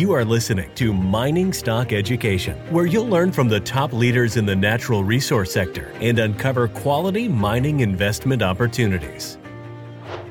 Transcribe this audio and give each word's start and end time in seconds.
You 0.00 0.12
are 0.12 0.24
listening 0.24 0.74
to 0.76 0.94
Mining 0.94 1.52
Stock 1.52 1.92
Education, 1.92 2.56
where 2.72 2.86
you'll 2.86 3.06
learn 3.06 3.30
from 3.32 3.50
the 3.50 3.60
top 3.60 3.92
leaders 3.92 4.38
in 4.38 4.46
the 4.46 4.56
natural 4.56 5.04
resource 5.04 5.52
sector 5.52 5.92
and 6.00 6.18
uncover 6.18 6.68
quality 6.68 7.28
mining 7.28 7.80
investment 7.80 8.40
opportunities. 8.40 9.36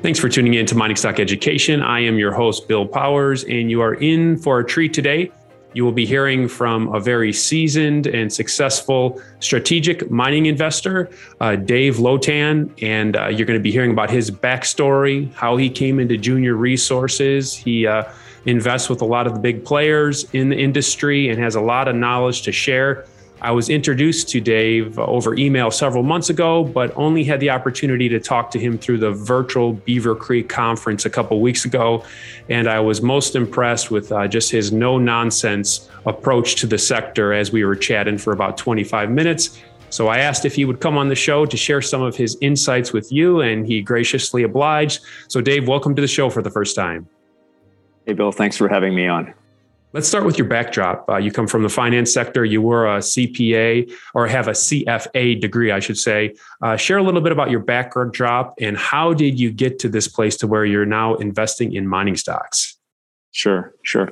Thanks 0.02 0.18
for 0.18 0.28
tuning 0.28 0.56
in 0.56 0.66
to 0.66 0.76
Mining 0.76 0.96
Stock 0.96 1.20
Education. 1.20 1.84
I 1.84 2.00
am 2.00 2.18
your 2.18 2.34
host, 2.34 2.68
Bill 2.68 2.88
Powers, 2.88 3.44
and 3.44 3.70
you 3.70 3.80
are 3.82 3.94
in 3.94 4.38
for 4.38 4.60
a 4.60 4.66
treat 4.66 4.92
today. 4.92 5.32
You 5.76 5.86
will 5.86 5.92
be 5.92 6.08
hearing 6.08 6.48
from 6.48 6.92
a 6.96 7.00
very 7.00 7.32
seasoned 7.32 8.08
and 8.08 8.34
successful 8.34 9.22
strategic 9.40 10.10
mining 10.10 10.48
investor, 10.48 11.12
uh, 11.42 11.58
Dave 11.58 11.98
Lotan, 11.98 12.72
and 12.82 13.16
uh, 13.16 13.28
you're 13.28 13.46
going 13.46 13.60
to 13.60 13.62
be 13.62 13.72
hearing 13.72 13.92
about 13.92 14.10
his 14.10 14.32
backstory, 14.32 15.32
how 15.36 15.58
he 15.58 15.70
came 15.70 16.00
into 16.00 16.18
Junior 16.18 16.56
Resources. 16.56 17.56
He 17.56 17.86
uh, 17.86 18.06
invests 18.46 18.90
with 18.90 19.02
a 19.02 19.06
lot 19.06 19.28
of 19.28 19.34
the 19.34 19.40
big 19.40 19.64
players 19.66 20.26
in 20.34 20.50
the 20.50 20.58
industry 20.58 21.30
and 21.30 21.40
has 21.40 21.56
a 21.56 21.62
lot 21.62 21.88
of 21.88 21.96
knowledge 21.96 22.42
to 22.44 22.52
share. 22.52 23.06
I 23.42 23.52
was 23.52 23.70
introduced 23.70 24.28
to 24.30 24.42
Dave 24.42 25.00
over 25.00 25.34
email 25.36 25.72
several 25.72 26.04
months 26.04 26.30
ago, 26.30 26.66
but 26.66 26.92
only 26.98 27.24
had 27.24 27.40
the 27.40 27.50
opportunity 27.50 28.10
to 28.10 28.20
talk 28.20 28.52
to 28.52 28.60
him 28.60 28.78
through 28.78 28.98
the 28.98 29.12
virtual 29.12 29.74
Beaver 29.74 30.16
Creek 30.16 30.50
conference 30.50 31.06
a 31.06 31.10
couple 31.10 31.40
weeks 31.40 31.64
ago. 31.64 32.04
And 32.50 32.68
I 32.68 32.82
was 32.82 33.02
most 33.02 33.36
impressed 33.36 33.92
with 33.92 34.12
uh, 34.12 34.28
just 34.28 34.52
his 34.52 34.74
no 34.74 34.98
nonsense 34.98 35.90
approach 36.06 36.56
to 36.56 36.68
the 36.68 36.78
sector 36.78 37.32
as 37.32 37.54
we 37.54 37.64
were 37.64 37.78
chatting 37.78 38.18
for 38.18 38.34
about 38.34 38.58
25 38.58 39.10
minutes. 39.10 39.58
So 39.90 40.08
I 40.08 40.20
asked 40.20 40.44
if 40.44 40.54
he 40.54 40.66
would 40.66 40.82
come 40.82 40.98
on 40.98 41.08
the 41.08 41.16
show 41.16 41.46
to 41.46 41.58
share 41.58 41.82
some 41.82 42.02
of 42.02 42.16
his 42.16 42.38
insights 42.42 42.92
with 42.94 43.12
you, 43.12 43.42
and 43.42 43.66
he 43.66 43.82
graciously 43.82 44.44
obliged. 44.44 45.02
So, 45.30 45.42
Dave, 45.42 45.68
welcome 45.68 45.96
to 45.96 46.02
the 46.02 46.08
show 46.08 46.30
for 46.30 46.42
the 46.42 46.52
first 46.52 46.76
time. 46.76 47.08
Hey, 48.10 48.14
Bill, 48.14 48.32
thanks 48.32 48.58
for 48.58 48.68
having 48.68 48.96
me 48.96 49.08
on. 49.08 49.36
Let's 49.94 50.08
start 50.08 50.26
with 50.26 50.36
your 50.36 50.48
backdrop. 50.48 51.08
Uh, 51.08 51.18
you 51.18 51.32
come 51.32 51.46
from 51.46 51.62
the 51.62 51.70
finance 51.70 52.12
sector. 52.12 52.44
You 52.44 52.60
were 52.60 52.88
a 52.88 53.02
CPA 53.02 53.94
or 54.16 54.26
have 54.26 54.48
a 54.48 54.54
CFA 54.54 55.40
degree, 55.40 55.72
I 55.72 55.80
should 55.80 56.00
say. 56.00 56.34
Uh, 56.64 56.76
share 56.76 56.98
a 56.98 57.04
little 57.04 57.22
bit 57.22 57.32
about 57.32 57.52
your 57.52 57.60
backdrop 57.60 58.56
and 58.60 58.76
how 58.76 59.14
did 59.14 59.40
you 59.40 59.52
get 59.52 59.78
to 59.78 59.90
this 59.90 60.08
place 60.08 60.38
to 60.38 60.48
where 60.48 60.66
you're 60.66 60.88
now 60.88 61.18
investing 61.18 61.74
in 61.74 61.88
mining 61.88 62.16
stocks? 62.16 62.78
Sure, 63.30 63.76
sure. 63.84 64.12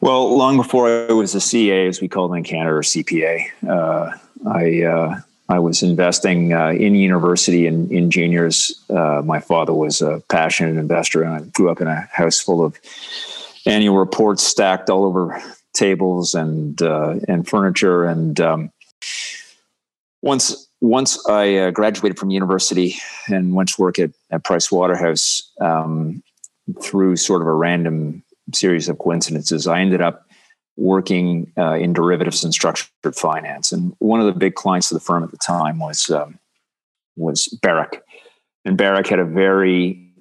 Well, 0.00 0.36
long 0.36 0.56
before 0.56 0.88
I 0.88 1.12
was 1.12 1.36
a 1.36 1.40
CA, 1.40 1.86
as 1.86 2.00
we 2.00 2.08
call 2.08 2.26
them 2.26 2.38
in 2.38 2.42
Canada, 2.42 2.74
or 2.74 2.82
CPA, 2.82 3.44
uh, 3.68 4.10
I 4.44 4.82
uh, 4.82 5.20
I 5.48 5.58
was 5.58 5.82
investing 5.82 6.52
uh, 6.52 6.70
in 6.70 6.94
university 6.94 7.66
and 7.66 7.90
in 7.92 8.10
juniors. 8.10 8.82
Uh, 8.88 9.20
my 9.24 9.40
father 9.40 9.74
was 9.74 10.00
a 10.00 10.22
passionate 10.30 10.78
investor, 10.78 11.22
and 11.22 11.34
I 11.34 11.40
grew 11.40 11.70
up 11.70 11.80
in 11.80 11.86
a 11.86 12.08
house 12.12 12.40
full 12.40 12.64
of 12.64 12.78
annual 13.66 13.98
reports 13.98 14.42
stacked 14.42 14.88
all 14.88 15.04
over 15.04 15.40
tables 15.74 16.34
and 16.34 16.80
uh, 16.80 17.16
and 17.28 17.46
furniture. 17.46 18.06
And 18.06 18.40
um, 18.40 18.70
once 20.22 20.66
once 20.80 21.22
I 21.28 21.56
uh, 21.56 21.70
graduated 21.70 22.18
from 22.18 22.30
university 22.30 22.96
and 23.28 23.54
went 23.54 23.70
to 23.70 23.82
work 23.82 23.98
at, 23.98 24.10
at 24.30 24.44
Price 24.44 24.72
Waterhouse 24.72 25.50
um, 25.60 26.22
through 26.82 27.16
sort 27.16 27.42
of 27.42 27.48
a 27.48 27.54
random 27.54 28.22
series 28.52 28.88
of 28.88 28.98
coincidences, 28.98 29.66
I 29.66 29.80
ended 29.80 30.00
up 30.00 30.26
working 30.76 31.52
uh, 31.56 31.74
in 31.74 31.92
derivatives 31.92 32.44
and 32.44 32.52
structured 32.52 32.88
finance. 33.14 33.72
And 33.72 33.94
one 33.98 34.20
of 34.20 34.26
the 34.26 34.32
big 34.32 34.54
clients 34.54 34.90
of 34.90 34.96
the 34.96 35.04
firm 35.04 35.22
at 35.22 35.30
the 35.30 35.38
time 35.38 35.78
was 35.78 36.10
um, 36.10 36.38
was 37.16 37.46
Barrick, 37.62 38.02
and 38.64 38.76
Barrick 38.76 39.06
had 39.06 39.18
a 39.18 39.24
very 39.24 40.12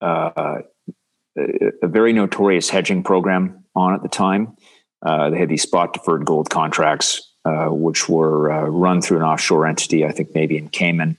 uh, 0.00 0.62
a 1.36 1.86
very 1.86 2.12
notorious 2.12 2.68
hedging 2.68 3.02
program 3.02 3.64
on 3.74 3.94
at 3.94 4.02
the 4.02 4.08
time. 4.08 4.56
Uh, 5.02 5.30
they 5.30 5.38
had 5.38 5.48
these 5.48 5.62
spot 5.62 5.92
deferred 5.92 6.24
gold 6.24 6.50
contracts, 6.50 7.34
uh, 7.44 7.68
which 7.68 8.08
were 8.08 8.52
uh, 8.52 8.64
run 8.64 9.00
through 9.00 9.18
an 9.18 9.22
offshore 9.22 9.66
entity, 9.66 10.04
I 10.04 10.12
think 10.12 10.34
maybe 10.34 10.56
in 10.56 10.68
Cayman. 10.68 11.16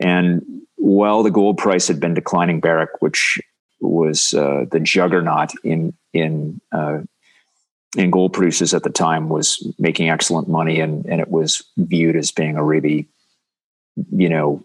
And 0.00 0.42
while 0.76 1.22
the 1.22 1.30
gold 1.30 1.58
price 1.58 1.86
had 1.86 2.00
been 2.00 2.14
declining, 2.14 2.60
Barrick, 2.60 3.00
which 3.00 3.40
was 3.80 4.34
uh, 4.34 4.64
the 4.70 4.80
juggernaut 4.80 5.52
in 5.64 5.94
in 6.12 6.60
in 7.96 8.10
gold 8.10 8.32
producers 8.32 8.74
at 8.74 8.82
the 8.82 8.90
time, 8.90 9.28
was 9.28 9.66
making 9.78 10.08
excellent 10.10 10.48
money, 10.48 10.80
and 10.80 11.04
and 11.06 11.20
it 11.20 11.28
was 11.28 11.62
viewed 11.76 12.16
as 12.16 12.30
being 12.30 12.56
a 12.56 12.64
really, 12.64 13.08
you 14.10 14.28
know, 14.28 14.62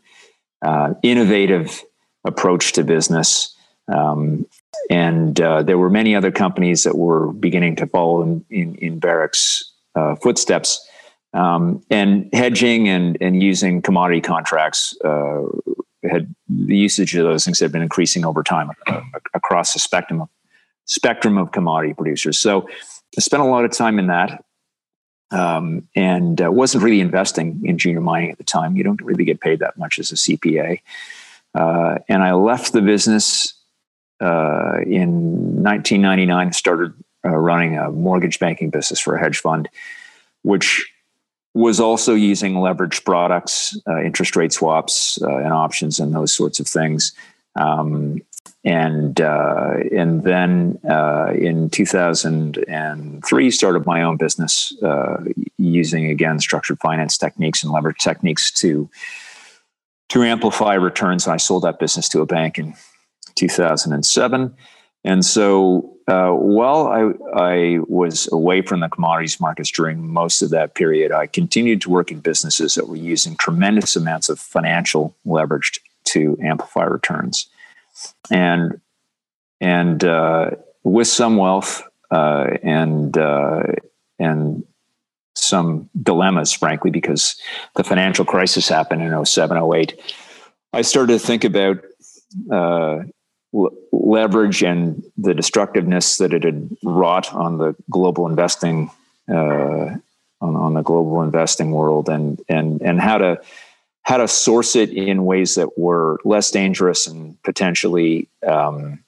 uh, 0.61 0.93
innovative 1.03 1.83
approach 2.25 2.73
to 2.73 2.83
business. 2.83 3.55
Um, 3.87 4.47
and 4.89 5.39
uh, 5.39 5.63
there 5.63 5.77
were 5.77 5.89
many 5.89 6.15
other 6.15 6.31
companies 6.31 6.83
that 6.83 6.97
were 6.97 7.31
beginning 7.31 7.75
to 7.77 7.87
follow 7.87 8.23
in, 8.23 8.45
in, 8.49 8.75
in 8.75 8.99
Barrick's 8.99 9.71
uh, 9.95 10.15
footsteps. 10.15 10.85
Um, 11.33 11.83
and 11.89 12.29
hedging 12.33 12.87
and, 12.87 13.17
and 13.19 13.43
using 13.43 13.81
commodity 13.81 14.21
contracts 14.21 14.95
uh, 15.03 15.43
had 16.09 16.33
the 16.47 16.77
usage 16.77 17.13
of 17.15 17.25
those 17.25 17.43
things 17.43 17.59
had 17.59 17.71
been 17.71 17.81
increasing 17.81 18.25
over 18.25 18.41
time 18.41 18.71
uh, 18.87 19.01
across 19.33 19.73
the 19.73 19.79
spectrum 19.79 20.21
of, 20.21 20.29
spectrum 20.85 21.37
of 21.37 21.51
commodity 21.51 21.93
producers. 21.93 22.39
So 22.39 22.69
I 23.17 23.21
spent 23.21 23.43
a 23.43 23.45
lot 23.45 23.65
of 23.65 23.71
time 23.71 23.99
in 23.99 24.07
that. 24.07 24.43
Um, 25.31 25.87
and 25.95 26.39
uh, 26.39 26.51
wasn't 26.51 26.83
really 26.83 27.01
investing 27.01 27.59
in 27.65 27.79
junior 27.79 27.99
mining 27.99 28.29
at 28.29 28.37
the 28.37 28.43
time. 28.43 28.77
You 28.77 28.83
don't 28.83 29.01
really 29.01 29.25
get 29.25 29.41
paid 29.41 29.59
that 29.59 29.75
much 29.75 29.97
as 29.97 30.11
a 30.11 30.15
CPA. 30.15 30.79
Uh, 31.55 31.97
and 32.07 32.21
I 32.21 32.33
left 32.33 32.73
the 32.73 32.81
business 32.81 33.53
uh, 34.21 34.77
in 34.85 35.63
1999 35.63 36.53
started 36.53 36.93
uh, 37.25 37.29
running 37.29 37.77
a 37.77 37.91
mortgage 37.91 38.39
banking 38.39 38.69
business 38.69 38.99
for 38.99 39.15
a 39.15 39.19
hedge 39.19 39.39
fund, 39.39 39.67
which 40.43 40.85
was 41.53 41.79
also 41.79 42.13
using 42.13 42.55
leveraged 42.55 43.03
products, 43.03 43.77
uh, 43.87 44.01
interest 44.01 44.35
rate 44.35 44.53
swaps, 44.53 45.21
uh, 45.21 45.37
and 45.37 45.53
options, 45.53 45.99
and 45.99 46.13
those 46.13 46.33
sorts 46.33 46.59
of 46.59 46.67
things. 46.67 47.13
Um, 47.55 48.21
and 48.63 49.21
uh, 49.21 49.73
and 49.91 50.23
then 50.23 50.79
uh, 50.89 51.31
in 51.33 51.69
2003, 51.69 53.51
started 53.51 53.85
my 53.85 54.01
own 54.01 54.17
business 54.17 54.73
using 55.57 56.07
again 56.07 56.39
structured 56.39 56.79
finance 56.79 57.17
techniques 57.17 57.63
and 57.63 57.71
leverage 57.71 57.99
techniques 57.99 58.51
to 58.51 58.89
to 60.09 60.23
amplify 60.23 60.73
returns. 60.73 61.25
And 61.25 61.33
I 61.33 61.37
sold 61.37 61.63
that 61.63 61.79
business 61.79 62.09
to 62.09 62.21
a 62.21 62.25
bank 62.25 62.57
in 62.57 62.75
2007. 63.35 64.55
And 65.03 65.23
so 65.23 65.93
uh, 66.07 66.31
while 66.31 66.87
I, 66.87 67.39
I 67.39 67.79
was 67.87 68.31
away 68.31 68.61
from 68.61 68.79
the 68.79 68.89
commodities 68.89 69.39
markets 69.39 69.71
during 69.71 70.07
most 70.07 70.41
of 70.41 70.49
that 70.49 70.73
period, 70.73 71.11
I 71.11 71.27
continued 71.27 71.81
to 71.81 71.89
work 71.89 72.11
in 72.11 72.19
businesses 72.19 72.75
that 72.75 72.87
were 72.87 72.95
using 72.95 73.35
tremendous 73.35 73.95
amounts 73.95 74.29
of 74.29 74.39
financial 74.39 75.15
leverage 75.25 75.79
to 76.05 76.37
amplify 76.41 76.83
returns. 76.83 77.47
And, 78.31 78.81
and 79.61 80.03
uh, 80.03 80.51
with 80.83 81.07
some 81.07 81.37
wealth 81.37 81.83
uh, 82.11 82.47
and, 82.63 83.17
uh, 83.17 83.63
and 84.19 84.63
some 85.35 85.89
dilemmas, 86.01 86.53
frankly, 86.53 86.91
because 86.91 87.35
the 87.75 87.83
financial 87.83 88.25
crisis 88.25 88.67
happened 88.67 89.01
in 89.01 89.25
07, 89.25 89.73
08, 89.75 89.99
I 90.73 90.81
started 90.81 91.13
to 91.13 91.19
think 91.19 91.43
about 91.43 91.81
uh, 92.51 93.03
leverage 93.91 94.63
and 94.63 95.03
the 95.17 95.33
destructiveness 95.33 96.17
that 96.17 96.33
it 96.33 96.43
had 96.43 96.69
wrought 96.83 97.33
on 97.33 97.57
the 97.57 97.75
global 97.89 98.27
investing 98.27 98.91
uh, 99.29 99.95
on, 100.41 100.55
on, 100.55 100.73
the 100.73 100.81
global 100.81 101.21
investing 101.21 101.71
world 101.71 102.09
and 102.09 102.41
and 102.49 102.81
and 102.81 102.99
how 102.99 103.17
to 103.17 103.41
how 104.05 104.17
to 104.17 104.27
source 104.27 104.75
it 104.75 104.91
in 104.91 105.25
ways 105.25 105.55
that 105.55 105.77
were 105.77 106.19
less 106.23 106.51
dangerous 106.51 107.07
and 107.07 107.41
potentially 107.43 108.27
um, 108.47 109.03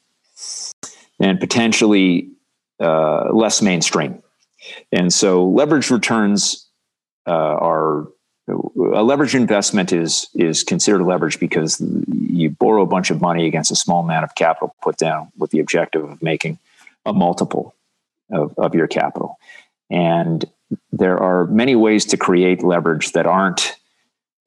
and 1.19 1.39
potentially 1.39 2.29
uh, 2.79 3.31
less 3.31 3.61
mainstream 3.61 4.21
and 4.91 5.13
so 5.13 5.45
leverage 5.45 5.89
returns 5.89 6.67
uh, 7.27 7.31
are 7.31 8.07
a 8.47 9.03
leverage 9.03 9.35
investment 9.35 9.91
is 9.91 10.27
is 10.33 10.63
considered 10.63 11.03
leverage 11.03 11.39
because 11.39 11.81
you 12.29 12.49
borrow 12.49 12.81
a 12.81 12.85
bunch 12.85 13.09
of 13.09 13.19
money 13.19 13.45
against 13.45 13.71
a 13.71 13.75
small 13.75 14.03
amount 14.03 14.23
of 14.23 14.35
capital 14.35 14.73
put 14.81 14.97
down 14.97 15.31
with 15.37 15.51
the 15.51 15.59
objective 15.59 16.03
of 16.03 16.21
making 16.21 16.57
a 17.05 17.13
multiple 17.13 17.75
of, 18.31 18.53
of 18.57 18.73
your 18.73 18.87
capital. 18.87 19.37
And 19.89 20.45
there 20.91 21.17
are 21.17 21.45
many 21.45 21.75
ways 21.75 22.05
to 22.05 22.17
create 22.17 22.63
leverage 22.63 23.13
that 23.13 23.25
aren't 23.25 23.75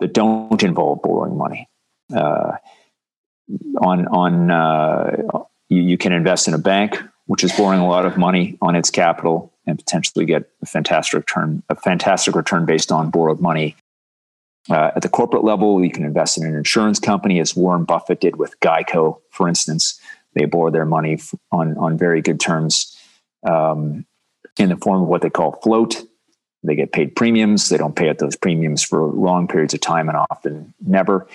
that 0.01 0.13
don't 0.13 0.63
involve 0.63 1.03
borrowing 1.03 1.37
money. 1.37 1.69
Uh, 2.15 2.53
on 3.81 4.07
on 4.09 4.51
uh, 4.51 5.17
you, 5.69 5.83
you 5.83 5.99
can 5.99 6.13
invest 6.13 6.49
in 6.49 6.55
a 6.55 6.59
bank, 6.59 7.01
which 7.27 7.45
is 7.45 7.53
borrowing 7.53 7.81
a 7.81 7.89
lot 7.89 8.07
of 8.07 8.17
money 8.17 8.59
on 8.61 8.77
its 8.77 8.91
capital 8.91 9.53
and 9.67 9.79
potentially 9.79 10.25
get 10.25 10.51
a 10.63 10.67
fantastic 10.67 11.15
return, 11.15 11.63
a 11.69 11.77
fantastic 11.77 12.35
return 12.35 12.67
based 12.67 12.91
on 12.91 13.11
borrowed 13.11 13.41
money 13.41 13.77
uh, 14.69 14.91
at 14.95 15.03
the 15.03 15.09
corporate 15.09 15.45
level, 15.45 15.83
you 15.83 15.91
can 15.91 16.05
invest 16.05 16.37
in 16.37 16.47
an 16.47 16.55
insurance 16.55 16.99
company, 16.99 17.41
as 17.41 17.57
Warren 17.57 17.85
Buffett 17.85 18.21
did 18.21 18.37
with 18.37 18.59
Geico, 18.61 19.21
for 19.31 19.49
instance. 19.49 19.99
They 20.35 20.45
borrow 20.45 20.71
their 20.71 20.85
money 20.85 21.19
on, 21.51 21.77
on 21.79 21.99
very 21.99 22.21
good 22.23 22.39
terms 22.39 22.97
um, 23.49 24.07
in 24.59 24.69
the 24.69 24.77
form 24.77 25.03
of 25.03 25.09
what 25.09 25.23
they 25.23 25.31
call 25.31 25.59
float. 25.63 26.03
They 26.63 26.75
get 26.75 26.93
paid 26.93 27.17
premiums. 27.17 27.69
They 27.69 27.79
don't 27.79 27.97
pay 27.97 28.11
out 28.11 28.19
those 28.19 28.37
premiums 28.37 28.83
for 28.83 29.07
long 29.07 29.49
periods 29.49 29.75
of 29.75 29.81
time 29.81 30.09
and 30.09 30.19
often 30.31 30.75
never. 30.81 31.27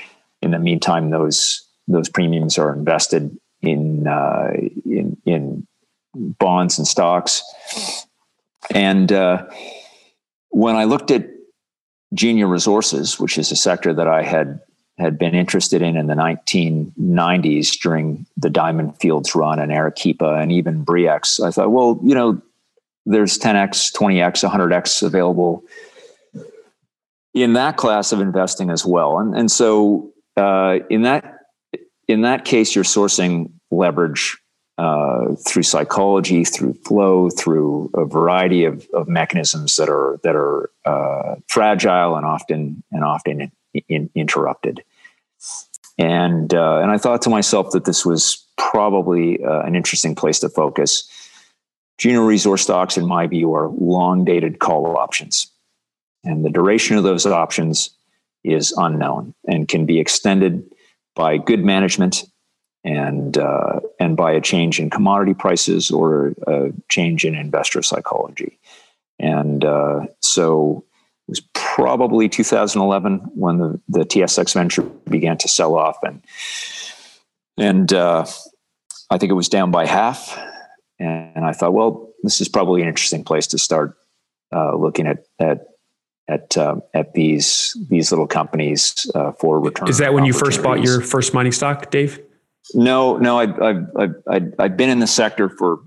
In 0.42 0.52
the 0.52 0.60
meantime, 0.60 1.10
those 1.10 1.66
those 1.88 2.10
premiums 2.10 2.58
are 2.58 2.74
invested 2.74 3.36
in 3.62 4.08
uh, 4.08 4.52
in, 4.86 5.18
in 5.26 5.68
bonds 6.14 6.78
and 6.78 6.88
stocks. 6.88 7.44
And 8.74 9.12
uh, 9.12 9.46
when 10.50 10.76
I 10.76 10.86
looked 10.86 11.12
at 11.12 11.28
Junior 12.14 12.48
Resources, 12.48 13.20
which 13.20 13.38
is 13.38 13.52
a 13.52 13.56
sector 13.56 13.94
that 13.94 14.08
I 14.08 14.24
had 14.24 14.62
had 14.98 15.18
been 15.18 15.36
interested 15.36 15.82
in 15.82 15.98
in 15.98 16.08
the 16.08 16.14
1990s 16.14 17.78
during 17.82 18.26
the 18.38 18.50
Diamond 18.50 18.98
Fields 18.98 19.36
run 19.36 19.60
and 19.60 19.72
Arequipa 19.72 20.36
and 20.36 20.52
even 20.54 20.84
Bre-X. 20.84 21.42
I 21.42 21.52
thought, 21.52 21.72
well, 21.72 22.00
you 22.02 22.16
know, 22.16 22.42
there's 23.06 23.38
10x, 23.38 23.94
20x, 23.96 24.50
100x 24.50 25.04
available 25.04 25.64
in 27.34 27.54
that 27.54 27.78
class 27.78 28.12
of 28.12 28.22
investing 28.22 28.70
as 28.70 28.86
well. 28.86 29.20
And 29.20 29.36
and 29.36 29.52
so 29.52 30.12
uh, 30.38 30.80
in 30.90 31.04
that 31.04 31.40
in 32.08 32.22
that 32.22 32.46
case, 32.46 32.76
you're 32.76 32.84
sourcing 32.84 33.52
leverage 33.72 34.38
uh, 34.78 35.36
through 35.36 35.64
psychology, 35.64 36.44
through 36.44 36.74
flow, 36.74 37.30
through 37.30 37.90
a 37.94 38.06
variety 38.06 38.66
of, 38.66 38.88
of 38.94 39.08
mechanisms 39.08 39.76
that 39.76 39.90
are 39.90 40.20
that 40.24 40.36
are 40.36 40.70
uh, 40.86 41.36
fragile 41.48 42.16
and 42.16 42.26
often 42.26 42.84
and 42.92 43.04
often 43.04 43.52
in, 43.88 44.10
interrupted. 44.16 44.84
And 45.98 46.54
uh, 46.54 46.80
and 46.80 46.92
I 46.92 46.98
thought 46.98 47.22
to 47.24 47.30
myself 47.30 47.72
that 47.72 47.86
this 47.86 48.06
was 48.06 48.46
probably 48.58 49.44
uh, 49.44 49.62
an 49.62 49.76
interesting 49.76 50.16
place 50.16 50.40
to 50.40 50.50
focus. 50.50 51.10
Junior 51.98 52.26
resource 52.26 52.62
stocks, 52.62 52.98
in 52.98 53.06
my 53.06 53.28
view, 53.28 53.54
are 53.54 53.70
long 53.70 54.26
dated 54.26 54.60
call 54.60 54.98
options, 54.98 55.52
and 56.24 56.44
the 56.44 56.50
duration 56.50 56.98
of 56.98 57.04
those 57.04 57.26
options 57.26 57.90
is 58.44 58.74
unknown 58.78 59.34
and 59.48 59.68
can 59.68 59.86
be 59.86 60.00
extended 60.00 60.64
by 61.16 61.38
good 61.38 61.64
management 61.64 62.26
and 62.84 63.38
uh, 63.38 63.80
and 64.00 64.16
by 64.16 64.32
a 64.32 64.42
change 64.42 64.80
in 64.80 64.90
commodity 64.90 65.34
prices 65.34 65.90
or 65.90 66.34
a 66.46 66.72
change 66.90 67.26
in 67.26 67.36
investor 67.36 67.82
psychology. 67.82 68.60
And 69.18 69.66
uh, 69.66 70.06
so 70.20 70.86
it 71.28 71.32
was 71.32 71.42
probably 71.54 72.30
2011 72.30 73.20
when 73.34 73.58
the, 73.58 73.82
the 73.90 74.06
TSX 74.06 74.54
venture 74.54 74.84
began 75.10 75.38
to 75.40 75.48
sell 75.48 75.76
off, 75.76 75.98
and 76.04 76.22
and 77.58 77.92
uh, 77.92 78.26
I 79.10 79.18
think 79.18 79.32
it 79.32 79.36
was 79.36 79.50
down 79.50 79.72
by 79.72 79.88
half. 79.88 80.38
And 81.00 81.46
I 81.46 81.52
thought, 81.52 81.74
well, 81.74 82.10
this 82.24 82.42
is 82.42 82.48
probably 82.48 82.82
an 82.82 82.88
interesting 82.88 83.24
place 83.24 83.48
to 83.48 83.58
start 83.58 83.98
uh, 84.54 84.76
looking 84.76 85.08
at 85.08 85.26
at 85.40 85.68
at 86.28 86.58
uh, 86.58 86.78
at 86.94 87.14
these 87.14 87.76
these 87.90 88.12
little 88.12 88.28
companies 88.28 89.10
uh, 89.14 89.32
for 89.34 89.60
return. 89.60 89.90
Is 89.90 89.98
that 89.98 90.14
when 90.14 90.26
you 90.26 90.34
first 90.34 90.64
bought 90.64 90.82
your 90.84 91.02
first 91.02 91.34
mining 91.34 91.52
stock, 91.52 91.92
Dave? 91.92 92.20
No, 92.74 93.18
no, 93.18 93.40
I've 93.40 93.62
I've 93.62 93.86
I've, 94.28 94.54
I've 94.58 94.78
been 94.78 94.90
in 94.90 95.00
the 95.00 95.08
sector 95.08 95.50
for 95.50 95.80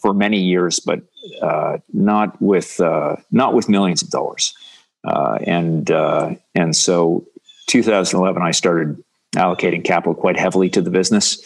for 0.00 0.12
many 0.12 0.40
years, 0.40 0.80
but 0.80 1.00
uh, 1.40 1.78
not 1.92 2.40
with 2.40 2.80
uh, 2.80 3.16
not 3.30 3.54
with 3.54 3.68
millions 3.68 4.02
of 4.02 4.10
dollars. 4.10 4.54
Uh, 5.04 5.38
and 5.46 5.90
uh, 5.90 6.34
and 6.54 6.76
so 6.76 7.26
2011, 7.68 8.42
I 8.42 8.50
started 8.50 9.02
allocating 9.34 9.84
capital 9.84 10.14
quite 10.14 10.38
heavily 10.38 10.68
to 10.70 10.82
the 10.82 10.90
business. 10.90 11.42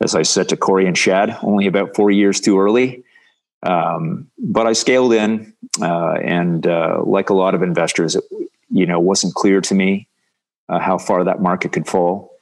As 0.00 0.14
I 0.14 0.22
said 0.22 0.48
to 0.50 0.56
Corey 0.56 0.86
and 0.86 0.96
Shad, 0.96 1.38
only 1.42 1.66
about 1.66 1.96
four 1.96 2.10
years 2.10 2.40
too 2.40 2.60
early. 2.60 3.04
Um, 3.62 4.30
but 4.38 4.66
I 4.66 4.74
scaled 4.74 5.12
in, 5.12 5.54
uh, 5.80 6.12
and 6.22 6.66
uh, 6.66 7.02
like 7.04 7.30
a 7.30 7.34
lot 7.34 7.54
of 7.54 7.62
investors, 7.62 8.14
it 8.14 8.24
you 8.70 8.86
know 8.86 9.00
wasn't 9.00 9.34
clear 9.34 9.60
to 9.62 9.74
me 9.74 10.08
uh, 10.68 10.78
how 10.78 10.98
far 10.98 11.24
that 11.24 11.40
market 11.40 11.72
could 11.72 11.86
fall. 11.86 12.32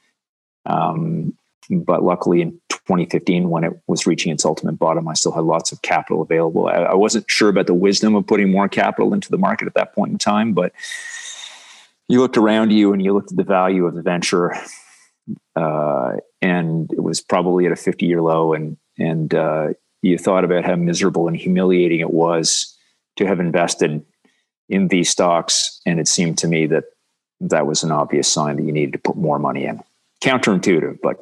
Um, 0.65 1.35
but 1.69 2.03
luckily, 2.03 2.41
in 2.41 2.59
2015, 2.69 3.49
when 3.49 3.63
it 3.63 3.73
was 3.87 4.05
reaching 4.05 4.31
its 4.31 4.45
ultimate 4.45 4.77
bottom, 4.77 5.07
I 5.07 5.13
still 5.13 5.31
had 5.31 5.43
lots 5.43 5.71
of 5.71 5.81
capital 5.81 6.21
available. 6.21 6.67
I, 6.67 6.73
I, 6.73 6.93
wasn't 6.93 7.29
sure 7.29 7.49
about 7.49 7.65
the 7.65 7.73
wisdom 7.73 8.13
of 8.15 8.27
putting 8.27 8.51
more 8.51 8.69
capital 8.69 9.13
into 9.13 9.31
the 9.31 9.37
market 9.37 9.67
at 9.67 9.73
that 9.73 9.95
point 9.95 10.11
in 10.11 10.17
time, 10.19 10.53
but 10.53 10.73
you 12.07 12.19
looked 12.19 12.37
around 12.37 12.71
you 12.71 12.93
and 12.93 13.03
you 13.03 13.13
looked 13.13 13.31
at 13.31 13.37
the 13.37 13.43
value 13.43 13.85
of 13.85 13.95
the 13.95 14.03
venture, 14.03 14.55
uh, 15.55 16.13
and 16.41 16.91
it 16.91 17.01
was 17.01 17.21
probably 17.21 17.65
at 17.65 17.71
a 17.71 17.75
50 17.75 18.05
year 18.05 18.21
low, 18.21 18.53
and 18.53 18.77
and 18.97 19.33
uh, 19.33 19.69
you 20.01 20.17
thought 20.17 20.43
about 20.43 20.65
how 20.65 20.75
miserable 20.75 21.27
and 21.27 21.37
humiliating 21.37 21.99
it 21.99 22.11
was 22.11 22.77
to 23.17 23.25
have 23.25 23.39
invested 23.39 24.05
in 24.69 24.87
these 24.87 25.09
stocks, 25.09 25.79
and 25.85 25.99
it 25.99 26.07
seemed 26.07 26.37
to 26.39 26.47
me 26.47 26.67
that 26.67 26.85
that 27.41 27.67
was 27.67 27.83
an 27.83 27.91
obvious 27.91 28.27
sign 28.27 28.57
that 28.57 28.63
you 28.63 28.71
needed 28.71 28.93
to 28.93 28.99
put 28.99 29.17
more 29.17 29.39
money 29.39 29.65
in. 29.65 29.81
Counterintuitive, 30.23 30.99
but 31.01 31.19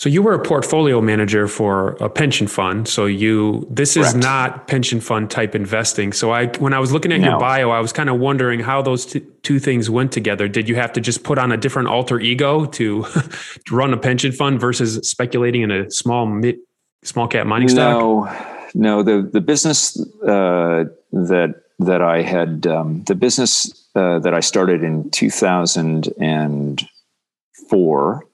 so 0.00 0.08
you 0.08 0.22
were 0.22 0.32
a 0.32 0.42
portfolio 0.42 1.02
manager 1.02 1.46
for 1.46 1.90
a 2.00 2.08
pension 2.08 2.46
fund. 2.46 2.88
So 2.88 3.04
you 3.04 3.66
this 3.68 3.98
is 3.98 4.14
not 4.14 4.66
pension 4.66 4.98
fund 4.98 5.30
type 5.30 5.54
investing. 5.54 6.14
So 6.14 6.30
I 6.30 6.46
when 6.56 6.72
I 6.72 6.78
was 6.78 6.90
looking 6.90 7.12
at 7.12 7.20
no. 7.20 7.28
your 7.28 7.38
bio, 7.38 7.68
I 7.68 7.80
was 7.80 7.92
kind 7.92 8.08
of 8.08 8.18
wondering 8.18 8.60
how 8.60 8.80
those 8.80 9.04
t- 9.04 9.20
two 9.42 9.58
things 9.58 9.90
went 9.90 10.10
together. 10.10 10.48
Did 10.48 10.70
you 10.70 10.76
have 10.76 10.94
to 10.94 11.02
just 11.02 11.22
put 11.22 11.36
on 11.36 11.52
a 11.52 11.58
different 11.58 11.88
alter 11.88 12.18
ego 12.18 12.64
to, 12.64 13.02
to 13.66 13.76
run 13.76 13.92
a 13.92 13.98
pension 13.98 14.32
fund 14.32 14.58
versus 14.58 15.06
speculating 15.06 15.60
in 15.60 15.70
a 15.70 15.90
small 15.90 16.24
mid 16.24 16.56
small 17.02 17.28
cap 17.28 17.46
mining 17.46 17.68
stock? 17.68 18.00
No, 18.00 18.62
no. 18.72 19.02
The 19.02 19.28
the 19.30 19.42
business 19.42 20.00
uh, 20.22 20.84
that 21.12 21.56
that 21.78 22.00
I 22.00 22.22
had 22.22 22.66
um, 22.66 23.04
the 23.04 23.14
business 23.14 23.86
uh, 23.94 24.18
that 24.20 24.32
I 24.32 24.40
started 24.40 24.82
in 24.82 25.10
two 25.10 25.28
thousand 25.28 26.08
and 26.18 26.88
four 27.68 28.24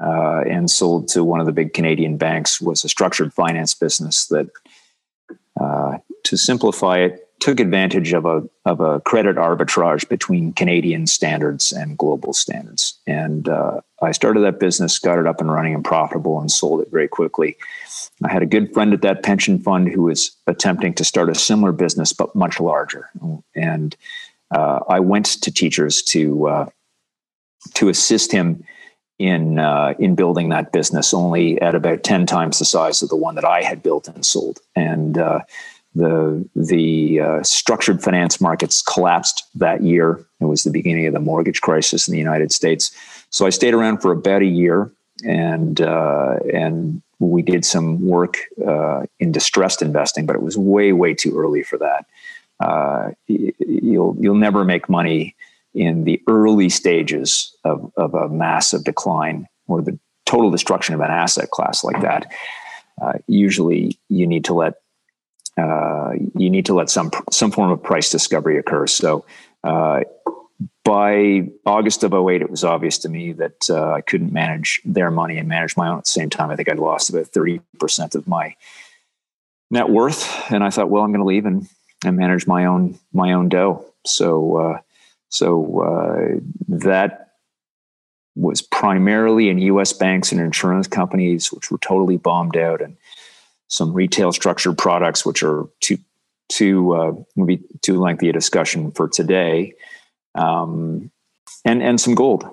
uh, 0.00 0.42
and 0.48 0.70
sold 0.70 1.08
to 1.08 1.24
one 1.24 1.40
of 1.40 1.46
the 1.46 1.52
big 1.52 1.72
Canadian 1.72 2.16
banks 2.16 2.60
was 2.60 2.84
a 2.84 2.88
structured 2.88 3.32
finance 3.32 3.74
business 3.74 4.26
that, 4.26 4.48
uh, 5.60 5.98
to 6.24 6.36
simplify 6.36 6.98
it, 6.98 7.20
took 7.40 7.60
advantage 7.60 8.14
of 8.14 8.24
a 8.24 8.42
of 8.64 8.80
a 8.80 9.00
credit 9.00 9.36
arbitrage 9.36 10.08
between 10.08 10.54
Canadian 10.54 11.06
standards 11.06 11.72
and 11.72 11.98
global 11.98 12.32
standards. 12.32 12.98
And 13.06 13.48
uh, 13.48 13.82
I 14.00 14.12
started 14.12 14.40
that 14.40 14.58
business, 14.58 14.98
got 14.98 15.18
it 15.18 15.26
up 15.26 15.42
and 15.42 15.52
running 15.52 15.74
and 15.74 15.84
profitable, 15.84 16.40
and 16.40 16.50
sold 16.50 16.80
it 16.80 16.90
very 16.90 17.08
quickly. 17.08 17.56
I 18.24 18.32
had 18.32 18.42
a 18.42 18.46
good 18.46 18.72
friend 18.72 18.94
at 18.94 19.02
that 19.02 19.22
pension 19.22 19.58
fund 19.58 19.88
who 19.88 20.04
was 20.04 20.34
attempting 20.46 20.94
to 20.94 21.04
start 21.04 21.28
a 21.28 21.34
similar 21.34 21.72
business, 21.72 22.14
but 22.14 22.34
much 22.34 22.60
larger. 22.60 23.10
And 23.54 23.94
uh, 24.50 24.80
I 24.88 25.00
went 25.00 25.26
to 25.42 25.52
teachers 25.52 26.02
to 26.04 26.46
uh, 26.48 26.66
to 27.74 27.88
assist 27.90 28.32
him 28.32 28.64
in 29.18 29.58
uh, 29.58 29.94
in 29.98 30.14
building 30.14 30.48
that 30.48 30.72
business, 30.72 31.14
only 31.14 31.60
at 31.60 31.74
about 31.74 32.02
ten 32.02 32.26
times 32.26 32.58
the 32.58 32.64
size 32.64 33.02
of 33.02 33.08
the 33.08 33.16
one 33.16 33.34
that 33.36 33.44
I 33.44 33.62
had 33.62 33.82
built 33.82 34.08
and 34.08 34.24
sold. 34.24 34.60
And 34.74 35.18
uh, 35.18 35.40
the 35.94 36.48
the 36.56 37.20
uh, 37.20 37.42
structured 37.42 38.02
finance 38.02 38.40
markets 38.40 38.82
collapsed 38.82 39.44
that 39.54 39.82
year. 39.82 40.24
It 40.40 40.46
was 40.46 40.64
the 40.64 40.70
beginning 40.70 41.06
of 41.06 41.14
the 41.14 41.20
mortgage 41.20 41.60
crisis 41.60 42.08
in 42.08 42.12
the 42.12 42.18
United 42.18 42.52
States. 42.52 42.90
So 43.30 43.46
I 43.46 43.50
stayed 43.50 43.74
around 43.74 43.98
for 44.02 44.10
about 44.10 44.42
a 44.42 44.46
year, 44.46 44.90
and 45.24 45.80
uh, 45.80 46.36
and 46.52 47.00
we 47.20 47.42
did 47.42 47.64
some 47.64 48.04
work 48.04 48.38
uh, 48.66 49.04
in 49.20 49.32
distressed 49.32 49.82
investing, 49.82 50.26
but 50.26 50.36
it 50.36 50.42
was 50.42 50.58
way 50.58 50.92
way 50.92 51.14
too 51.14 51.38
early 51.38 51.62
for 51.62 51.78
that. 51.78 52.06
Uh, 52.60 53.10
you'll 53.26 54.16
you'll 54.18 54.34
never 54.34 54.64
make 54.64 54.88
money 54.88 55.34
in 55.74 56.04
the 56.04 56.20
early 56.28 56.68
stages 56.68 57.54
of, 57.64 57.92
of 57.96 58.14
a 58.14 58.28
massive 58.28 58.84
decline 58.84 59.46
or 59.66 59.82
the 59.82 59.98
total 60.26 60.50
destruction 60.50 60.94
of 60.94 61.00
an 61.00 61.10
asset 61.10 61.50
class 61.50 61.84
like 61.84 62.00
that, 62.02 62.32
uh, 63.02 63.14
usually 63.26 63.98
you 64.08 64.26
need 64.26 64.44
to 64.44 64.54
let 64.54 64.74
uh, 65.56 66.10
you 66.36 66.50
need 66.50 66.66
to 66.66 66.74
let 66.74 66.90
some 66.90 67.10
some 67.30 67.50
form 67.50 67.70
of 67.70 67.82
price 67.82 68.10
discovery 68.10 68.58
occur. 68.58 68.86
So 68.88 69.24
uh, 69.62 70.00
by 70.84 71.48
August 71.64 72.04
of 72.04 72.12
08, 72.12 72.42
it 72.42 72.50
was 72.50 72.64
obvious 72.64 72.98
to 72.98 73.08
me 73.08 73.32
that 73.32 73.70
uh, 73.70 73.92
I 73.92 74.00
couldn't 74.00 74.32
manage 74.32 74.80
their 74.84 75.10
money 75.10 75.38
and 75.38 75.48
manage 75.48 75.76
my 75.76 75.88
own 75.88 75.98
at 75.98 76.04
the 76.04 76.10
same 76.10 76.30
time. 76.30 76.50
I 76.50 76.56
think 76.56 76.68
I'd 76.68 76.78
lost 76.78 77.10
about 77.10 77.26
30% 77.26 78.14
of 78.14 78.28
my 78.28 78.54
net 79.70 79.88
worth. 79.88 80.50
And 80.52 80.62
I 80.62 80.70
thought, 80.70 80.90
well, 80.90 81.02
I'm 81.02 81.10
going 81.10 81.20
to 81.20 81.26
leave 81.26 81.46
and, 81.46 81.66
and 82.04 82.16
manage 82.16 82.46
my 82.46 82.66
own, 82.66 82.98
my 83.12 83.32
own 83.32 83.48
dough. 83.48 83.84
So, 84.04 84.56
uh, 84.56 84.80
so 85.28 85.80
uh, 85.80 86.40
that 86.68 87.24
was 88.36 88.62
primarily 88.62 89.48
in 89.48 89.58
U.S. 89.58 89.92
banks 89.92 90.32
and 90.32 90.40
insurance 90.40 90.86
companies, 90.86 91.52
which 91.52 91.70
were 91.70 91.78
totally 91.78 92.16
bombed 92.16 92.56
out, 92.56 92.80
and 92.80 92.96
some 93.68 93.92
retail 93.92 94.32
structured 94.32 94.76
products, 94.76 95.24
which 95.24 95.42
are 95.42 95.66
too 95.80 95.98
too 96.48 96.94
uh, 96.94 97.12
maybe 97.36 97.62
too 97.82 98.00
lengthy 98.00 98.28
a 98.28 98.32
discussion 98.32 98.90
for 98.92 99.08
today, 99.08 99.74
um, 100.34 101.10
and 101.64 101.82
and 101.82 102.00
some 102.00 102.14
gold 102.14 102.44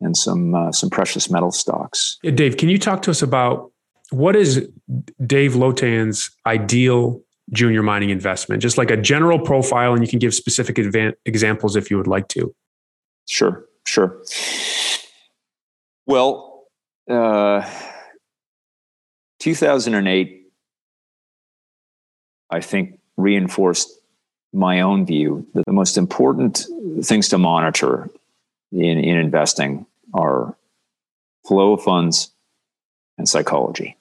and 0.00 0.16
some 0.16 0.54
uh, 0.54 0.72
some 0.72 0.90
precious 0.90 1.30
metal 1.30 1.52
stocks. 1.52 2.18
Dave, 2.22 2.56
can 2.56 2.68
you 2.68 2.78
talk 2.78 3.02
to 3.02 3.10
us 3.10 3.22
about 3.22 3.70
what 4.10 4.36
is 4.36 4.68
Dave 5.26 5.54
Lotan's 5.54 6.30
ideal 6.46 7.22
junior 7.52 7.82
mining 7.82 8.10
investment? 8.10 8.62
Just 8.62 8.78
like 8.78 8.90
a 8.90 8.96
general 8.96 9.38
profile, 9.38 9.92
and 9.92 10.02
you 10.02 10.08
can 10.08 10.18
give 10.18 10.34
specific 10.34 10.76
advan- 10.76 11.14
examples 11.24 11.76
if 11.76 11.90
you 11.90 11.96
would 11.96 12.06
like 12.06 12.28
to. 12.28 12.54
Sure, 13.26 13.64
sure. 13.86 14.22
Well, 16.06 16.64
uh, 17.08 17.68
2008, 19.40 20.46
I 22.50 22.60
think, 22.60 22.98
reinforced 23.16 24.00
my 24.52 24.80
own 24.80 25.06
view 25.06 25.46
that 25.54 25.64
the 25.66 25.72
most 25.72 25.96
important 25.96 26.66
things 27.02 27.28
to 27.30 27.38
monitor 27.38 28.10
in, 28.70 28.98
in 28.98 29.16
investing 29.16 29.86
are 30.14 30.54
flow 31.46 31.74
of 31.74 31.82
funds 31.82 32.30
and 33.18 33.28
psychology. 33.28 33.96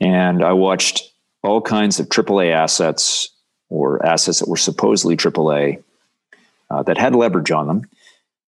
And 0.00 0.44
I 0.44 0.52
watched 0.52 1.12
all 1.42 1.60
kinds 1.60 2.00
of 2.00 2.08
AAA 2.08 2.52
assets 2.52 3.30
or 3.68 4.04
assets 4.04 4.40
that 4.40 4.48
were 4.48 4.56
supposedly 4.56 5.16
AAA 5.16 5.82
uh, 6.70 6.82
that 6.84 6.98
had 6.98 7.14
leverage 7.14 7.50
on 7.50 7.66
them 7.66 7.88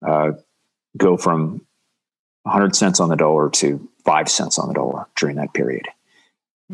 uh, 0.07 0.33
go 0.97 1.17
from 1.17 1.67
100 2.43 2.75
cents 2.75 3.01
on 3.01 3.09
the 3.09 3.17
dollar 3.17 3.51
to 3.51 3.89
five 4.05 4.29
cents 4.29 4.59
on 4.59 4.69
the 4.69 4.75
dollar 4.75 5.07
during 5.17 5.37
that 5.37 5.53
period. 5.53 5.87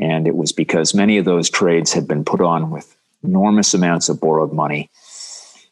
And 0.00 0.26
it 0.26 0.36
was 0.36 0.52
because 0.52 0.94
many 0.94 1.18
of 1.18 1.24
those 1.24 1.50
trades 1.50 1.92
had 1.92 2.06
been 2.06 2.24
put 2.24 2.40
on 2.40 2.70
with 2.70 2.96
enormous 3.24 3.74
amounts 3.74 4.08
of 4.08 4.20
borrowed 4.20 4.52
money, 4.52 4.90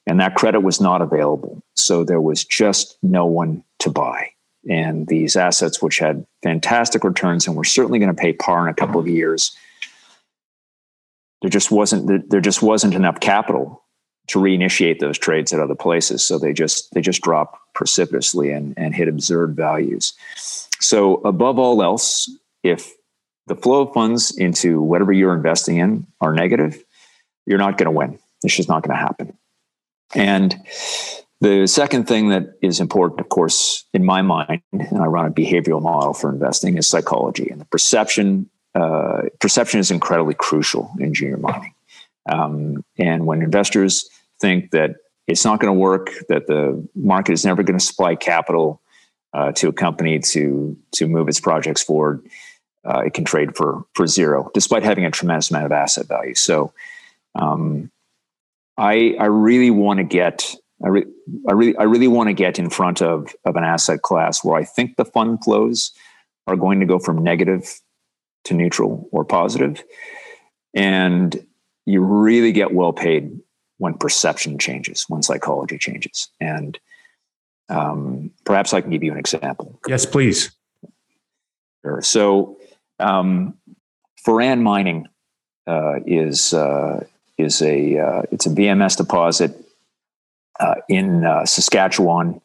and 0.07 0.21
that 0.21 0.35
credit 0.35 0.61
was 0.61 0.81
not 0.81 1.03
available. 1.03 1.63
So 1.75 2.05
there 2.05 2.21
was 2.21 2.45
just 2.45 2.99
no 3.03 3.27
one 3.27 3.63
to 3.81 3.91
buy. 3.91 4.31
And 4.69 5.07
these 5.07 5.37
assets, 5.37 5.83
which 5.83 5.99
had 5.99 6.27
fantastic 6.43 7.05
returns 7.05 7.47
and 7.47 7.55
were 7.55 7.65
certainly 7.65 7.99
going 7.99 8.15
to 8.15 8.21
pay 8.21 8.33
par 8.33 8.67
in 8.67 8.73
a 8.73 8.75
couple 8.75 8.99
of 8.99 9.07
years, 9.07 9.55
there 11.45 11.51
just 11.51 11.71
wasn't 11.71 12.31
there 12.31 12.41
just 12.41 12.63
wasn't 12.63 12.95
enough 12.95 13.21
capital 13.21 13.85
to 14.29 14.39
reinitiate 14.39 14.99
those 14.99 15.19
trades 15.19 15.53
at 15.53 15.61
other 15.61 15.75
places. 15.75 16.27
So 16.27 16.39
they 16.39 16.55
just 16.55 16.91
they 16.95 17.03
just 17.03 17.21
dropped 17.21 17.59
precipitously 17.75 18.51
and, 18.51 18.73
and 18.79 18.95
hit 18.95 19.09
absurd 19.09 19.55
values. 19.55 20.15
So 20.81 21.17
above 21.17 21.59
all 21.59 21.83
else, 21.83 22.31
if 22.63 22.95
the 23.47 23.57
flow 23.57 23.83
of 23.83 23.93
funds 23.93 24.35
into 24.35 24.81
whatever 24.81 25.13
you're 25.13 25.35
investing 25.35 25.77
in 25.77 26.07
are 26.23 26.33
negative, 26.33 26.83
you're 27.45 27.59
not 27.59 27.77
going 27.77 27.93
to 27.93 27.99
win. 27.99 28.19
It's 28.43 28.57
just 28.57 28.71
not 28.71 28.83
going 28.83 28.97
to 28.97 29.03
happen. 29.03 29.37
And 30.15 30.57
the 31.43 31.67
second 31.67 32.09
thing 32.09 32.31
that 32.31 32.55
is 32.63 32.81
important, 32.81 33.21
of 33.21 33.29
course, 33.29 33.85
in 33.93 34.03
my 34.03 34.23
mind, 34.23 34.63
and 34.73 34.99
I 34.99 35.05
run 35.05 35.27
a 35.27 35.31
behavioral 35.31 35.83
model 35.83 36.15
for 36.15 36.31
investing, 36.31 36.79
is 36.79 36.87
psychology. 36.87 37.51
And 37.51 37.61
the 37.61 37.67
perception, 37.67 38.49
uh, 38.75 39.23
perception 39.41 39.81
is 39.81 39.91
incredibly 39.91 40.35
crucial 40.35 40.91
in 40.99 41.15
junior 41.15 41.37
mining. 41.37 41.75
Um, 42.29 42.85
and 42.99 43.27
when 43.27 43.43
investors 43.43 44.09
think 44.41 44.71
that 44.73 44.97
it's 45.27 45.45
not 45.45 45.61
going 45.61 45.73
to 45.73 45.79
work, 45.79 46.11
that 46.29 46.47
the 46.47 46.87
market 46.95 47.33
is 47.33 47.45
never 47.45 47.63
going 47.63 47.79
to 47.79 47.85
supply 47.85 48.15
capital 48.15 48.81
uh, 49.33 49.53
to 49.53 49.69
a 49.69 49.73
company 49.73 50.19
to 50.19 50.77
to 50.93 51.09
move 51.09 51.29
its 51.29 51.41
projects 51.41 51.83
forward, 51.83 52.25
uh, 52.85 53.03
it 53.07 53.15
can 53.15 53.25
trade 53.25 53.57
for 53.57 53.85
for 53.95 54.07
zero, 54.07 54.51
despite 54.55 54.83
having 54.83 55.05
a 55.05 55.11
tremendous 55.11 55.51
amount 55.51 55.67
of 55.67 55.73
asset 55.73 56.07
value. 56.07 56.35
So, 56.35 56.73
um, 57.35 57.91
I 58.77 59.17
I 59.19 59.27
really 59.27 59.71
want 59.71 59.99
to 59.99 60.05
get 60.05 60.55
I, 60.85 60.89
re- 60.89 61.07
I 61.49 61.53
really 61.53 61.77
I 61.77 61.83
really 61.85 62.09
want 62.09 62.29
to 62.29 62.35
get 62.35 62.59
in 62.59 62.71
front 62.71 63.03
of 63.03 63.35
of 63.45 63.57
an 63.57 63.65
asset 63.65 64.03
class 64.03 64.45
where 64.45 64.57
I 64.57 64.65
think 64.65 64.97
the 64.97 65.05
fund 65.05 65.43
flows 65.43 65.93
are 66.47 66.57
going 66.57 66.81
to 66.81 66.87
go 66.87 66.99
from 66.99 67.23
negative 67.23 67.81
to 68.45 68.55
neutral 68.55 69.09
or 69.13 69.25
positive, 69.25 69.83
and 70.75 71.45
you 71.87 72.01
really 72.01 72.53
get 72.53 72.73
well 72.73 72.93
paid 72.93 73.39
when 73.79 73.95
perception 73.95 74.59
changes, 74.59 75.05
when 75.09 75.23
psychology 75.23 75.79
changes. 75.79 76.29
And 76.41 76.79
um, 77.69 78.31
perhaps 78.45 78.73
I 78.73 78.81
can 78.81 78.91
give 78.91 79.03
you 79.03 79.13
an 79.13 79.19
example. 79.19 79.79
Yes, 79.87 80.07
please. 80.07 80.51
Sure. 81.85 82.03
So, 82.03 82.57
um, 82.99 83.55
Foran 84.25 84.63
Mining 84.63 85.07
uh, 85.67 86.01
is 86.07 86.55
uh, 86.55 87.05
is 87.37 87.61
a 87.63 87.99
uh, 87.99 88.23
it's 88.31 88.47
a 88.47 88.51
VMS 88.51 88.97
deposit 88.97 89.53
uh, 90.61 90.77
in 90.89 91.25
uh, 91.25 91.45
Saskatchewan. 91.45 92.41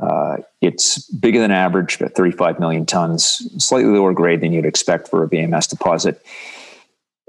Uh, 0.00 0.36
it's 0.60 1.10
bigger 1.10 1.40
than 1.40 1.50
average, 1.50 1.96
about 1.96 2.12
35 2.14 2.60
million 2.60 2.86
tons, 2.86 3.42
slightly 3.58 3.90
lower 3.90 4.12
grade 4.12 4.40
than 4.40 4.52
you'd 4.52 4.64
expect 4.64 5.08
for 5.08 5.24
a 5.24 5.28
VMS 5.28 5.68
deposit 5.68 6.22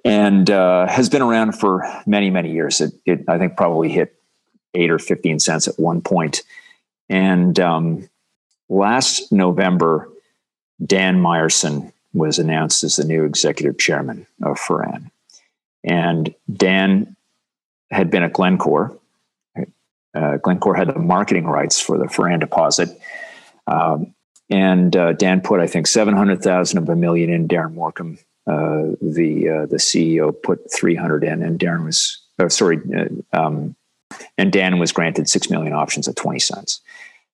and 0.05 0.49
uh, 0.49 0.87
has 0.87 1.09
been 1.09 1.21
around 1.21 1.53
for 1.53 1.83
many, 2.05 2.29
many 2.29 2.51
years. 2.51 2.81
It, 2.81 2.93
it, 3.05 3.23
I 3.27 3.37
think, 3.37 3.57
probably 3.57 3.89
hit 3.89 4.15
eight 4.73 4.91
or 4.91 4.99
15 4.99 5.39
cents 5.39 5.67
at 5.67 5.79
one 5.79 6.01
point. 6.01 6.43
And 7.09 7.59
um, 7.59 8.09
last 8.69 9.31
November, 9.31 10.09
Dan 10.83 11.21
Myerson 11.21 11.91
was 12.13 12.39
announced 12.39 12.83
as 12.83 12.95
the 12.95 13.03
new 13.03 13.23
executive 13.23 13.77
chairman 13.77 14.25
of 14.41 14.57
Foran. 14.59 15.11
And 15.83 16.33
Dan 16.51 17.15
had 17.91 18.11
been 18.11 18.23
at 18.23 18.33
Glencore. 18.33 18.97
Uh, 20.13 20.37
Glencore 20.37 20.75
had 20.75 20.87
the 20.87 20.99
marketing 20.99 21.45
rights 21.45 21.79
for 21.79 21.97
the 21.97 22.05
Foran 22.05 22.39
deposit. 22.39 22.89
Um, 23.67 24.13
and 24.49 24.95
uh, 24.95 25.13
Dan 25.13 25.41
put, 25.41 25.59
I 25.59 25.67
think, 25.67 25.85
700,000 25.85 26.77
of 26.77 26.89
a 26.89 26.95
million 26.95 27.29
in 27.29 27.47
Darren 27.47 27.75
Morcombe 27.75 28.17
uh, 28.49 28.95
the 28.99 29.47
uh, 29.47 29.65
the 29.67 29.77
CEO 29.77 30.33
put 30.41 30.71
300 30.73 31.23
in, 31.23 31.43
and 31.43 31.59
Darren 31.59 31.85
was 31.85 32.19
oh, 32.39 32.47
sorry, 32.47 32.79
uh, 32.97 33.37
um, 33.37 33.75
and 34.39 34.51
Dan 34.51 34.79
was 34.79 34.91
granted 34.91 35.29
six 35.29 35.51
million 35.51 35.73
options 35.73 36.07
at 36.07 36.15
20 36.15 36.39
cents. 36.39 36.81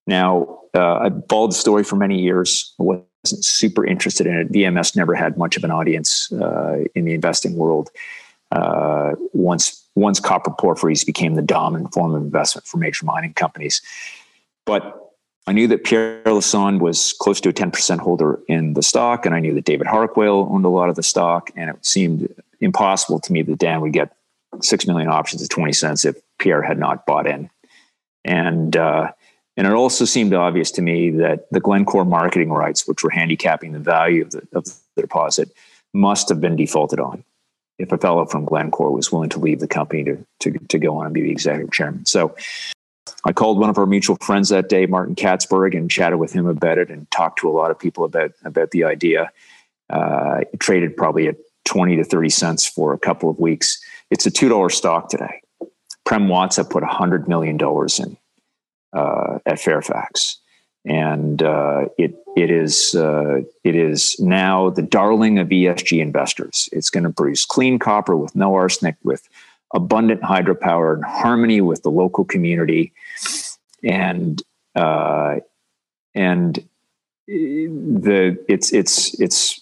Now 0.07 0.59
uh, 0.73 0.95
I 0.95 1.09
followed 1.29 1.51
the 1.51 1.55
story 1.55 1.85
for 1.85 1.95
many 1.95 2.19
years. 2.21 2.73
Wasn't 2.79 3.05
super 3.23 3.85
interested 3.85 4.27
in 4.27 4.35
it. 4.35 4.51
VMS 4.51 4.97
never 4.97 5.15
had 5.15 5.37
much 5.37 5.55
of 5.55 5.63
an 5.63 5.71
audience 5.71 6.31
uh, 6.33 6.79
in 6.95 7.05
the 7.05 7.13
investing 7.13 7.55
world. 7.55 7.91
once 8.51 9.84
once 9.95 10.19
copper 10.19 10.51
porphyries 10.51 11.03
became 11.03 11.35
the 11.35 11.41
dominant 11.41 11.93
form 11.93 12.13
of 12.13 12.21
investment 12.21 12.67
for 12.67 12.77
major 12.77 13.05
mining 13.05 13.33
companies, 13.33 13.81
but 14.65 15.01
I 15.47 15.53
knew 15.53 15.67
that 15.67 15.83
Pierre 15.83 16.23
Lassonde 16.23 16.79
was 16.79 17.13
close 17.19 17.39
to 17.41 17.49
a 17.49 17.53
10% 17.53 17.99
holder 17.99 18.39
in 18.47 18.73
the 18.73 18.81
stock, 18.81 19.25
and 19.25 19.35
I 19.35 19.39
knew 19.39 19.53
that 19.53 19.65
David 19.65 19.85
Harquail 19.85 20.47
owned 20.49 20.65
a 20.65 20.69
lot 20.69 20.89
of 20.89 20.95
the 20.95 21.03
stock, 21.03 21.51
and 21.55 21.69
it 21.69 21.85
seemed 21.85 22.33
impossible 22.61 23.19
to 23.19 23.31
me 23.31 23.43
that 23.43 23.59
Dan 23.59 23.81
would 23.81 23.93
get 23.93 24.15
6 24.61 24.87
million 24.87 25.09
options 25.09 25.43
at 25.43 25.49
20 25.49 25.73
cents 25.73 26.05
if 26.05 26.15
Pierre 26.39 26.63
had 26.63 26.79
not 26.79 27.05
bought 27.05 27.27
in. 27.27 27.49
And, 28.23 28.75
uh, 28.75 29.11
and 29.55 29.67
it 29.67 29.73
also 29.73 30.05
seemed 30.05 30.33
obvious 30.33 30.71
to 30.71 30.81
me 30.81 31.11
that 31.11 31.47
the 31.51 31.59
Glencore 31.59 32.05
marketing 32.05 32.49
rights, 32.49 32.87
which 32.87 33.03
were 33.03 33.11
handicapping 33.11 33.71
the 33.71 33.79
value 33.79 34.23
of 34.23 34.31
the, 34.31 34.47
of 34.53 34.65
the 34.95 35.01
deposit, 35.01 35.49
must 35.93 36.27
have 36.29 36.41
been 36.41 36.55
defaulted 36.55 36.99
on 36.99 37.23
if 37.77 37.91
a 37.91 37.97
fellow 37.97 38.25
from 38.25 38.45
Glencore 38.45 38.91
was 38.91 39.11
willing 39.11 39.29
to 39.29 39.39
leave 39.39 39.59
the 39.59 39.67
company 39.67 40.03
to, 40.03 40.25
to, 40.39 40.51
to 40.51 40.79
go 40.79 40.97
on 40.97 41.05
and 41.05 41.13
be 41.13 41.21
the 41.21 41.31
executive 41.31 41.71
chairman. 41.71 42.05
So 42.05 42.35
I 43.23 43.33
called 43.33 43.59
one 43.59 43.69
of 43.69 43.77
our 43.77 43.85
mutual 43.85 44.17
friends 44.17 44.49
that 44.49 44.69
day, 44.69 44.85
Martin 44.85 45.15
Katzberg, 45.15 45.75
and 45.75 45.89
chatted 45.89 46.19
with 46.19 46.31
him 46.31 46.47
about 46.47 46.77
it 46.77 46.89
and 46.89 47.09
talked 47.11 47.39
to 47.39 47.49
a 47.49 47.51
lot 47.51 47.71
of 47.71 47.79
people 47.79 48.03
about 48.03 48.31
about 48.43 48.71
the 48.71 48.83
idea. 48.83 49.31
Uh, 49.89 50.41
traded 50.59 50.97
probably 50.97 51.27
at 51.27 51.35
20 51.65 51.97
to 51.97 52.03
30 52.03 52.29
cents 52.29 52.67
for 52.67 52.93
a 52.93 52.97
couple 52.97 53.29
of 53.29 53.39
weeks. 53.39 53.79
It's 54.09 54.25
a 54.25 54.31
$2 54.31 54.71
stock 54.71 55.09
today. 55.09 55.41
Prem 56.05 56.27
Watsa 56.27 56.67
put 56.67 56.83
$100 56.83 57.27
million 57.27 57.59
in 57.59 58.17
uh, 58.93 59.39
at 59.45 59.59
Fairfax. 59.59 60.39
And 60.85 61.41
uh, 61.41 61.85
it, 61.97 62.15
it, 62.35 62.51
is, 62.51 62.93
uh, 62.95 63.41
it 63.63 63.75
is 63.75 64.19
now 64.19 64.69
the 64.69 64.81
darling 64.81 65.39
of 65.39 65.47
ESG 65.49 65.99
investors. 65.99 66.69
It's 66.71 66.89
going 66.89 67.05
to 67.05 67.09
produce 67.09 67.45
clean 67.45 67.79
copper 67.79 68.15
with 68.15 68.35
no 68.35 68.53
arsenic, 68.53 68.95
with 69.03 69.27
abundant 69.73 70.21
hydropower 70.21 70.95
in 70.95 71.01
harmony 71.01 71.61
with 71.61 71.81
the 71.83 71.91
local 71.91 72.23
community. 72.23 72.93
And 73.83 74.41
uh, 74.75 75.37
and 76.13 76.63
the 77.27 78.37
it's 78.47 78.73
it's 78.73 79.19
it's 79.19 79.61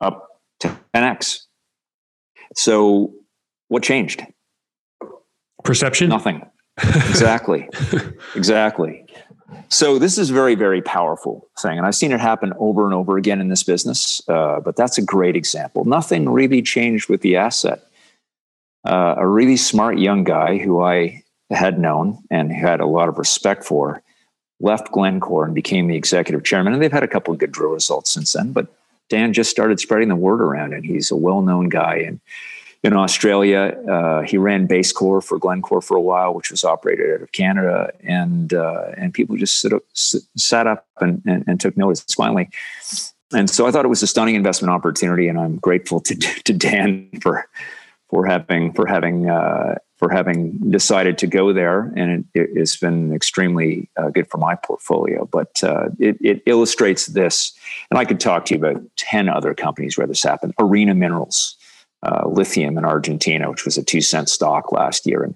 up 0.00 0.40
to 0.60 0.76
10x 0.94 1.46
so 2.56 3.12
what 3.68 3.82
changed? 3.82 4.24
Perception? 5.64 6.08
Nothing. 6.08 6.44
Exactly. 6.78 7.68
Exactly 8.34 9.05
so 9.68 9.98
this 9.98 10.18
is 10.18 10.30
very 10.30 10.54
very 10.54 10.82
powerful 10.82 11.48
thing 11.58 11.78
and 11.78 11.86
i've 11.86 11.94
seen 11.94 12.12
it 12.12 12.20
happen 12.20 12.52
over 12.58 12.84
and 12.84 12.94
over 12.94 13.16
again 13.16 13.40
in 13.40 13.48
this 13.48 13.62
business 13.62 14.20
uh, 14.28 14.60
but 14.60 14.76
that's 14.76 14.98
a 14.98 15.02
great 15.02 15.36
example 15.36 15.84
nothing 15.84 16.28
really 16.28 16.62
changed 16.62 17.08
with 17.08 17.20
the 17.20 17.36
asset 17.36 17.86
uh, 18.86 19.16
a 19.18 19.26
really 19.26 19.56
smart 19.56 19.98
young 19.98 20.22
guy 20.22 20.58
who 20.58 20.80
I 20.80 21.24
had 21.50 21.78
known 21.78 22.22
and 22.30 22.52
had 22.52 22.80
a 22.80 22.86
lot 22.86 23.08
of 23.08 23.18
respect 23.18 23.64
for 23.64 24.02
left 24.60 24.92
Glencore 24.92 25.44
and 25.44 25.54
became 25.54 25.88
the 25.88 25.96
executive 25.96 26.44
chairman. 26.44 26.72
And 26.72 26.80
they've 26.80 26.92
had 26.92 27.02
a 27.02 27.08
couple 27.08 27.34
of 27.34 27.40
good 27.40 27.52
drill 27.52 27.72
results 27.72 28.10
since 28.10 28.32
then. 28.32 28.52
But 28.52 28.68
Dan 29.08 29.32
just 29.32 29.50
started 29.50 29.80
spreading 29.80 30.08
the 30.08 30.16
word 30.16 30.40
around, 30.40 30.72
and 30.72 30.84
he's 30.84 31.10
a 31.10 31.16
well 31.16 31.42
known 31.42 31.68
guy. 31.68 31.96
And 31.96 32.20
in 32.86 32.96
Australia. 32.96 33.76
Uh, 33.88 34.22
he 34.22 34.38
ran 34.38 34.66
BaseCore 34.68 35.22
for 35.22 35.38
Glencore 35.38 35.82
for 35.82 35.96
a 35.96 36.00
while, 36.00 36.34
which 36.34 36.50
was 36.50 36.64
operated 36.64 37.12
out 37.14 37.22
of 37.22 37.32
Canada, 37.32 37.92
and 38.00 38.54
uh, 38.54 38.92
and 38.96 39.12
people 39.12 39.36
just 39.36 39.60
sit 39.60 39.72
up, 39.72 39.82
sat 39.92 40.66
up 40.66 40.86
and, 41.00 41.22
and, 41.26 41.44
and, 41.46 41.60
took 41.60 41.76
notice 41.76 42.04
finally. 42.14 42.48
And 43.32 43.50
so 43.50 43.66
I 43.66 43.70
thought 43.70 43.84
it 43.84 43.88
was 43.88 44.02
a 44.02 44.06
stunning 44.06 44.36
investment 44.36 44.72
opportunity, 44.72 45.28
and 45.28 45.38
I'm 45.38 45.56
grateful 45.56 46.00
to 46.00 46.14
to 46.44 46.52
Dan 46.52 47.10
for 47.20 47.46
for 48.08 48.24
having 48.24 48.72
for 48.72 48.86
having 48.86 49.28
uh, 49.28 49.76
for 49.96 50.10
having 50.10 50.58
decided 50.70 51.18
to 51.18 51.26
go 51.26 51.52
there, 51.52 51.92
and 51.96 52.24
it, 52.34 52.56
has 52.56 52.76
been 52.76 53.14
extremely 53.14 53.88
uh, 53.96 54.10
good 54.10 54.28
for 54.30 54.38
my 54.38 54.54
portfolio. 54.54 55.26
But 55.26 55.62
uh, 55.64 55.88
it, 55.98 56.18
it, 56.20 56.42
illustrates 56.46 57.06
this, 57.06 57.52
and 57.90 57.98
I 57.98 58.04
could 58.04 58.20
talk 58.20 58.44
to 58.46 58.54
you 58.54 58.64
about 58.64 58.82
ten 58.96 59.28
other 59.28 59.54
companies 59.54 59.98
where 59.98 60.06
this 60.06 60.22
happened. 60.22 60.54
Arena 60.58 60.94
Minerals, 60.94 61.56
uh, 62.02 62.28
lithium 62.28 62.78
in 62.78 62.84
Argentina, 62.84 63.50
which 63.50 63.64
was 63.64 63.78
a 63.78 63.82
two 63.82 64.00
cent 64.00 64.28
stock 64.28 64.72
last 64.72 65.06
year, 65.06 65.22
and 65.22 65.34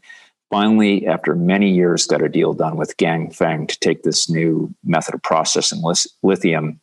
finally, 0.51 1.07
after 1.07 1.35
many 1.35 1.71
years, 1.71 2.07
got 2.07 2.23
a 2.23 2.29
deal 2.29 2.53
done 2.53 2.77
with 2.77 2.97
Ganfeng 2.97 3.69
to 3.69 3.79
take 3.81 4.03
this 4.03 4.29
new 4.29 4.73
method 4.85 5.15
of 5.15 5.23
processing 5.23 5.83
lithium. 6.23 6.81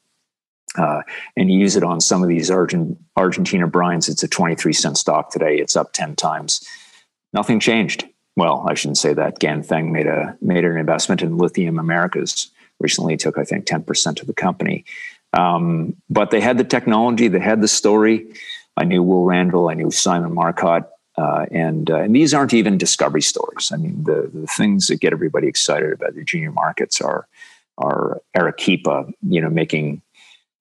Uh, 0.78 1.02
and 1.38 1.50
use 1.50 1.76
it 1.76 1.84
on 1.84 2.00
some 2.00 2.22
of 2.22 2.30
these 2.30 2.52
Argent- 2.52 3.00
Argentina 3.16 3.68
brines. 3.68 4.10
It's 4.10 4.22
a 4.22 4.28
23 4.28 4.74
cent 4.74 4.98
stock 4.98 5.32
today. 5.32 5.56
It's 5.56 5.78
up 5.78 5.94
10 5.94 6.16
times 6.16 6.68
nothing 7.34 7.60
changed. 7.60 8.06
Well, 8.36 8.66
I 8.68 8.74
shouldn't 8.74 8.98
say 8.98 9.14
that. 9.14 9.40
Ganfeng 9.40 9.92
made 9.92 10.08
a 10.08 10.38
made 10.42 10.64
an 10.64 10.78
investment 10.78 11.22
in 11.22 11.38
Lithium 11.38 11.80
Americas 11.80 12.50
recently. 12.80 13.18
Took 13.18 13.38
I 13.38 13.44
think 13.44 13.66
ten 13.66 13.84
percent 13.84 14.22
of 14.22 14.28
the 14.28 14.34
company, 14.34 14.86
um, 15.34 15.96
but 16.10 16.32
they 16.32 16.40
had 16.40 16.58
the 16.58 16.64
technology. 16.64 17.28
They 17.28 17.40
had 17.40 17.62
the 17.62 17.68
story. 17.68 18.28
I 18.78 18.84
knew 18.84 19.04
Will 19.04 19.26
Randall. 19.26 19.70
I 19.70 19.74
knew 19.74 19.92
Simon 19.92 20.34
Marcotte. 20.34 20.90
Uh, 21.18 21.48
and 21.50 21.90
uh, 21.90 21.98
and 21.98 22.16
these 22.16 22.32
aren't 22.32 22.54
even 22.54 22.78
discovery 22.78 23.24
stories. 23.24 23.72
I 23.74 23.78
mean, 23.78 24.04
the 24.04 24.30
the 24.32 24.46
things 24.46 24.86
that 24.88 25.00
get 25.00 25.14
everybody 25.14 25.48
excited 25.48 25.92
about 25.92 26.14
the 26.14 26.24
junior 26.24 26.52
markets 26.52 27.02
are 27.02 27.28
are 27.80 28.22
Arequipa, 28.36 29.08
you 29.28 29.42
know, 29.42 29.50
making 29.50 30.04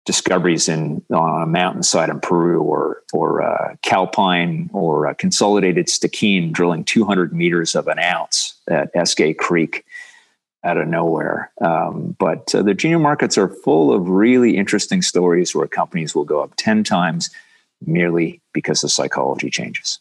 discoveries 0.07 0.69
in 0.69 1.03
on 1.13 1.43
a 1.43 1.47
mountainside 1.47 2.09
in 2.09 2.21
Peru, 2.21 2.63
or 2.63 3.03
or 3.13 3.43
uh, 3.43 3.77
Calpine 3.83 4.71
or 4.73 5.07
uh, 5.07 5.15
Consolidated 5.15 5.89
Stikine 5.89 6.53
drilling 6.53 6.85
200 6.85 7.35
meters 7.35 7.75
of 7.75 7.87
an 7.87 7.99
ounce 7.99 8.55
at 8.67 8.95
Eskay 8.95 9.37
Creek 9.37 9.85
out 10.65 10.79
of 10.79 10.89
nowhere. 10.89 11.53
Um, 11.61 12.17
but 12.19 12.55
uh, 12.55 12.63
the 12.63 12.75
junior 12.75 12.99
markets 12.99 13.37
are 13.37 13.49
full 13.49 13.93
of 13.93 14.09
really 14.09 14.57
interesting 14.57 15.03
stories 15.03 15.55
where 15.55 15.67
companies 15.67 16.15
will 16.15 16.25
go 16.25 16.43
up 16.43 16.55
10 16.57 16.83
times 16.83 17.31
merely 17.81 18.41
because 18.53 18.81
the 18.81 18.89
psychology 18.89 19.51
changes. 19.51 20.01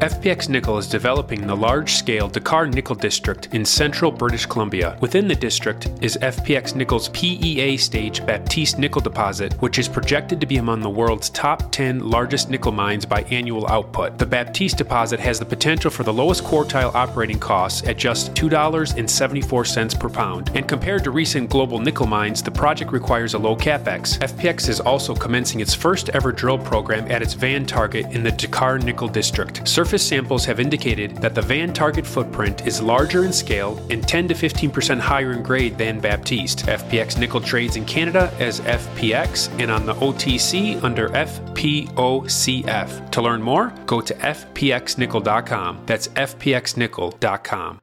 FPX 0.00 0.50
Nickel 0.50 0.76
is 0.76 0.86
developing 0.86 1.46
the 1.46 1.56
large 1.56 1.94
scale 1.94 2.28
Decar 2.28 2.70
Nickel 2.70 2.94
District 2.94 3.48
in 3.54 3.64
central 3.64 4.12
British 4.12 4.44
Columbia. 4.44 4.98
Within 5.00 5.26
the 5.26 5.34
district 5.34 5.88
is 6.02 6.18
FPX 6.18 6.74
Nickel's 6.74 7.08
PEA 7.08 7.78
stage 7.78 8.24
Baptiste 8.26 8.78
nickel 8.78 9.00
deposit, 9.00 9.54
which 9.62 9.78
is 9.78 9.88
projected 9.88 10.38
to 10.38 10.46
be 10.46 10.58
among 10.58 10.82
the 10.82 10.90
world's 10.90 11.30
top 11.30 11.72
10 11.72 12.10
largest 12.10 12.50
nickel 12.50 12.72
mines 12.72 13.06
by 13.06 13.22
annual 13.30 13.66
output. 13.68 14.18
The 14.18 14.26
Baptiste 14.26 14.76
deposit 14.76 15.18
has 15.18 15.38
the 15.38 15.46
potential 15.46 15.90
for 15.90 16.02
the 16.02 16.12
lowest 16.12 16.44
quartile 16.44 16.94
operating 16.94 17.38
costs 17.38 17.82
at 17.88 17.96
just 17.96 18.34
$2.74 18.34 19.98
per 19.98 20.08
pound, 20.10 20.50
and 20.54 20.68
compared 20.68 21.04
to 21.04 21.10
recent 21.10 21.48
global 21.48 21.78
nickel 21.78 22.06
mines, 22.06 22.42
the 22.42 22.50
project 22.50 22.92
requires 22.92 23.32
a 23.32 23.38
low 23.38 23.56
capex. 23.56 24.18
FPX 24.18 24.68
is 24.68 24.78
also 24.78 25.14
commencing 25.14 25.60
its 25.60 25.72
first 25.72 26.10
ever 26.10 26.32
drill 26.32 26.58
program 26.58 27.10
at 27.10 27.22
its 27.22 27.32
van 27.32 27.64
target 27.64 28.04
in 28.12 28.22
the 28.22 28.32
Decar 28.32 28.82
Nickel 28.82 29.08
District. 29.08 29.66
Surface 29.86 30.08
samples 30.08 30.44
have 30.44 30.58
indicated 30.58 31.16
that 31.18 31.36
the 31.36 31.40
van 31.40 31.72
target 31.72 32.04
footprint 32.04 32.66
is 32.66 32.82
larger 32.82 33.24
in 33.24 33.32
scale 33.32 33.78
and 33.88 34.02
10 34.02 34.26
to 34.26 34.34
15% 34.34 34.98
higher 34.98 35.32
in 35.32 35.44
grade 35.44 35.78
than 35.78 36.00
Baptiste. 36.00 36.66
FPX 36.66 37.16
nickel 37.16 37.40
trades 37.40 37.76
in 37.76 37.84
Canada 37.84 38.34
as 38.40 38.58
FPX 38.62 39.48
and 39.60 39.70
on 39.70 39.86
the 39.86 39.94
OTC 39.94 40.82
under 40.82 41.10
FPOCF. 41.10 43.10
To 43.12 43.22
learn 43.22 43.40
more, 43.40 43.72
go 43.86 44.00
to 44.00 44.12
fpxnickel.com. 44.12 45.82
That's 45.86 46.08
fpxnickel.com. 46.08 47.80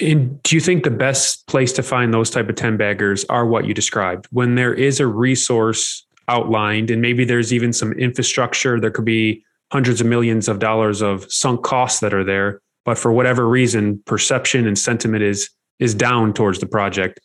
And 0.00 0.42
do 0.44 0.54
you 0.54 0.60
think 0.60 0.84
the 0.84 0.90
best 0.90 1.48
place 1.48 1.72
to 1.72 1.82
find 1.82 2.14
those 2.14 2.30
type 2.30 2.48
of 2.48 2.54
10 2.54 2.76
baggers 2.76 3.24
are 3.24 3.44
what 3.44 3.64
you 3.64 3.74
described? 3.74 4.28
When 4.30 4.54
there 4.54 4.72
is 4.72 5.00
a 5.00 5.08
resource 5.08 6.06
outlined 6.28 6.92
and 6.92 7.02
maybe 7.02 7.24
there's 7.24 7.52
even 7.52 7.72
some 7.72 7.92
infrastructure, 7.94 8.78
there 8.78 8.92
could 8.92 9.04
be 9.04 9.44
hundreds 9.72 10.00
of 10.00 10.06
millions 10.06 10.48
of 10.48 10.58
dollars 10.58 11.00
of 11.00 11.30
sunk 11.32 11.64
costs 11.64 12.00
that 12.00 12.12
are 12.12 12.24
there. 12.24 12.60
But 12.84 12.98
for 12.98 13.12
whatever 13.12 13.48
reason 13.48 14.02
perception 14.06 14.66
and 14.66 14.78
sentiment 14.78 15.22
is 15.22 15.50
is 15.78 15.94
down 15.94 16.32
towards 16.32 16.58
the 16.60 16.66
project. 16.66 17.18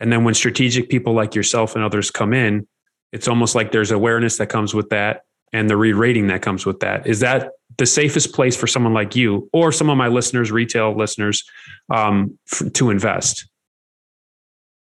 And 0.00 0.12
then 0.12 0.24
when 0.24 0.34
strategic 0.34 0.88
people 0.88 1.12
like 1.12 1.34
yourself 1.34 1.74
and 1.74 1.84
others 1.84 2.10
come 2.10 2.32
in 2.32 2.66
it's 3.12 3.28
almost 3.28 3.54
like 3.54 3.72
there's 3.72 3.90
awareness 3.90 4.36
that 4.38 4.48
comes 4.48 4.74
with 4.74 4.90
that 4.90 5.22
and 5.52 5.70
the 5.70 5.76
re-rating 5.76 6.26
that 6.26 6.42
comes 6.42 6.66
with 6.66 6.80
that. 6.80 7.06
Is 7.06 7.20
that 7.20 7.52
the 7.78 7.86
safest 7.86 8.34
place 8.34 8.56
for 8.56 8.66
someone 8.66 8.92
like 8.92 9.16
you 9.16 9.48
or 9.52 9.72
some 9.72 9.88
of 9.88 9.96
my 9.96 10.08
listeners 10.08 10.50
retail 10.50 10.96
listeners 10.96 11.44
um, 11.90 12.38
f- 12.52 12.72
to 12.74 12.90
invest? 12.90 13.46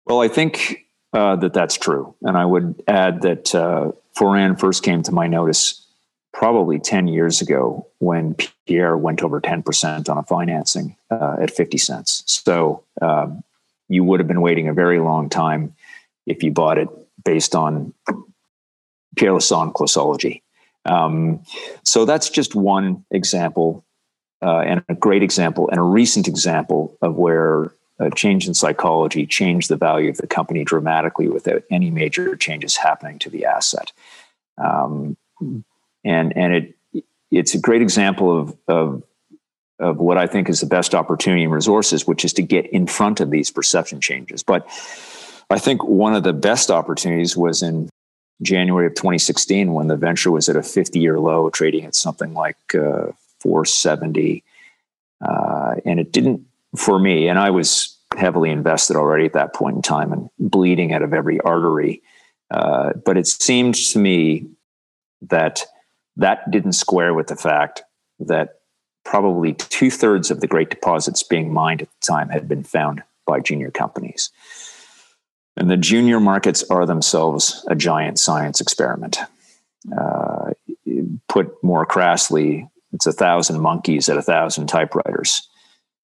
Well 0.06 0.22
i 0.22 0.28
think 0.28 0.84
uh, 1.12 1.36
that 1.36 1.52
that's 1.52 1.76
true. 1.76 2.14
And 2.22 2.36
i 2.36 2.44
would 2.44 2.82
add 2.88 3.22
that 3.22 3.54
uh, 3.54 3.92
foran 4.16 4.58
first 4.58 4.82
came 4.82 5.02
to 5.02 5.12
my 5.12 5.26
notice 5.26 5.85
probably 6.36 6.78
10 6.78 7.08
years 7.08 7.40
ago 7.40 7.86
when 7.98 8.36
Pierre 8.66 8.94
went 8.98 9.22
over 9.22 9.40
10% 9.40 10.10
on 10.10 10.18
a 10.18 10.22
financing 10.22 10.94
uh, 11.10 11.36
at 11.40 11.50
50 11.50 11.78
cents. 11.78 12.22
So 12.26 12.84
um, 13.00 13.42
you 13.88 14.04
would 14.04 14.20
have 14.20 14.28
been 14.28 14.42
waiting 14.42 14.68
a 14.68 14.74
very 14.74 15.00
long 15.00 15.30
time 15.30 15.74
if 16.26 16.42
you 16.42 16.52
bought 16.52 16.76
it 16.76 16.90
based 17.24 17.54
on 17.54 17.94
Pierre 19.16 19.32
Lassonde 19.32 19.72
closology. 19.72 20.42
Um, 20.84 21.42
so 21.84 22.04
that's 22.04 22.28
just 22.28 22.54
one 22.54 23.02
example 23.10 23.82
uh, 24.42 24.58
and 24.58 24.84
a 24.90 24.94
great 24.94 25.22
example 25.22 25.70
and 25.70 25.78
a 25.78 25.82
recent 25.82 26.28
example 26.28 26.98
of 27.00 27.14
where 27.14 27.72
a 27.98 28.10
change 28.10 28.46
in 28.46 28.52
psychology 28.52 29.26
changed 29.26 29.70
the 29.70 29.76
value 29.76 30.10
of 30.10 30.18
the 30.18 30.26
company 30.26 30.64
dramatically 30.64 31.28
without 31.28 31.62
any 31.70 31.90
major 31.90 32.36
changes 32.36 32.76
happening 32.76 33.18
to 33.20 33.30
the 33.30 33.46
asset. 33.46 33.90
Um, 34.58 35.16
and 36.06 36.36
and 36.36 36.54
it 36.54 37.04
it's 37.30 37.54
a 37.54 37.58
great 37.58 37.82
example 37.82 38.38
of 38.38 38.56
of 38.68 39.02
of 39.78 39.98
what 39.98 40.16
I 40.16 40.26
think 40.26 40.48
is 40.48 40.60
the 40.60 40.66
best 40.66 40.94
opportunity 40.94 41.44
and 41.44 41.52
resources, 41.52 42.06
which 42.06 42.24
is 42.24 42.32
to 42.34 42.42
get 42.42 42.66
in 42.66 42.86
front 42.86 43.20
of 43.20 43.30
these 43.30 43.50
perception 43.50 44.00
changes. 44.00 44.42
But 44.42 44.66
I 45.50 45.58
think 45.58 45.84
one 45.84 46.14
of 46.14 46.22
the 46.22 46.32
best 46.32 46.70
opportunities 46.70 47.36
was 47.36 47.62
in 47.62 47.90
January 48.42 48.86
of 48.86 48.94
2016 48.94 49.72
when 49.72 49.88
the 49.88 49.96
venture 49.96 50.30
was 50.30 50.48
at 50.48 50.56
a 50.56 50.62
50 50.62 50.98
year 50.98 51.20
low, 51.20 51.50
trading 51.50 51.84
at 51.84 51.94
something 51.94 52.32
like 52.32 52.56
uh, 52.74 53.12
470. 53.40 54.42
Uh, 55.20 55.74
and 55.84 56.00
it 56.00 56.10
didn't, 56.12 56.46
for 56.76 56.98
me, 56.98 57.28
and 57.28 57.38
I 57.38 57.50
was 57.50 57.98
heavily 58.16 58.50
invested 58.50 58.96
already 58.96 59.26
at 59.26 59.34
that 59.34 59.54
point 59.54 59.76
in 59.76 59.82
time 59.82 60.12
and 60.12 60.30
bleeding 60.38 60.92
out 60.92 61.02
of 61.02 61.12
every 61.12 61.40
artery. 61.40 62.02
Uh, 62.50 62.92
but 63.04 63.16
it 63.16 63.26
seemed 63.26 63.74
to 63.74 63.98
me 63.98 64.46
that 65.22 65.64
that 66.16 66.50
didn't 66.50 66.72
square 66.72 67.14
with 67.14 67.26
the 67.26 67.36
fact 67.36 67.82
that 68.20 68.60
probably 69.04 69.54
two 69.54 69.90
thirds 69.90 70.30
of 70.30 70.40
the 70.40 70.46
great 70.46 70.70
deposits 70.70 71.22
being 71.22 71.52
mined 71.52 71.82
at 71.82 71.88
the 71.88 72.06
time 72.06 72.28
had 72.28 72.48
been 72.48 72.64
found 72.64 73.02
by 73.26 73.40
junior 73.40 73.70
companies. 73.70 74.30
And 75.56 75.70
the 75.70 75.76
junior 75.76 76.20
markets 76.20 76.64
are 76.70 76.86
themselves 76.86 77.64
a 77.68 77.74
giant 77.74 78.18
science 78.18 78.60
experiment. 78.60 79.18
Uh, 79.96 80.50
put 81.28 81.62
more 81.62 81.86
crassly, 81.86 82.68
it's 82.92 83.06
a 83.06 83.12
thousand 83.12 83.60
monkeys 83.60 84.08
at 84.08 84.16
a 84.16 84.22
thousand 84.22 84.66
typewriters, 84.66 85.48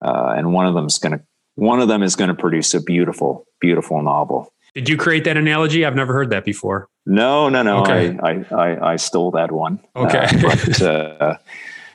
uh, 0.02 0.34
and 0.36 0.54
one 0.54 0.66
of 0.66 0.74
going 0.74 1.18
to 1.18 1.22
one 1.56 1.80
of 1.80 1.88
them 1.88 2.02
is 2.02 2.16
going 2.16 2.30
to 2.30 2.34
produce 2.34 2.74
a 2.74 2.82
beautiful, 2.82 3.46
beautiful 3.60 4.02
novel. 4.02 4.54
Did 4.74 4.90
you 4.90 4.98
create 4.98 5.26
that 5.26 5.38
analogy? 5.38 5.86
I've 5.86 5.96
never 5.96 6.14
heard 6.14 6.30
that 6.30 6.46
before. 6.46 6.88
No, 7.06 7.50
no, 7.50 7.64
no. 7.64 7.82
Okay. 7.82 8.18
I, 8.22 8.46
I, 8.54 8.92
I, 8.92 8.96
stole 8.96 9.32
that 9.32 9.52
one. 9.52 9.80
Okay. 9.96 10.20
Uh, 10.20 10.42
but 10.42 10.82
uh, 10.82 11.38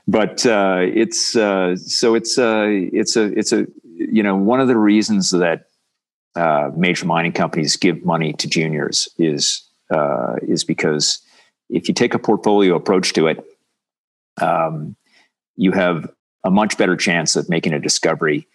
but 0.09 0.47
uh, 0.47 0.79
it's 0.81 1.37
uh, 1.37 1.77
so 1.77 2.15
it's 2.15 2.39
uh, 2.39 2.67
it's 2.69 3.17
a 3.17 3.25
it's 3.39 3.53
a 3.53 3.67
you 3.85 4.23
know 4.23 4.37
one 4.37 4.61
of 4.61 4.69
the 4.69 4.77
reasons 4.77 5.31
that 5.31 5.67
uh, 6.35 6.71
major 6.77 7.07
mining 7.07 7.33
companies 7.33 7.77
give 7.77 8.05
money 8.05 8.33
to 8.35 8.49
juniors 8.49 9.09
is 9.19 9.63
is 10.43 10.65
because 10.65 11.21
if 11.69 11.89
you 11.89 11.95
take 11.95 12.15
a 12.15 12.19
portfolio 12.19 12.75
approach 12.75 13.13
to 13.13 13.29
it, 13.29 13.45
um, 14.41 14.97
you 15.57 15.73
have 15.73 16.11
a 16.45 16.51
much 16.51 16.77
better 16.79 16.97
chance 16.97 17.37
of 17.37 17.49
making 17.49 17.73
a 17.73 17.79
discovery 17.79 18.47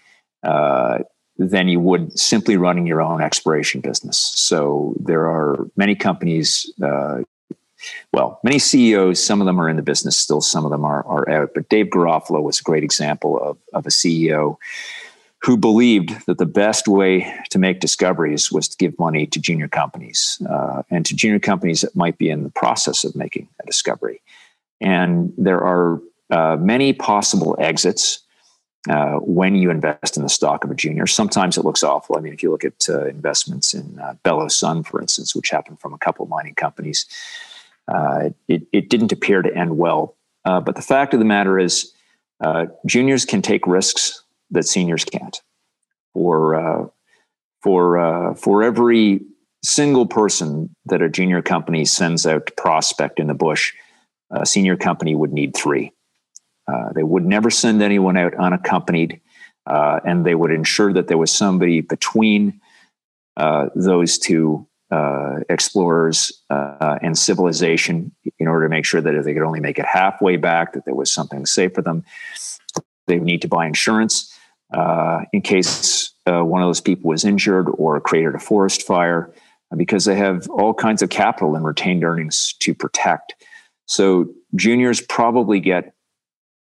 than 1.38 1.68
you 1.68 1.80
would 1.80 2.18
simply 2.20 2.58
running 2.58 2.86
your 2.86 3.02
own 3.02 3.22
exploration 3.22 3.82
business. 3.82 4.32
So 4.36 4.96
there 5.00 5.28
are 5.28 5.68
many 5.76 5.96
companies 5.96 6.72
uh, 6.84 7.22
well, 8.14 8.40
many 8.44 8.60
CEOs, 8.60 9.24
some 9.24 9.42
of 9.42 9.48
them 9.48 9.60
are 9.60 9.70
in 9.70 9.76
the 9.76 9.82
business 9.82 10.18
still, 10.18 10.42
some 10.42 10.66
of 10.66 10.72
them 10.72 10.86
are, 10.86 11.06
are 11.06 11.30
out. 11.30 11.52
But 11.54 11.70
Dave 11.70 11.88
Garofalo 11.88 12.42
was 12.42 12.60
a 12.60 12.64
great 12.64 12.84
example 12.84 13.40
of, 13.42 13.58
of 13.74 13.86
a 13.86 13.90
CEO 13.90 14.58
who 15.42 15.58
believed 15.58 16.26
that 16.28 16.38
the 16.38 16.46
best 16.46 16.88
way 16.88 17.34
to 17.50 17.58
make 17.58 17.80
discoveries 17.80 18.52
was 18.52 18.68
to 18.68 18.78
give 18.78 18.98
money 19.00 19.26
to 19.26 19.40
junior 19.40 19.68
companies 19.68 20.40
uh, 20.48 20.84
and 20.92 21.06
to 21.08 21.16
junior 21.16 21.40
companies 21.40 21.82
that 21.82 21.96
might 21.96 22.18
be 22.20 22.30
in 22.30 22.44
the 22.44 22.52
process 22.52 23.04
of 23.04 23.16
making 23.16 23.48
a 23.62 23.66
discovery. 23.66 24.22
And 24.80 25.34
there 25.38 25.60
are 25.60 26.00
uh, 26.30 26.58
many 26.58 26.94
possible 26.94 27.56
exits 27.60 28.20
uh, 28.90 29.18
when 29.18 29.56
you 29.56 29.70
invest 29.70 30.18
in 30.18 30.24
the 30.24 30.30
stock 30.30 30.64
of 30.64 30.72
a 30.72 30.76
junior. 30.76 31.06
Sometimes 31.06 31.58
it 31.58 31.66
looks 31.66 31.84
awful. 31.84 32.18
I 32.18 32.22
mean, 32.22 32.34
if 32.34 32.42
you 32.42 32.50
look 32.50 32.66
at 32.66 32.90
uh, 32.90 33.06
investments 33.06 33.74
in 33.74 34.00
uh, 34.00 34.16
Belo 34.26 34.50
Sun, 34.52 34.84
for 34.84 35.00
instance, 35.00 35.36
which 35.36 35.52
happened 35.52 35.80
from 35.80 35.94
a 35.94 36.00
couple 36.00 36.24
of 36.24 36.30
mining 36.30 36.56
companies, 36.56 37.06
uh, 37.88 38.30
it, 38.48 38.66
it, 38.72 38.90
didn't 38.90 39.12
appear 39.12 39.42
to 39.42 39.56
end 39.56 39.78
well. 39.78 40.16
Uh, 40.46 40.60
but 40.60 40.76
the 40.76 40.82
fact 40.82 41.14
of 41.14 41.20
the 41.20 41.26
matter 41.26 41.60
is, 41.60 41.94
uh, 42.40 42.66
juniors 42.88 43.24
can 43.24 43.42
take 43.42 43.68
risks 43.68 44.24
that 44.50 44.66
seniors 44.66 45.06
can't. 45.06 45.42
For 46.14 46.92
for 47.62 48.36
for 48.36 48.64
every 48.64 49.22
single 49.64 50.06
person 50.06 50.76
that 50.88 51.02
a 51.02 51.08
junior 51.08 51.42
company 51.42 51.86
sends 51.86 52.26
out 52.26 52.48
to 52.48 52.54
prospect 52.54 53.20
in 53.20 53.28
the 53.28 53.34
bush, 53.34 53.72
a 54.32 54.46
senior 54.46 54.76
company 54.76 55.16
would 55.16 55.32
need 55.32 55.56
three. 55.56 55.94
Uh, 56.68 56.92
they 56.94 57.04
would 57.04 57.26
never 57.26 57.50
send 57.50 57.82
anyone 57.82 58.18
out 58.18 58.34
unaccompanied, 58.36 59.20
uh, 59.66 60.00
and 60.06 60.26
they 60.26 60.36
would 60.36 60.52
ensure 60.52 60.94
that 60.94 61.08
there 61.08 61.18
was 61.18 61.32
somebody 61.32 61.82
between 61.82 62.60
uh, 63.38 63.68
those 63.76 64.18
two 64.18 64.68
uh, 64.92 65.40
explorers 65.50 66.32
uh, 66.50 67.00
and 67.02 67.18
civilization 67.18 68.12
in 68.40 68.48
order 68.48 68.66
to 68.66 68.70
make 68.70 68.86
sure 68.86 69.02
that 69.02 69.16
if 69.16 69.24
they 69.24 69.34
could 69.34 69.44
only 69.44 69.60
make 69.60 69.80
it 69.80 69.86
halfway 69.86 70.38
back, 70.38 70.74
that 70.74 70.86
there 70.86 70.96
was 70.96 71.12
something 71.12 71.46
safe 71.46 71.74
for 71.74 71.82
them. 71.82 72.04
They 73.08 73.18
would 73.18 73.26
need 73.26 73.42
to 73.42 73.48
buy 73.48 73.66
insurance 73.66 74.38
in 75.34 75.42
case 75.42 76.14
one 76.26 76.62
of 76.62 76.68
those 76.68 76.82
people 76.82 77.10
was 77.10 77.26
injured 77.26 77.68
or 77.78 78.00
created 78.00 78.36
a 78.36 78.40
forest 78.40 78.84
fire, 78.84 79.34
because 79.78 80.04
they 80.04 80.16
have 80.16 80.50
all 80.50 80.74
kinds 80.74 81.02
of 81.02 81.10
capital 81.10 81.56
and 81.56 81.64
retained 81.64 82.04
earnings 82.04 82.54
to 82.60 82.74
protect. 82.74 83.34
So 83.86 84.28
juniors 84.56 85.00
probably 85.00 85.62
get 85.62 85.94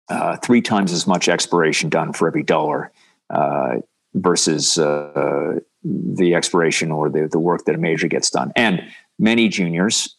uh, 0.09 0.37
three 0.37 0.61
times 0.61 0.93
as 0.93 1.07
much 1.07 1.29
exploration 1.29 1.89
done 1.89 2.13
for 2.13 2.29
every 2.29 2.43
dollar 2.43 2.93
uh, 3.31 3.77
versus 4.15 4.79
uh, 4.79 5.59
the 5.83 6.35
exploration 6.35 6.91
or 6.91 7.09
the, 7.09 7.29
the 7.29 7.39
work 7.39 7.65
that 7.65 7.75
a 7.75 7.79
major 7.79 8.09
gets 8.09 8.31
done. 8.31 8.53
And 8.55 8.83
many 9.19 9.49
juniors 9.49 10.17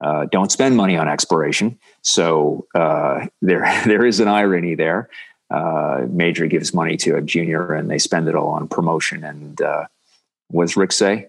uh, 0.00 0.26
don't 0.26 0.50
spend 0.50 0.76
money 0.76 0.96
on 0.96 1.08
exploration. 1.08 1.78
So 2.02 2.66
uh, 2.74 3.26
there, 3.42 3.62
there 3.86 4.06
is 4.06 4.20
an 4.20 4.28
irony 4.28 4.74
there. 4.74 5.08
major 6.08 6.46
gives 6.46 6.74
money 6.74 6.96
to 6.98 7.16
a 7.16 7.22
junior 7.22 7.72
and 7.72 7.90
they 7.90 7.98
spend 7.98 8.28
it 8.28 8.34
all 8.34 8.48
on 8.48 8.68
promotion. 8.68 9.22
And 9.24 9.60
what 10.48 10.64
does 10.64 10.76
Rick 10.76 10.92
say? 10.92 11.28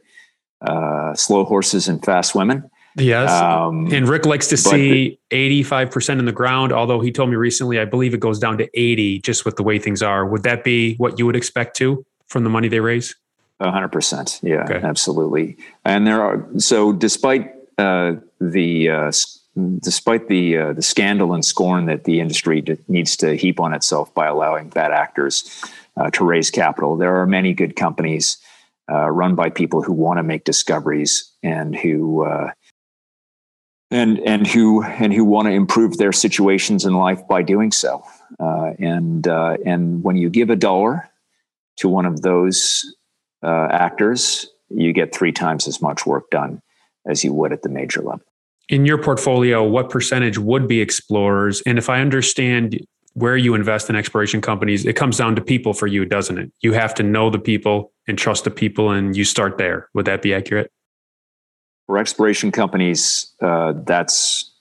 slow 1.15 1.43
horses 1.43 1.87
and 1.87 2.03
fast 2.03 2.35
women. 2.35 2.69
Yes. 2.97 3.29
Um, 3.29 3.87
and 3.93 4.09
Rick 4.09 4.25
likes 4.25 4.47
to 4.47 4.57
see 4.57 5.19
the, 5.29 5.59
85% 5.61 6.19
in 6.19 6.25
the 6.25 6.31
ground, 6.31 6.73
although 6.73 6.99
he 6.99 7.11
told 7.11 7.29
me 7.29 7.35
recently, 7.35 7.79
I 7.79 7.85
believe 7.85 8.13
it 8.13 8.19
goes 8.19 8.39
down 8.39 8.57
to 8.57 8.69
80 8.73 9.19
just 9.19 9.45
with 9.45 9.55
the 9.55 9.63
way 9.63 9.77
things 9.77 10.01
are. 10.01 10.25
Would 10.25 10.43
that 10.43 10.63
be 10.63 10.95
what 10.95 11.19
you 11.19 11.25
would 11.25 11.35
expect 11.35 11.75
to 11.77 12.05
from 12.27 12.43
the 12.43 12.49
money 12.49 12.67
they 12.67 12.79
raise? 12.79 13.15
100%. 13.61 14.39
Yeah, 14.43 14.63
okay. 14.63 14.85
absolutely. 14.85 15.57
And 15.85 16.07
there 16.07 16.21
are, 16.21 16.47
so 16.57 16.91
despite 16.91 17.53
uh, 17.77 18.15
the, 18.39 18.89
uh, 18.89 19.11
despite 19.79 20.27
the, 20.27 20.57
uh, 20.57 20.73
the 20.73 20.81
scandal 20.81 21.33
and 21.33 21.45
scorn 21.45 21.85
that 21.85 22.03
the 22.05 22.19
industry 22.19 22.63
needs 22.87 23.15
to 23.17 23.35
heap 23.35 23.59
on 23.59 23.73
itself 23.73 24.13
by 24.13 24.27
allowing 24.27 24.69
bad 24.69 24.91
actors 24.91 25.63
uh, 25.97 26.09
to 26.11 26.25
raise 26.25 26.49
capital, 26.49 26.97
there 26.97 27.15
are 27.15 27.25
many 27.25 27.53
good 27.53 27.75
companies 27.75 28.37
uh, 28.89 29.09
run 29.09 29.35
by 29.35 29.49
people 29.49 29.81
who 29.81 29.93
want 29.93 30.17
to 30.17 30.23
make 30.23 30.43
discoveries 30.43 31.31
and 31.43 31.75
who, 31.75 32.23
uh, 32.23 32.51
and 33.91 34.19
and 34.19 34.47
who 34.47 34.83
and 34.83 35.13
who 35.13 35.23
want 35.23 35.47
to 35.47 35.51
improve 35.51 35.97
their 35.97 36.11
situations 36.11 36.85
in 36.85 36.93
life 36.93 37.25
by 37.27 37.41
doing 37.41 37.71
so. 37.71 38.03
Uh, 38.39 38.71
and 38.79 39.27
uh, 39.27 39.57
and 39.65 40.03
when 40.03 40.15
you 40.15 40.29
give 40.29 40.49
a 40.49 40.55
dollar 40.55 41.09
to 41.77 41.87
one 41.87 42.05
of 42.05 42.21
those 42.21 42.85
uh, 43.43 43.67
actors, 43.71 44.47
you 44.69 44.93
get 44.93 45.15
three 45.15 45.31
times 45.31 45.67
as 45.67 45.81
much 45.81 46.05
work 46.05 46.29
done 46.31 46.61
as 47.07 47.23
you 47.23 47.33
would 47.33 47.53
at 47.53 47.61
the 47.61 47.69
major 47.69 48.01
level. 48.01 48.25
In 48.69 48.85
your 48.85 49.01
portfolio, 49.01 49.63
what 49.63 49.89
percentage 49.89 50.37
would 50.37 50.67
be 50.67 50.81
explorers? 50.81 51.61
And 51.65 51.77
if 51.77 51.89
I 51.89 52.01
understand 52.01 52.85
where 53.13 53.37
you 53.37 53.55
invest 53.55 53.89
in 53.89 53.95
exploration 53.95 54.41
companies, 54.41 54.85
it 54.85 54.93
comes 54.93 55.17
down 55.17 55.35
to 55.35 55.41
people 55.41 55.73
for 55.73 55.87
you, 55.87 56.03
doesn't 56.05 56.37
it? 56.37 56.51
You 56.61 56.73
have 56.73 56.93
to 56.95 57.03
know 57.03 57.29
the 57.29 57.39
people 57.39 57.93
and 58.07 58.17
trust 58.17 58.43
the 58.43 58.51
people, 58.51 58.91
and 58.91 59.15
you 59.15 59.23
start 59.23 59.57
there. 59.57 59.89
Would 59.93 60.05
that 60.05 60.21
be 60.21 60.33
accurate? 60.33 60.71
For 61.87 61.97
exploration 61.97 62.51
companies, 62.51 63.33
uh, 63.41 63.73
that's 63.85 64.53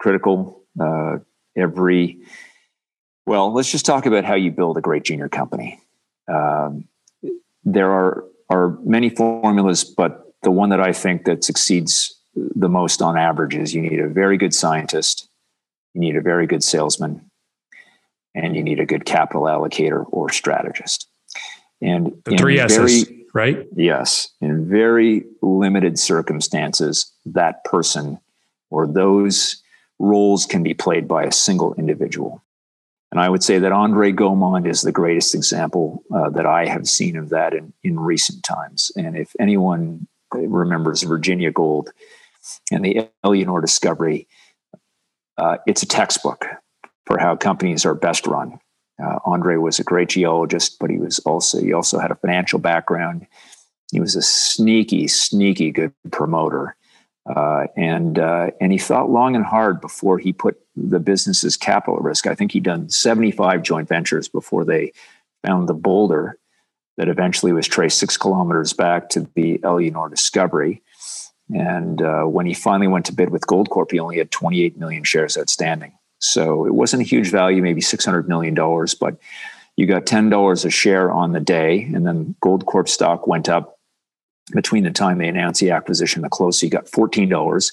critical. 0.00 0.64
Uh, 0.80 1.18
every 1.56 2.18
well, 3.24 3.52
let's 3.52 3.70
just 3.70 3.86
talk 3.86 4.06
about 4.06 4.24
how 4.24 4.34
you 4.34 4.50
build 4.50 4.76
a 4.76 4.80
great 4.80 5.04
junior 5.04 5.28
company. 5.28 5.80
Um, 6.28 6.88
there 7.64 7.90
are 7.90 8.24
are 8.50 8.76
many 8.84 9.10
formulas, 9.10 9.84
but 9.84 10.34
the 10.42 10.50
one 10.50 10.70
that 10.70 10.80
I 10.80 10.92
think 10.92 11.24
that 11.24 11.44
succeeds 11.44 12.18
the 12.34 12.68
most 12.68 13.00
on 13.00 13.16
average 13.16 13.54
is 13.54 13.74
you 13.74 13.80
need 13.80 14.00
a 14.00 14.08
very 14.08 14.36
good 14.36 14.54
scientist, 14.54 15.28
you 15.94 16.00
need 16.00 16.16
a 16.16 16.20
very 16.20 16.46
good 16.46 16.64
salesman, 16.64 17.30
and 18.34 18.56
you 18.56 18.62
need 18.62 18.80
a 18.80 18.86
good 18.86 19.04
capital 19.04 19.42
allocator 19.42 20.04
or 20.08 20.30
strategist. 20.30 21.06
And 21.80 22.12
the 22.24 22.36
three 22.36 22.58
S's. 22.58 23.04
Very, 23.04 23.21
right? 23.32 23.66
Yes. 23.74 24.28
In 24.40 24.68
very 24.68 25.24
limited 25.40 25.98
circumstances, 25.98 27.12
that 27.26 27.64
person 27.64 28.18
or 28.70 28.86
those 28.86 29.62
roles 29.98 30.46
can 30.46 30.62
be 30.62 30.74
played 30.74 31.06
by 31.06 31.24
a 31.24 31.32
single 31.32 31.74
individual. 31.74 32.42
And 33.10 33.20
I 33.20 33.28
would 33.28 33.42
say 33.42 33.58
that 33.58 33.72
Andre 33.72 34.10
Gaumond 34.10 34.66
is 34.66 34.80
the 34.80 34.92
greatest 34.92 35.34
example 35.34 36.02
uh, 36.14 36.30
that 36.30 36.46
I 36.46 36.66
have 36.66 36.88
seen 36.88 37.16
of 37.16 37.28
that 37.28 37.52
in, 37.52 37.72
in 37.84 38.00
recent 38.00 38.42
times. 38.42 38.90
And 38.96 39.16
if 39.16 39.34
anyone 39.38 40.08
remembers 40.32 41.02
Virginia 41.02 41.52
Gold 41.52 41.90
and 42.70 42.82
the 42.82 43.08
Éléonore 43.22 43.60
discovery, 43.60 44.26
uh, 45.36 45.58
it's 45.66 45.82
a 45.82 45.86
textbook 45.86 46.46
for 47.04 47.18
how 47.18 47.36
companies 47.36 47.84
are 47.84 47.94
best 47.94 48.26
run. 48.26 48.58
Uh, 49.02 49.18
Andre 49.24 49.56
was 49.56 49.78
a 49.78 49.84
great 49.84 50.08
geologist, 50.08 50.78
but 50.78 50.90
he 50.90 50.98
was 50.98 51.18
also 51.20 51.60
he 51.60 51.72
also 51.72 51.98
had 51.98 52.10
a 52.10 52.16
financial 52.16 52.58
background. 52.58 53.26
He 53.90 54.00
was 54.00 54.16
a 54.16 54.22
sneaky, 54.22 55.08
sneaky 55.08 55.70
good 55.70 55.92
promoter, 56.10 56.76
uh, 57.26 57.66
and 57.76 58.18
uh, 58.18 58.50
and 58.60 58.72
he 58.72 58.78
thought 58.78 59.10
long 59.10 59.36
and 59.36 59.44
hard 59.44 59.80
before 59.80 60.18
he 60.18 60.32
put 60.32 60.60
the 60.76 61.00
business's 61.00 61.56
capital 61.56 61.96
at 61.96 62.02
risk. 62.02 62.26
I 62.26 62.34
think 62.34 62.52
he'd 62.52 62.62
done 62.62 62.90
seventy 62.90 63.30
five 63.30 63.62
joint 63.62 63.88
ventures 63.88 64.28
before 64.28 64.64
they 64.64 64.92
found 65.44 65.68
the 65.68 65.74
boulder 65.74 66.38
that 66.96 67.08
eventually 67.08 67.52
was 67.52 67.66
traced 67.66 67.98
six 67.98 68.16
kilometers 68.16 68.72
back 68.72 69.08
to 69.10 69.28
the 69.34 69.58
Éléonore 69.58 70.10
discovery. 70.10 70.82
And 71.54 72.00
uh, 72.00 72.24
when 72.24 72.46
he 72.46 72.54
finally 72.54 72.88
went 72.88 73.06
to 73.06 73.12
bid 73.12 73.30
with 73.30 73.46
Goldcorp, 73.46 73.90
he 73.90 73.98
only 73.98 74.18
had 74.18 74.30
28 74.30 74.78
million 74.78 75.04
shares 75.04 75.36
outstanding. 75.36 75.92
So 76.22 76.66
it 76.66 76.74
wasn't 76.74 77.02
a 77.02 77.04
huge 77.04 77.30
value, 77.30 77.62
maybe 77.62 77.80
$600 77.80 78.28
million, 78.28 78.54
but 79.00 79.16
you 79.76 79.86
got 79.86 80.06
$10 80.06 80.64
a 80.64 80.70
share 80.70 81.10
on 81.10 81.32
the 81.32 81.40
day. 81.40 81.82
And 81.82 82.06
then 82.06 82.36
Goldcorp 82.40 82.88
stock 82.88 83.26
went 83.26 83.48
up 83.48 83.78
between 84.52 84.84
the 84.84 84.90
time 84.92 85.18
they 85.18 85.28
announced 85.28 85.60
the 85.60 85.72
acquisition 85.72 86.20
and 86.20 86.24
the 86.26 86.30
close. 86.30 86.60
So 86.60 86.66
you 86.66 86.70
got 86.70 86.86
$14. 86.86 87.72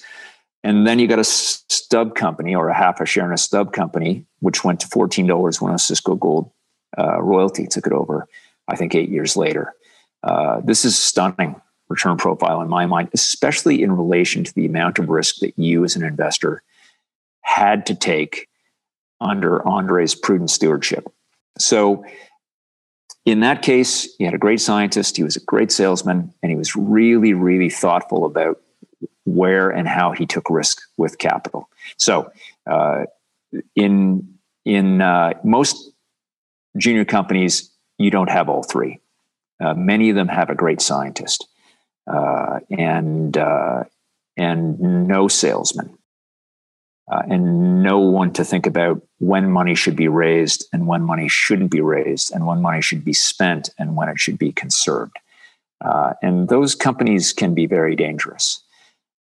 And 0.64 0.88
then 0.88 0.98
you 0.98 1.08
got 1.08 1.20
a 1.20 1.24
stub 1.24 2.16
company 2.16 2.56
or 2.56 2.70
a 2.70 2.74
half 2.74 3.00
a 3.00 3.06
share 3.06 3.26
in 3.26 3.34
a 3.34 3.38
stub 3.38 3.72
company, 3.72 4.26
which 4.40 4.64
went 4.64 4.80
to 4.80 4.88
$14 4.88 5.62
when 5.62 5.74
Osisko 5.74 6.20
Gold 6.20 6.52
uh, 6.98 7.22
royalty 7.22 7.68
took 7.68 7.86
it 7.86 7.94
over, 7.94 8.28
I 8.68 8.76
think 8.76 8.96
eight 8.96 9.10
years 9.10 9.38
later. 9.38 9.74
Uh, 10.24 10.60
this 10.62 10.86
is 10.86 10.98
stunning 10.98 11.56
return 11.88 12.18
profile 12.18 12.62
in 12.62 12.70
my 12.70 12.88
mind, 12.88 13.10
especially 13.14 13.84
in 13.84 13.92
relation 13.92 14.44
to 14.44 14.54
the 14.54 14.66
amount 14.66 15.00
of 15.00 15.10
risk 15.10 15.38
that 15.38 15.58
you 15.58 15.84
as 15.84 15.96
an 15.96 16.04
investor 16.04 16.64
had 17.42 17.86
to 17.88 17.96
take 17.96 18.48
under 19.22 19.66
Andre's 19.68 20.16
prudent 20.16 20.50
stewardship. 20.50 21.08
So, 21.58 22.06
in 23.26 23.42
that 23.42 23.62
case, 23.62 24.08
he 24.18 24.24
had 24.24 24.34
a 24.34 24.40
great 24.40 24.62
scientist, 24.62 25.18
he 25.18 25.24
was 25.24 25.36
a 25.36 25.42
great 25.42 25.72
salesman, 25.72 26.34
and 26.42 26.50
he 26.50 26.56
was 26.56 26.76
really, 26.76 27.34
really 27.34 27.70
thoughtful 27.70 28.26
about 28.26 28.60
where 29.26 29.70
and 29.70 29.88
how 29.88 30.14
he 30.14 30.26
took 30.26 30.50
risk 30.50 30.82
with 30.98 31.18
capital. 31.18 31.70
So, 31.98 32.32
uh, 32.70 33.06
in 33.76 34.36
in 34.66 35.02
uh, 35.02 35.34
most 35.44 35.92
junior 36.78 37.06
companies, 37.06 37.72
you 37.98 38.12
don't 38.12 38.30
have 38.30 38.50
all 38.50 38.64
three. 38.64 39.00
Uh, 39.60 39.74
many 39.74 40.10
of 40.10 40.16
them 40.16 40.30
have 40.30 40.50
a 40.50 40.56
great 40.56 40.82
scientist 40.82 41.48
uh, 42.08 42.60
and 42.72 43.38
uh, 43.38 43.84
and 44.38 45.08
no 45.08 45.28
salesman 45.28 45.99
uh, 47.10 47.24
and 47.30 47.82
know 47.82 48.00
one 48.00 48.32
to 48.34 48.44
think 48.44 48.66
about 48.66 49.02
when 49.18 49.50
money 49.50 49.76
should 49.76 49.96
be 49.96 50.08
raised 50.08 50.68
and 50.72 50.86
when 50.86 51.02
money 51.02 51.28
shouldn't 51.28 51.72
be 51.72 51.82
raised, 51.82 52.32
and 52.34 52.46
when 52.46 52.62
money 52.62 52.82
should 52.82 53.04
be 53.04 53.14
spent 53.14 53.70
and 53.80 53.96
when 53.96 54.10
it 54.10 54.20
should 54.20 54.38
be 54.38 54.52
conserved. 54.52 55.18
Uh, 55.84 56.14
and 56.22 56.50
those 56.50 56.76
companies 56.76 57.34
can 57.34 57.54
be 57.54 57.66
very 57.66 57.96
dangerous. 57.96 58.62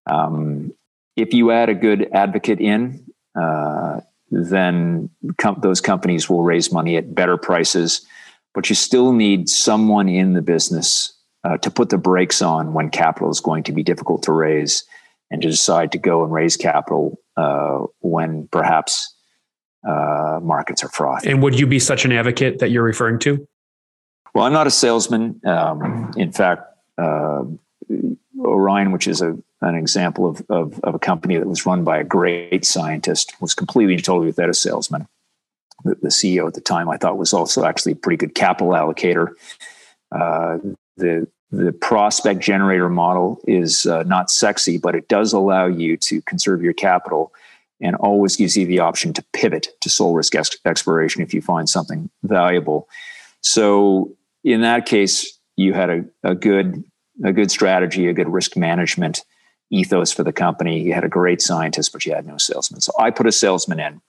Um, 0.05 0.73
if 1.15 1.33
you 1.33 1.51
add 1.51 1.69
a 1.69 1.73
good 1.73 2.09
advocate 2.13 2.59
in, 2.59 3.05
uh, 3.35 4.01
then 4.31 5.09
com- 5.37 5.59
those 5.61 5.81
companies 5.81 6.29
will 6.29 6.43
raise 6.43 6.71
money 6.71 6.97
at 6.97 7.15
better 7.15 7.37
prices. 7.37 8.05
But 8.53 8.69
you 8.69 8.75
still 8.75 9.13
need 9.13 9.49
someone 9.49 10.09
in 10.09 10.33
the 10.33 10.41
business 10.41 11.13
uh, 11.43 11.57
to 11.57 11.71
put 11.71 11.89
the 11.89 11.97
brakes 11.97 12.41
on 12.41 12.73
when 12.73 12.89
capital 12.89 13.29
is 13.29 13.39
going 13.39 13.63
to 13.63 13.71
be 13.71 13.83
difficult 13.83 14.23
to 14.23 14.31
raise 14.31 14.83
and 15.31 15.41
to 15.41 15.49
decide 15.49 15.91
to 15.91 15.97
go 15.97 16.23
and 16.23 16.33
raise 16.33 16.57
capital 16.57 17.19
uh, 17.39 17.85
when 18.01 18.47
perhaps 18.51 19.15
uh, 19.87 20.39
markets 20.41 20.83
are 20.83 20.89
frothy. 20.89 21.29
And 21.29 21.41
would 21.41 21.57
you 21.57 21.67
be 21.67 21.79
such 21.79 22.03
an 22.03 22.11
advocate 22.11 22.59
that 22.59 22.69
you're 22.69 22.83
referring 22.83 23.19
to? 23.19 23.47
Well, 24.33 24.45
I'm 24.45 24.53
not 24.53 24.67
a 24.67 24.71
salesman. 24.71 25.39
Um, 25.45 26.11
in 26.17 26.31
fact, 26.33 26.63
uh, 26.97 27.43
Aurion, 28.37 28.91
which 28.91 29.07
is 29.07 29.21
a, 29.21 29.37
an 29.61 29.75
example 29.75 30.27
of, 30.27 30.43
of, 30.49 30.79
of, 30.81 30.95
a 30.95 30.99
company 30.99 31.37
that 31.37 31.47
was 31.47 31.65
run 31.65 31.83
by 31.83 31.97
a 31.97 32.03
great 32.03 32.65
scientist, 32.65 33.33
was 33.41 33.53
completely 33.55 33.93
and 33.95 34.03
totally 34.03 34.27
without 34.27 34.49
a 34.49 34.53
salesman. 34.53 35.07
The, 35.85 35.95
the, 35.95 36.09
CEO 36.09 36.45
at 36.45 36.55
the 36.55 36.61
time, 36.61 36.89
I 36.89 36.97
thought, 36.97 37.17
was 37.17 37.33
also 37.33 37.63
actually 37.63 37.93
a 37.93 37.95
pretty 37.95 38.17
good 38.17 38.35
capital 38.35 38.73
allocator. 38.73 39.29
Uh, 40.11 40.57
the 40.97 41.27
the 41.51 41.71
prospect 41.71 42.41
generator 42.41 42.89
model 42.89 43.41
is 43.47 43.85
uh, 43.85 44.03
not 44.03 44.29
sexy, 44.29 44.77
but 44.77 44.95
it 44.95 45.07
does 45.07 45.33
allow 45.33 45.65
you 45.65 45.97
to 45.97 46.21
conserve 46.21 46.61
your 46.61 46.73
capital 46.73 47.33
and 47.81 47.95
always 47.95 48.35
gives 48.35 48.55
you 48.55 48.65
the 48.65 48.79
option 48.79 49.13
to 49.13 49.23
pivot 49.33 49.69
to 49.81 49.89
sole 49.89 50.13
risk 50.13 50.35
ex- 50.35 50.57
exploration 50.65 51.21
if 51.21 51.33
you 51.33 51.41
find 51.41 51.67
something 51.67 52.09
valuable. 52.23 52.87
So 53.41 54.11
in 54.43 54.61
that 54.61 54.85
case, 54.85 55.39
you 55.55 55.73
had 55.73 55.89
a, 55.89 56.05
a 56.23 56.35
good 56.35 56.83
a 57.23 57.33
good 57.33 57.51
strategy, 57.51 58.07
a 58.07 58.13
good 58.13 58.29
risk 58.29 58.55
management 58.55 59.23
ethos 59.71 60.13
for 60.13 60.23
the 60.23 60.31
company. 60.31 60.79
You 60.79 60.93
had 60.93 61.03
a 61.03 61.09
great 61.09 61.41
scientist, 61.41 61.91
but 61.91 62.05
you 62.05 62.13
had 62.13 62.25
no 62.25 62.37
salesman. 62.37 62.79
So 62.79 62.93
I 62.97 63.11
put 63.11 63.27
a 63.27 63.31
salesman 63.31 63.79
in. 63.79 64.01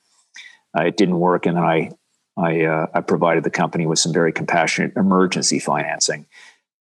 Uh, 0.78 0.84
it 0.84 0.96
didn't 0.96 1.18
work, 1.18 1.46
and 1.46 1.56
then 1.56 1.64
I 1.64 1.90
I, 2.36 2.64
uh, 2.64 2.86
I 2.94 3.00
provided 3.00 3.44
the 3.44 3.50
company 3.50 3.86
with 3.86 3.98
some 3.98 4.12
very 4.12 4.32
compassionate 4.32 4.96
emergency 4.96 5.58
financing 5.58 6.26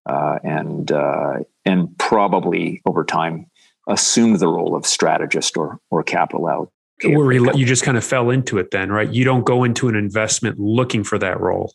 uh, 0.06 0.38
and 0.42 0.90
uh, 0.92 1.38
and 1.64 1.96
probably 1.98 2.82
over 2.86 3.04
time 3.04 3.46
assumed 3.88 4.38
the 4.38 4.48
role 4.48 4.74
of 4.74 4.86
strategist 4.86 5.56
or 5.56 5.78
or 5.90 6.02
capital 6.02 6.46
out. 6.46 6.70
You 7.02 7.64
just 7.64 7.82
kind 7.82 7.96
of 7.96 8.04
fell 8.04 8.28
into 8.28 8.58
it 8.58 8.72
then, 8.72 8.92
right? 8.92 9.10
You 9.10 9.24
don't 9.24 9.44
go 9.44 9.64
into 9.64 9.88
an 9.88 9.96
investment 9.96 10.58
looking 10.58 11.02
for 11.02 11.18
that 11.18 11.40
role. 11.40 11.72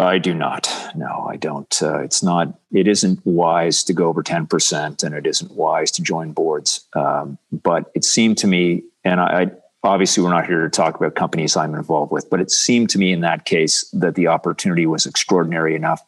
I 0.00 0.18
do 0.18 0.34
not. 0.34 0.68
No, 0.96 1.26
I 1.28 1.36
don't. 1.36 1.82
Uh, 1.82 1.98
it's 1.98 2.22
not. 2.22 2.58
It 2.72 2.88
isn't 2.88 3.20
wise 3.24 3.84
to 3.84 3.92
go 3.92 4.08
over 4.08 4.22
ten 4.22 4.46
percent, 4.46 5.02
and 5.02 5.14
it 5.14 5.26
isn't 5.26 5.52
wise 5.52 5.90
to 5.92 6.02
join 6.02 6.32
boards. 6.32 6.86
Um, 6.94 7.38
but 7.52 7.90
it 7.94 8.04
seemed 8.04 8.38
to 8.38 8.46
me, 8.46 8.82
and 9.04 9.20
I, 9.20 9.42
I 9.42 9.50
obviously 9.84 10.24
we're 10.24 10.30
not 10.30 10.46
here 10.46 10.62
to 10.62 10.70
talk 10.70 10.96
about 10.96 11.14
companies 11.14 11.56
I'm 11.56 11.74
involved 11.74 12.10
with, 12.10 12.28
but 12.28 12.40
it 12.40 12.50
seemed 12.50 12.90
to 12.90 12.98
me 12.98 13.12
in 13.12 13.20
that 13.20 13.44
case 13.44 13.88
that 13.92 14.14
the 14.14 14.26
opportunity 14.26 14.86
was 14.86 15.06
extraordinary 15.06 15.76
enough 15.76 16.02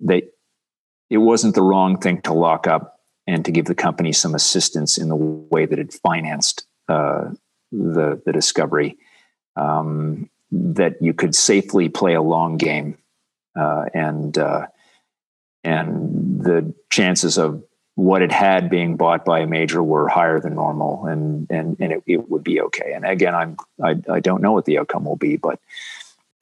that 0.00 0.24
it 1.10 1.18
wasn't 1.18 1.54
the 1.54 1.62
wrong 1.62 1.98
thing 1.98 2.22
to 2.22 2.32
lock 2.32 2.66
up 2.66 3.00
and 3.26 3.44
to 3.44 3.52
give 3.52 3.66
the 3.66 3.74
company 3.74 4.12
some 4.12 4.34
assistance 4.34 4.96
in 4.96 5.08
the 5.08 5.16
way 5.16 5.66
that 5.66 5.78
it 5.78 5.92
financed 5.92 6.66
uh, 6.88 7.30
the 7.72 8.20
the 8.24 8.32
discovery. 8.32 8.96
Um, 9.56 10.30
that 10.52 11.00
you 11.00 11.14
could 11.14 11.34
safely 11.34 11.88
play 11.88 12.14
a 12.14 12.22
long 12.22 12.56
game, 12.56 12.98
uh, 13.56 13.84
and 13.94 14.36
uh, 14.36 14.66
and 15.62 16.42
the 16.42 16.74
chances 16.90 17.38
of 17.38 17.62
what 17.94 18.22
it 18.22 18.32
had 18.32 18.70
being 18.70 18.96
bought 18.96 19.24
by 19.24 19.40
a 19.40 19.46
major 19.46 19.82
were 19.82 20.08
higher 20.08 20.40
than 20.40 20.54
normal, 20.54 21.06
and 21.06 21.46
and 21.50 21.76
and 21.78 21.92
it, 21.92 22.02
it 22.06 22.30
would 22.30 22.42
be 22.42 22.60
okay. 22.60 22.92
And 22.94 23.04
again, 23.04 23.34
I'm 23.34 23.56
I, 23.82 23.96
I 24.10 24.20
don't 24.20 24.42
know 24.42 24.52
what 24.52 24.64
the 24.64 24.78
outcome 24.78 25.04
will 25.04 25.16
be, 25.16 25.36
but 25.36 25.60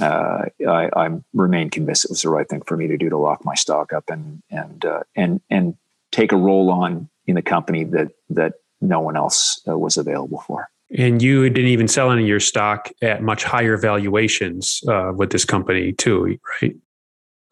uh, 0.00 0.44
I, 0.66 0.90
I, 0.94 1.11
remain 1.32 1.70
convinced 1.70 2.04
it 2.04 2.11
was 2.11 2.22
the 2.22 2.28
right 2.28 2.48
thing 2.48 2.62
for 2.62 2.76
me 2.76 2.87
to 2.87 2.96
do 2.96 3.08
to 3.08 3.16
lock 3.16 3.44
my 3.44 3.54
stock 3.54 3.92
up 3.92 4.04
and 4.08 4.42
and 4.50 4.84
uh, 4.84 5.02
and 5.16 5.40
and 5.50 5.76
take 6.12 6.32
a 6.32 6.37
role 6.37 6.70
on 6.70 7.08
in 7.26 7.34
the 7.34 7.42
company 7.42 7.84
that 7.84 8.12
that 8.30 8.54
no 8.80 9.00
one 9.00 9.16
else 9.16 9.61
uh, 9.68 9.76
was 9.76 9.96
available 9.96 10.40
for. 10.46 10.68
And 10.96 11.20
you 11.20 11.50
didn't 11.50 11.70
even 11.70 11.87
sell 11.88 12.11
any 12.11 12.22
of 12.22 12.28
your 12.28 12.40
stock 12.40 12.90
at 13.02 13.22
much 13.22 13.44
higher 13.44 13.76
valuations 13.76 14.82
uh, 14.88 15.12
with 15.14 15.30
this 15.30 15.44
company, 15.44 15.92
too, 15.92 16.38
right? 16.62 16.74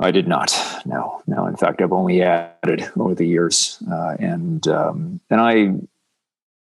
I 0.01 0.11
did 0.11 0.27
not. 0.27 0.55
No, 0.87 1.23
no. 1.27 1.47
In 1.47 1.57
fact, 1.57 1.83
I've 1.83 1.93
only 1.93 2.23
added 2.23 2.91
over 2.97 3.15
the 3.15 3.27
years, 3.27 3.83
uh, 3.91 4.17
and 4.19 4.67
um, 4.69 5.21
and 5.31 5.41
I, 5.41 5.53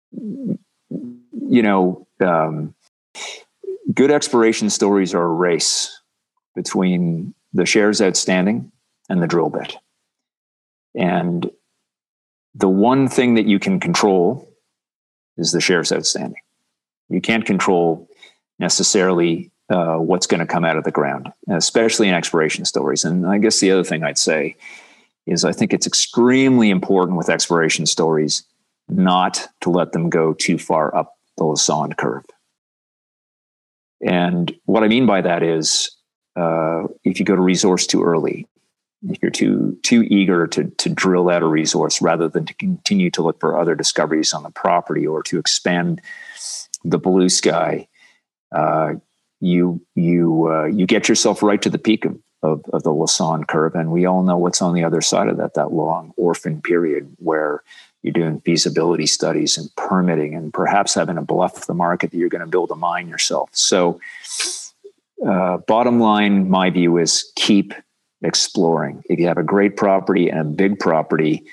you 0.10 1.62
know, 1.62 2.08
um, 2.20 2.76
good 3.94 4.12
exploration 4.12 4.70
stories 4.70 5.14
are 5.14 5.24
a 5.24 5.34
race 5.34 6.00
between 6.56 7.34
the 7.54 7.66
shares 7.66 8.02
outstanding 8.02 8.72
and 9.10 9.22
the 9.22 9.28
drill 9.28 9.50
bit, 9.50 9.76
and 10.96 11.50
the 12.56 12.70
one 12.70 13.08
thing 13.08 13.36
that 13.36 13.46
you 13.46 13.60
can 13.60 13.80
control 13.80 14.50
is 15.38 15.52
the 15.52 15.62
shares 15.62 15.92
outstanding. 15.92 16.42
You 17.10 17.22
can't 17.22 17.46
control 17.46 18.08
necessarily 18.60 19.52
uh, 19.70 19.96
what's 19.96 20.28
going 20.28 20.40
to 20.40 20.46
come 20.46 20.66
out 20.66 20.78
of 20.78 20.84
the 20.84 20.92
ground, 20.92 21.32
especially 21.50 22.08
in 22.08 22.14
exploration 22.14 22.66
stories. 22.66 23.04
And 23.04 23.26
I 23.26 23.40
guess 23.40 23.60
the 23.60 23.72
other 23.72 23.84
thing 23.84 24.04
I'd 24.04 24.18
say 24.18 24.56
is 25.26 25.46
I 25.46 25.52
think 25.52 25.74
it's 25.74 25.88
extremely 25.88 26.70
important 26.70 27.18
with 27.18 27.30
exploration 27.30 27.86
stories 27.86 28.44
not 28.90 29.48
to 29.62 29.70
let 29.70 29.94
them 29.94 30.10
go 30.10 30.34
too 30.34 30.58
far 30.58 30.96
up 30.96 31.18
the 31.38 31.44
Lassonde 31.44 31.98
curve. 31.98 32.26
And 34.04 34.54
what 34.66 34.84
I 34.84 34.88
mean 34.88 35.06
by 35.06 35.22
that 35.22 35.44
is 35.44 35.96
uh, 36.36 36.84
if 37.04 37.20
you 37.20 37.26
go 37.26 37.36
to 37.36 37.42
resource 37.42 37.88
too 37.88 38.04
early, 38.04 38.48
if 39.10 39.22
you're 39.22 39.32
too 39.32 39.78
too 39.84 40.04
eager 40.04 40.48
to 40.48 40.66
to 40.66 40.90
drill 40.90 41.30
out 41.30 41.42
a 41.42 41.48
resource 41.48 42.02
rather 42.02 42.28
than 42.30 42.46
to 42.46 42.54
continue 42.54 43.10
to 43.12 43.22
look 43.22 43.40
for 43.40 43.60
other 43.60 43.76
discoveries 43.76 44.34
on 44.34 44.44
the 44.44 44.50
property 44.50 45.06
or 45.06 45.22
to 45.24 45.40
expand 45.40 46.02
the 46.84 46.98
blue 46.98 47.30
sky, 47.30 47.88
uh, 48.54 48.94
you 49.40 49.82
you 49.96 50.48
uh, 50.52 50.66
you 50.66 50.86
get 50.86 51.10
yourself 51.10 51.44
right 51.44 51.62
to 51.62 51.70
the 51.70 51.78
peak 51.78 52.06
of, 52.06 52.18
of, 52.42 52.62
of 52.72 52.84
the 52.84 52.92
Lassonde 52.92 53.48
curve, 53.48 53.76
and 53.76 53.92
we 53.92 54.06
all 54.06 54.24
know 54.24 54.38
what's 54.38 54.62
on 54.62 54.74
the 54.74 54.84
other 54.84 55.02
side 55.02 55.28
of 55.28 55.38
that 55.38 55.54
that 55.56 55.74
long 55.74 56.14
orphan 56.16 56.62
period 56.62 57.14
where 57.18 57.62
you're 58.04 58.14
doing 58.14 58.42
feasibility 58.42 59.08
studies 59.08 59.58
and 59.58 59.74
permitting, 59.76 60.36
and 60.36 60.54
perhaps 60.54 60.94
having 60.94 61.16
to 61.16 61.22
bluff 61.22 61.66
the 61.66 61.74
market 61.74 62.12
that 62.12 62.18
you're 62.18 62.30
going 62.30 62.42
to 62.42 62.48
build 62.48 62.70
a 62.70 62.76
mine 62.76 63.08
yourself. 63.08 63.50
So, 63.54 64.00
uh, 65.26 65.58
bottom 65.58 66.00
line, 66.00 66.50
my 66.50 66.70
view 66.70 66.98
is 66.98 67.32
keep 67.36 67.74
exploring. 68.22 69.04
If 69.10 69.20
you 69.20 69.28
have 69.28 69.38
a 69.38 69.44
great 69.44 69.78
property 69.78 70.30
and 70.30 70.40
a 70.40 70.44
big 70.44 70.80
property, 70.80 71.46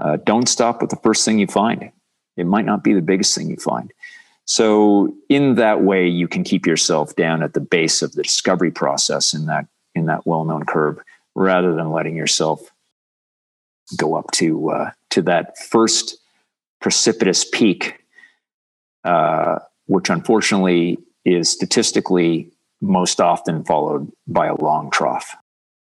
uh, 0.00 0.16
don't 0.24 0.48
stop 0.48 0.80
with 0.80 0.90
the 0.90 0.96
first 0.96 1.24
thing 1.24 1.38
you 1.38 1.46
find. 1.46 1.90
It 2.36 2.46
might 2.46 2.64
not 2.64 2.82
be 2.82 2.92
the 2.92 3.02
biggest 3.02 3.34
thing 3.36 3.48
you 3.48 3.56
find. 3.56 3.92
So 4.46 5.14
in 5.28 5.54
that 5.54 5.82
way, 5.82 6.08
you 6.08 6.28
can 6.28 6.44
keep 6.44 6.66
yourself 6.66 7.14
down 7.14 7.42
at 7.42 7.54
the 7.54 7.60
base 7.60 8.02
of 8.02 8.12
the 8.12 8.22
discovery 8.22 8.70
process 8.70 9.32
in 9.32 9.46
that 9.46 9.66
in 9.94 10.06
that 10.06 10.26
well-known 10.26 10.66
curve, 10.66 10.98
rather 11.36 11.72
than 11.72 11.92
letting 11.92 12.16
yourself 12.16 12.72
go 13.96 14.14
up 14.14 14.30
to 14.32 14.70
uh, 14.70 14.90
to 15.10 15.22
that 15.22 15.58
first 15.58 16.18
precipitous 16.80 17.44
peak, 17.44 17.94
uh, 19.04 19.58
which 19.86 20.10
unfortunately 20.10 20.98
is 21.24 21.48
statistically 21.48 22.50
most 22.80 23.20
often 23.20 23.64
followed 23.64 24.10
by 24.26 24.46
a 24.46 24.54
long 24.56 24.90
trough. 24.90 25.34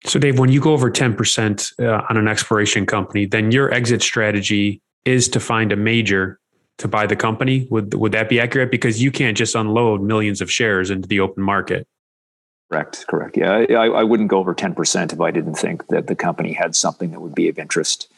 So, 0.04 0.18
Dave, 0.18 0.38
when 0.38 0.50
you 0.50 0.60
go 0.60 0.72
over 0.72 0.90
10% 0.90 1.84
uh, 1.84 2.02
on 2.08 2.16
an 2.16 2.28
exploration 2.28 2.86
company, 2.86 3.26
then 3.26 3.50
your 3.50 3.72
exit 3.72 4.02
strategy 4.02 4.80
is 5.04 5.28
to 5.30 5.40
find 5.40 5.72
a 5.72 5.76
major 5.76 6.38
to 6.78 6.88
buy 6.88 7.06
the 7.06 7.16
company. 7.16 7.66
Would 7.70 7.94
would 7.94 8.12
that 8.12 8.28
be 8.28 8.38
accurate? 8.38 8.70
Because 8.70 9.02
you 9.02 9.10
can't 9.10 9.36
just 9.36 9.54
unload 9.54 10.02
millions 10.02 10.40
of 10.40 10.50
shares 10.50 10.90
into 10.90 11.08
the 11.08 11.20
open 11.20 11.42
market. 11.42 11.86
Correct. 12.70 13.06
Correct. 13.08 13.36
Yeah, 13.36 13.64
I, 13.70 13.86
I 13.86 14.02
wouldn't 14.02 14.28
go 14.28 14.38
over 14.38 14.54
ten 14.54 14.74
percent 14.74 15.12
if 15.12 15.20
I 15.20 15.30
didn't 15.30 15.54
think 15.54 15.86
that 15.88 16.08
the 16.08 16.16
company 16.16 16.52
had 16.52 16.74
something 16.74 17.12
that 17.12 17.20
would 17.20 17.34
be 17.34 17.48
of 17.48 17.58
interest 17.58 18.08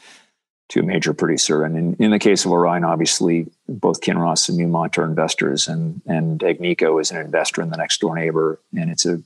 to 0.70 0.80
a 0.80 0.82
major 0.82 1.14
producer. 1.14 1.64
And 1.64 1.76
in, 1.76 1.94
in 1.94 2.10
the 2.10 2.18
case 2.18 2.44
of 2.44 2.50
Aurion, 2.50 2.86
obviously, 2.86 3.46
both 3.68 4.00
Kinross 4.00 4.48
and 4.48 4.58
Newmont 4.58 4.96
are 4.98 5.04
investors, 5.04 5.68
and 5.68 6.00
and 6.06 6.40
Agnico 6.40 7.00
is 7.00 7.10
an 7.10 7.18
investor 7.18 7.62
in 7.62 7.70
the 7.70 7.76
next 7.76 8.00
door 8.00 8.14
neighbor, 8.16 8.60
and 8.74 8.90
it's 8.90 9.04
a 9.04 9.22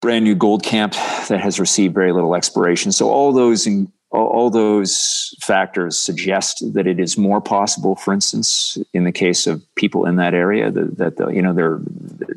brand 0.00 0.24
new 0.24 0.34
gold 0.36 0.62
camp 0.62 0.92
that 1.28 1.40
has 1.40 1.58
received 1.58 1.94
very 1.94 2.12
little 2.12 2.34
exploration. 2.36 2.92
So 2.92 3.10
all 3.10 3.32
those 3.32 3.66
in, 3.66 3.90
all, 4.10 4.26
all, 4.26 4.50
those 4.50 5.34
factors 5.40 5.98
suggest 5.98 6.62
that 6.74 6.86
it 6.86 7.00
is 7.00 7.16
more 7.16 7.40
possible, 7.40 7.96
for 7.96 8.12
instance, 8.12 8.78
in 8.92 9.04
the 9.04 9.10
case 9.10 9.46
of 9.46 9.64
people 9.74 10.04
in 10.06 10.16
that 10.16 10.34
area, 10.34 10.70
that, 10.70 10.98
that 10.98 11.16
the, 11.16 11.28
you 11.28 11.42
know, 11.42 11.54
they're, 11.54 11.80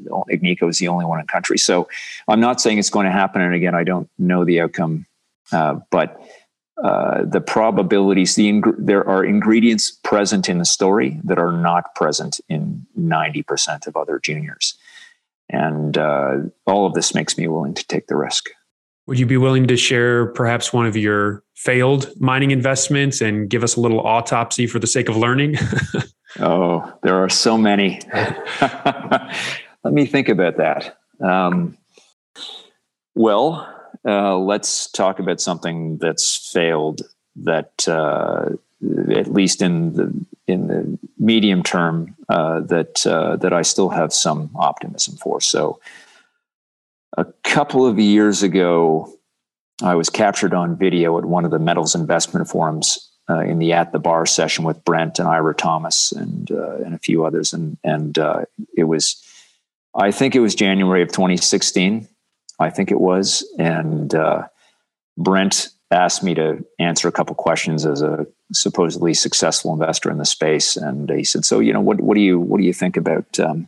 Agnico 0.10 0.70
is 0.70 0.80
the 0.80 0.88
only 0.88 1.06
one 1.06 1.20
in 1.20 1.26
the 1.26 1.32
country. 1.32 1.58
So 1.58 1.88
I'm 2.28 2.40
not 2.40 2.62
saying 2.62 2.78
it's 2.78 2.90
going 2.90 3.06
to 3.06 3.12
happen. 3.12 3.42
And 3.42 3.54
again, 3.54 3.76
I 3.76 3.84
don't 3.84 4.10
know 4.18 4.46
the 4.46 4.62
outcome, 4.62 5.06
uh, 5.52 5.80
but 5.92 6.22
uh, 6.84 7.26
the 7.26 7.42
probabilities, 7.42 8.36
the 8.36 8.48
ing- 8.48 8.76
there 8.78 9.08
are 9.08 9.24
ingredients 9.24 9.92
present 9.92 10.48
in 10.48 10.60
the 10.60 10.66
story 10.66 11.20
that 11.24 11.38
are 11.38 11.52
not 11.52 11.94
present 11.96 12.40
in 12.48 12.86
90% 12.98 13.86
of 13.86 13.98
other 13.98 14.20
juniors. 14.20 14.76
And 15.50 15.98
uh, 15.98 16.38
all 16.66 16.86
of 16.86 16.94
this 16.94 17.14
makes 17.14 17.38
me 17.38 17.48
willing 17.48 17.74
to 17.74 17.86
take 17.88 18.08
the 18.08 18.16
risk. 18.16 18.50
Would 19.08 19.20
you 19.20 19.26
be 19.26 19.38
willing 19.38 19.66
to 19.68 19.76
share 19.76 20.28
perhaps 20.28 20.72
one 20.72 20.86
of 20.86 20.96
your 20.96 21.44
failed 21.56 22.12
mining 22.20 22.52
investments 22.52 23.22
and 23.22 23.50
give 23.50 23.64
us 23.64 23.76
a 23.76 23.82
little 23.82 24.00
autopsy 24.02 24.68
for 24.68 24.78
the 24.78 24.88
sake 24.88 25.10
of 25.10 25.18
learning? 25.18 25.56
oh, 26.40 26.94
there 27.02 27.16
are 27.16 27.30
so 27.30 27.58
many. 27.58 28.00
Let 29.84 29.94
me 29.94 30.06
think 30.06 30.30
about 30.30 30.58
that. 30.58 30.98
Um, 31.22 31.78
well, 33.16 33.68
uh, 34.06 34.38
let's 34.38 34.90
talk 34.92 35.20
about 35.20 35.42
something 35.42 35.98
that's 35.98 36.52
failed 36.52 37.02
that 37.38 37.88
uh, 37.88 38.50
at 39.12 39.34
least 39.34 39.62
in 39.62 39.94
the 39.94 40.26
in 40.48 40.68
the 40.68 41.00
medium 41.18 41.64
term 41.64 42.16
uh, 42.28 42.62
that 42.62 43.06
uh, 43.06 43.36
that 43.38 43.54
I 43.54 43.62
still 43.62 43.90
have 43.90 44.14
some 44.14 44.50
optimism 44.56 45.18
for. 45.18 45.42
So 45.42 45.80
a 47.18 47.26
couple 47.44 47.86
of 47.86 48.00
years 48.00 48.44
ago, 48.44 49.14
I 49.82 49.96
was 49.96 50.10
captured 50.10 50.54
on 50.54 50.78
video 50.78 51.18
at 51.18 51.26
one 51.26 51.46
of 51.46 51.52
the 51.52 51.60
metals 51.60 51.96
investment 51.96 52.48
forums 52.48 53.10
uh, 53.30 53.40
in 53.42 53.60
the 53.60 53.74
at 53.74 53.92
the 53.92 54.00
bar 54.00 54.26
session 54.26 54.66
with 54.66 54.84
Brent 54.84 55.20
and 55.20 55.28
Ira 55.28 55.54
Thomas 55.54 56.12
and 56.12 56.52
uh, 56.52 56.78
and 56.78 56.96
a 56.96 57.00
few 57.00 57.26
others, 57.26 57.54
and 57.54 57.78
and 57.84 58.18
uh, 58.18 58.46
it 58.76 58.86
was, 58.86 59.22
I 59.96 60.12
think 60.12 60.36
it 60.36 60.40
was 60.40 60.56
January 60.56 61.02
of 61.02 61.10
2016, 61.10 62.08
I 62.60 62.70
think 62.70 62.92
it 62.92 63.00
was, 63.00 63.48
and 63.58 64.14
uh, 64.14 64.48
Brent 65.18 65.70
asked 65.92 66.24
me 66.24 66.36
to 66.36 66.64
answer 66.78 67.08
a 67.08 67.12
couple 67.12 67.36
questions 67.36 67.86
as 67.86 68.02
a 68.02 68.28
supposedly 68.54 69.14
successful 69.14 69.74
investor 69.74 70.12
in 70.12 70.18
the 70.18 70.26
space, 70.26 70.78
and 70.78 71.10
he 71.10 71.24
said, 71.24 71.46
"So 71.46 71.60
you 71.60 71.74
know, 71.74 71.82
what 71.82 72.02
what 72.02 72.16
do 72.16 72.22
you 72.22 72.40
what 72.40 72.60
do 72.60 72.66
you 72.66 72.74
think 72.74 72.98
about?" 72.98 73.40
Um, 73.40 73.68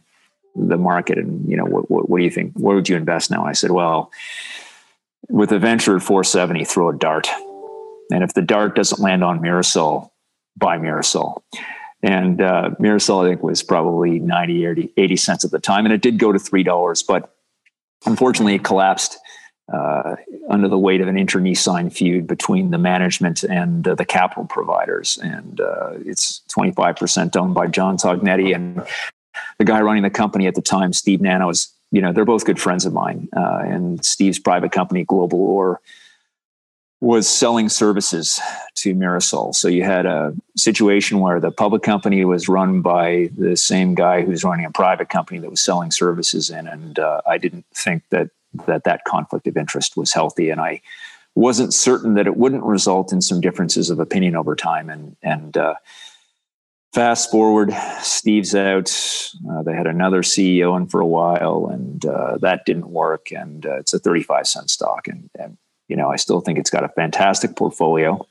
the 0.55 0.77
market 0.77 1.17
and 1.17 1.47
you 1.49 1.55
know 1.55 1.65
what, 1.65 1.89
what, 1.89 2.09
what 2.09 2.17
do 2.17 2.23
you 2.23 2.29
think 2.29 2.53
where 2.55 2.75
would 2.75 2.89
you 2.89 2.97
invest 2.97 3.31
now 3.31 3.41
and 3.41 3.49
i 3.49 3.53
said 3.53 3.71
well 3.71 4.11
with 5.29 5.51
a 5.51 5.59
venture 5.59 5.95
at 5.95 6.01
470 6.01 6.65
throw 6.65 6.89
a 6.89 6.95
dart 6.95 7.29
and 8.11 8.23
if 8.23 8.33
the 8.33 8.41
dart 8.41 8.75
doesn't 8.75 9.01
land 9.01 9.23
on 9.23 9.39
mirasol 9.39 10.09
buy 10.57 10.77
mirasol 10.77 11.41
and 12.03 12.41
uh, 12.41 12.69
i 12.79 13.27
think 13.27 13.43
was 13.43 13.63
probably 13.63 14.19
90 14.19 14.65
80, 14.65 14.93
80 14.97 15.15
cents 15.15 15.45
at 15.45 15.51
the 15.51 15.59
time 15.59 15.85
and 15.85 15.93
it 15.93 16.01
did 16.01 16.17
go 16.17 16.31
to 16.31 16.39
three 16.39 16.63
dollars 16.63 17.03
but 17.03 17.35
unfortunately 18.05 18.55
it 18.55 18.63
collapsed 18.63 19.17
uh, 19.71 20.15
under 20.49 20.67
the 20.67 20.77
weight 20.77 20.99
of 20.99 21.07
an 21.07 21.17
inter-Nissan 21.17 21.93
feud 21.93 22.27
between 22.27 22.71
the 22.71 22.77
management 22.77 23.43
and 23.43 23.87
uh, 23.87 23.95
the 23.95 24.03
capital 24.03 24.45
providers. 24.45 25.17
And 25.21 25.61
uh, 25.61 25.91
it's 26.05 26.41
25% 26.57 27.35
owned 27.37 27.53
by 27.53 27.67
John 27.67 27.95
Tognetti 27.95 28.53
and 28.53 28.85
the 29.59 29.65
guy 29.65 29.81
running 29.81 30.03
the 30.03 30.09
company 30.09 30.47
at 30.47 30.55
the 30.55 30.61
time, 30.61 30.91
Steve 30.93 31.21
Nano, 31.21 31.49
is 31.49 31.73
you 31.91 32.01
know 32.01 32.11
they're 32.11 32.25
both 32.25 32.45
good 32.45 32.59
friends 32.59 32.85
of 32.85 32.93
mine. 32.93 33.29
Uh, 33.35 33.61
and 33.63 34.03
Steve's 34.03 34.39
private 34.39 34.71
company, 34.71 35.03
Global 35.03 35.41
Ore, 35.41 35.81
was 37.01 37.27
selling 37.27 37.67
services 37.67 38.39
to 38.75 38.93
Mirasol. 38.93 39.55
So 39.55 39.67
you 39.67 39.83
had 39.83 40.05
a 40.05 40.33
situation 40.55 41.19
where 41.19 41.39
the 41.39 41.51
public 41.51 41.81
company 41.81 42.23
was 42.23 42.47
run 42.47 42.81
by 42.81 43.31
the 43.35 43.57
same 43.57 43.95
guy 43.95 44.21
who's 44.21 44.43
running 44.43 44.65
a 44.65 44.71
private 44.71 45.09
company 45.09 45.39
that 45.39 45.49
was 45.49 45.61
selling 45.61 45.91
services 45.91 46.49
in, 46.49 46.67
and 46.67 46.99
uh, 46.99 47.21
I 47.27 47.37
didn't 47.37 47.65
think 47.73 48.03
that 48.09 48.29
that 48.67 48.83
that 48.83 49.05
conflict 49.05 49.47
of 49.47 49.57
interest 49.57 49.97
was 49.97 50.13
healthy, 50.13 50.49
and 50.49 50.61
I 50.61 50.81
wasn't 51.35 51.73
certain 51.73 52.13
that 52.15 52.27
it 52.27 52.37
wouldn't 52.37 52.63
result 52.63 53.11
in 53.11 53.21
some 53.21 53.41
differences 53.41 53.89
of 53.89 53.99
opinion 53.99 54.35
over 54.35 54.55
time, 54.55 54.89
and 54.89 55.15
and 55.23 55.57
uh, 55.57 55.75
fast 56.93 57.31
forward, 57.31 57.73
Steve's 58.01 58.53
out. 58.53 58.91
Uh, 59.49 59.63
they 59.63 59.73
had 59.73 59.87
another 59.87 60.21
CEO 60.21 60.77
in 60.77 60.87
for 60.87 61.01
a 61.01 61.07
while, 61.07 61.67
and 61.71 62.05
uh, 62.05 62.37
that 62.41 62.65
didn't 62.65 62.89
work. 62.89 63.31
And 63.31 63.65
uh, 63.65 63.77
it's 63.77 63.93
a 63.93 63.99
35 63.99 64.47
cent 64.47 64.69
stock. 64.69 65.07
And, 65.07 65.29
and, 65.39 65.57
you 65.91 65.97
know, 65.97 66.09
I 66.09 66.15
still 66.15 66.39
think 66.39 66.57
it's 66.57 66.69
got 66.69 66.85
a 66.85 66.89
fantastic 66.89 67.57
portfolio, 67.57 68.25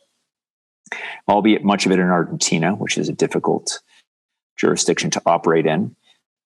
albeit 1.28 1.62
much 1.62 1.84
of 1.84 1.92
it 1.92 1.98
in 1.98 2.06
Argentina, 2.06 2.74
which 2.74 2.96
is 2.96 3.10
a 3.10 3.12
difficult 3.12 3.80
jurisdiction 4.56 5.10
to 5.10 5.22
operate 5.26 5.66
in. 5.66 5.94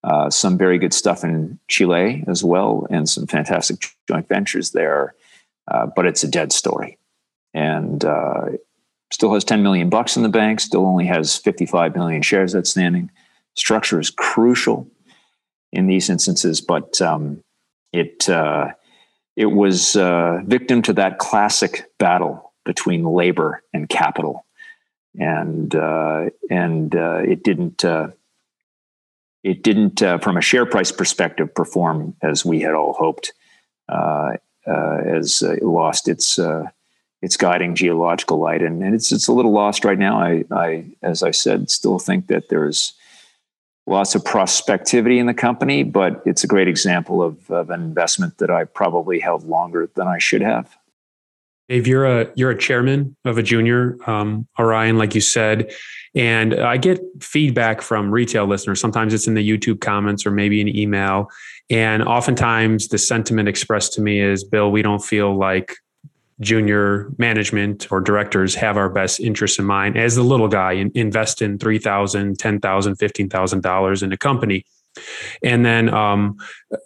Uh, 0.02 0.28
some 0.28 0.58
very 0.58 0.76
good 0.76 0.92
stuff 0.92 1.22
in 1.22 1.60
Chile 1.68 2.24
as 2.26 2.42
well, 2.42 2.88
and 2.90 3.08
some 3.08 3.28
fantastic 3.28 3.76
joint 4.08 4.28
ventures 4.28 4.72
there. 4.72 5.14
Uh, 5.68 5.86
but 5.94 6.04
it's 6.04 6.24
a 6.24 6.28
dead 6.28 6.52
story. 6.52 6.98
And 7.54 8.04
uh, 8.04 8.46
still 9.12 9.32
has 9.34 9.44
10 9.44 9.62
million 9.62 9.90
bucks 9.90 10.16
in 10.16 10.24
the 10.24 10.28
bank, 10.28 10.58
still 10.58 10.84
only 10.84 11.06
has 11.06 11.36
55 11.36 11.94
million 11.94 12.22
shares 12.22 12.56
outstanding. 12.56 13.08
Structure 13.54 14.00
is 14.00 14.10
crucial 14.10 14.88
in 15.72 15.86
these 15.86 16.10
instances, 16.10 16.60
but 16.60 17.00
um, 17.00 17.44
it 17.92 18.28
uh, 18.28 18.72
it 19.36 19.46
was 19.46 19.96
uh, 19.96 20.40
victim 20.44 20.82
to 20.82 20.92
that 20.94 21.18
classic 21.18 21.90
battle 21.98 22.52
between 22.64 23.04
labor 23.04 23.62
and 23.72 23.88
capital, 23.88 24.46
and 25.18 25.74
uh, 25.74 26.30
and 26.50 26.94
uh, 26.94 27.18
it 27.18 27.42
didn't 27.42 27.84
uh, 27.84 28.08
it 29.42 29.62
didn't 29.62 30.02
uh, 30.02 30.18
from 30.18 30.36
a 30.36 30.40
share 30.40 30.66
price 30.66 30.92
perspective 30.92 31.54
perform 31.54 32.14
as 32.22 32.44
we 32.44 32.60
had 32.60 32.74
all 32.74 32.92
hoped. 32.92 33.32
as 34.66 35.42
it 35.42 35.62
lost 35.62 36.08
its 36.08 36.38
its 37.24 37.38
guiding 37.38 37.74
geological 37.74 38.38
light, 38.38 38.62
and, 38.62 38.82
and 38.82 38.94
it's 38.94 39.10
it's 39.10 39.28
a 39.28 39.32
little 39.32 39.52
lost 39.52 39.84
right 39.84 39.98
now. 39.98 40.20
I, 40.20 40.44
I, 40.50 40.84
as 41.02 41.22
I 41.22 41.30
said, 41.30 41.70
still 41.70 41.98
think 41.98 42.26
that 42.26 42.50
there's 42.50 42.92
lots 43.86 44.14
of 44.14 44.24
prospectivity 44.24 45.18
in 45.18 45.26
the 45.26 45.34
company, 45.34 45.82
but 45.82 46.22
it's 46.24 46.42
a 46.42 46.46
great 46.46 46.68
example 46.68 47.22
of, 47.22 47.50
of 47.50 47.70
an 47.70 47.82
investment 47.82 48.38
that 48.38 48.50
I 48.50 48.64
probably 48.64 49.20
held 49.20 49.44
longer 49.44 49.90
than 49.94 50.08
I 50.08 50.18
should 50.18 50.40
have. 50.40 50.76
Dave, 51.68 51.86
you're 51.86 52.04
a 52.04 52.30
you're 52.34 52.50
a 52.50 52.58
chairman 52.58 53.16
of 53.24 53.38
a 53.38 53.42
junior 53.42 53.96
um, 54.06 54.46
Aurion, 54.58 54.98
like 54.98 55.14
you 55.14 55.22
said, 55.22 55.72
and 56.14 56.54
I 56.54 56.76
get 56.76 57.00
feedback 57.20 57.80
from 57.80 58.10
retail 58.10 58.44
listeners. 58.46 58.80
Sometimes 58.80 59.14
it's 59.14 59.26
in 59.26 59.32
the 59.32 59.48
YouTube 59.48 59.80
comments 59.80 60.26
or 60.26 60.30
maybe 60.30 60.60
an 60.60 60.68
email, 60.68 61.30
and 61.70 62.02
oftentimes 62.02 62.88
the 62.88 62.98
sentiment 62.98 63.48
expressed 63.48 63.94
to 63.94 64.02
me 64.02 64.20
is, 64.20 64.44
"Bill, 64.44 64.70
we 64.70 64.82
don't 64.82 65.02
feel 65.02 65.34
like 65.34 65.76
junior 66.40 67.10
management 67.18 67.90
or 67.92 68.00
directors 68.00 68.54
have 68.54 68.76
our 68.76 68.88
best 68.88 69.20
interests 69.20 69.58
in 69.58 69.64
mind. 69.64 69.96
As 69.96 70.16
the 70.16 70.22
little 70.22 70.48
guy 70.48 70.72
and 70.72 70.90
invest 70.96 71.42
in 71.42 71.58
$3000 71.58 72.36
$10000 72.36 72.60
$15000 72.60 74.02
in 74.02 74.12
a 74.12 74.16
company. 74.16 74.64
And 75.42 75.64
then 75.64 75.88
um, 75.92 76.36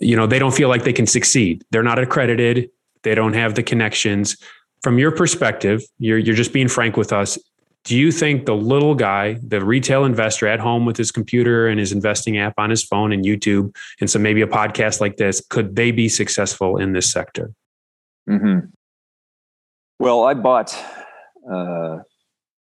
you 0.01 0.17
know 0.17 0.27
they 0.27 0.39
don't 0.39 0.55
feel 0.55 0.69
like 0.69 0.85
they 0.85 0.93
can 0.93 1.07
succeed. 1.07 1.65
They're 1.71 1.83
not 1.83 1.99
accredited. 1.99 2.71
They 3.03 3.15
don't 3.15 3.35
have 3.35 3.55
the 3.55 3.63
connections. 3.63 4.37
From 4.83 4.99
your 4.99 5.11
perspective 5.11 5.83
you're, 5.99 6.19
you're 6.19 6.37
just 6.37 6.53
being 6.53 6.69
frank 6.69 6.97
with 6.97 7.13
us. 7.13 7.39
Do 7.85 7.97
you 7.97 8.13
think 8.13 8.45
the 8.45 8.55
little 8.55 8.95
guy 8.95 9.39
the 9.43 9.65
retail 9.65 10.05
investor 10.05 10.47
at 10.47 10.61
home 10.61 10.85
with 10.85 10.97
his 10.97 11.11
computer 11.11 11.69
and 11.69 11.81
his 11.81 11.93
investing 11.93 12.37
app 12.39 12.55
on 12.59 12.69
his 12.69 12.85
phone 12.85 13.13
and 13.13 13.25
youtube 13.25 13.75
and 14.01 14.11
so 14.11 14.19
maybe 14.19 14.43
a 14.43 14.47
podcast 14.47 15.01
like 15.01 15.17
this 15.17 15.41
could 15.49 15.75
they 15.75 15.91
be 15.91 16.09
successful 16.09 16.77
in 16.77 16.93
this 16.93 17.11
sector? 17.11 17.53
Mm-hmm. 18.29 18.67
Well, 19.99 20.25
I 20.25 20.35
bought 20.35 20.77
uh, 21.51 21.99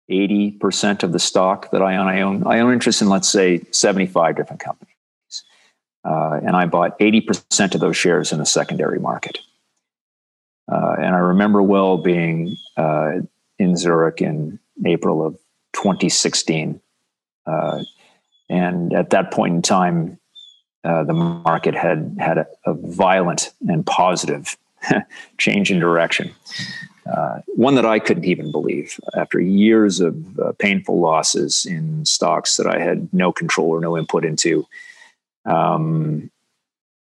eighty 0.10 0.52
percent 0.52 1.02
of 1.02 1.12
the 1.12 1.20
stock 1.20 1.72
that 1.72 1.82
I 1.82 1.98
own. 1.98 2.08
I 2.08 2.22
own 2.22 2.44
I 2.46 2.60
own 2.60 2.72
interest 2.72 3.02
in 3.02 3.10
let's 3.10 3.30
say 3.30 3.64
seventy 3.72 4.06
five 4.06 4.36
different 4.36 4.60
companies, 4.60 4.94
uh, 6.04 6.40
and 6.46 6.56
I 6.56 6.68
bought 6.68 6.96
eighty 7.00 7.22
percent 7.22 7.74
of 7.74 7.82
those 7.82 7.98
shares 7.98 8.32
in 8.32 8.38
the 8.38 8.46
secondary 8.46 9.00
market. 9.00 9.40
Uh, 10.72 10.96
and 10.98 11.16
I 11.16 11.20
remember 11.20 11.64
well 11.64 11.98
being 11.98 12.56
uh, 12.78 13.14
in 13.58 13.76
Zurich 13.76 14.22
in 14.22 14.60
April 14.86 15.26
of 15.26 15.34
2016, 15.74 16.80
uh, 17.48 17.84
and 18.50 18.94
at 18.94 19.12
that 19.12 19.32
point 19.32 19.56
in 19.56 19.62
time, 19.64 20.20
the 20.84 21.14
market 21.14 21.74
had 21.74 22.18
had 22.20 22.38
a, 22.38 22.48
a 22.68 22.74
violent 22.76 23.52
and 23.68 23.84
positive 23.84 24.58
change 25.40 25.72
in 25.72 25.80
direction 25.80 26.32
uh, 27.12 27.42
one 27.48 27.76
that 27.76 27.86
I 27.86 28.00
couldn't 28.00 28.26
even 28.26 28.52
believe 28.52 29.00
after 29.16 29.40
years 29.40 30.00
of 30.00 30.40
uh, 30.40 30.54
painful 30.58 31.00
losses 31.00 31.66
in 31.66 32.04
stocks 32.06 32.58
that 32.58 32.68
I 32.68 32.80
had 32.80 33.14
no 33.14 33.32
control 33.32 33.70
or 33.70 33.80
no 33.80 33.98
input 33.98 34.26
into. 34.26 34.66
Um, 35.46 36.32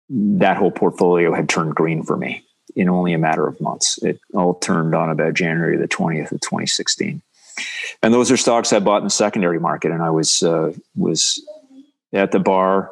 that 0.10 0.58
whole 0.58 0.72
portfolio 0.72 1.34
had 1.34 1.50
turned 1.50 1.76
green 1.76 2.04
for 2.04 2.18
me. 2.18 2.44
in 2.76 2.88
only 2.88 3.14
a 3.14 3.18
matter 3.18 3.48
of 3.48 3.60
months. 3.60 3.98
It 4.04 4.20
all 4.34 4.56
turned 4.56 4.94
on 4.94 5.10
about 5.10 5.34
January 5.34 5.76
the 5.76 5.88
20th 5.88 6.32
of 6.32 6.42
2016. 6.42 7.22
And 8.04 8.14
those 8.14 8.32
are 8.32 8.38
stocks 8.38 8.72
I 8.72 8.80
bought 8.80 9.00
in 9.00 9.06
the 9.06 9.10
secondary 9.10 9.60
market. 9.60 9.92
And 9.92 10.04
I 10.04 10.12
was, 10.12 10.44
uh, 10.44 10.74
was 10.96 11.44
at 12.14 12.32
the 12.32 12.40
bar 12.40 12.92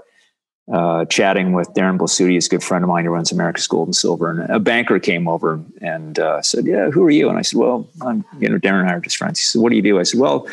uh, 0.71 1.05
chatting 1.05 1.53
with 1.53 1.69
Darren 1.73 1.97
Blasutti, 1.97 2.43
a 2.43 2.49
good 2.49 2.63
friend 2.63 2.83
of 2.83 2.89
mine 2.89 3.05
who 3.05 3.11
runs 3.11 3.31
America's 3.31 3.67
Gold 3.67 3.87
and 3.87 3.95
Silver. 3.95 4.29
And 4.29 4.49
a 4.49 4.59
banker 4.59 4.99
came 4.99 5.27
over 5.27 5.63
and 5.81 6.19
uh, 6.19 6.41
said, 6.41 6.65
Yeah, 6.65 6.89
who 6.89 7.03
are 7.03 7.09
you? 7.09 7.29
And 7.29 7.37
I 7.37 7.41
said, 7.41 7.59
Well, 7.59 7.89
I'm, 8.01 8.25
you 8.39 8.49
know, 8.49 8.57
Darren 8.57 8.81
and 8.81 8.89
I 8.89 8.93
are 8.93 8.99
just 8.99 9.17
friends. 9.17 9.39
He 9.39 9.45
said, 9.45 9.61
What 9.61 9.69
do 9.69 9.75
you 9.75 9.81
do? 9.81 9.99
I 9.99 10.03
said, 10.03 10.19
Well, 10.19 10.47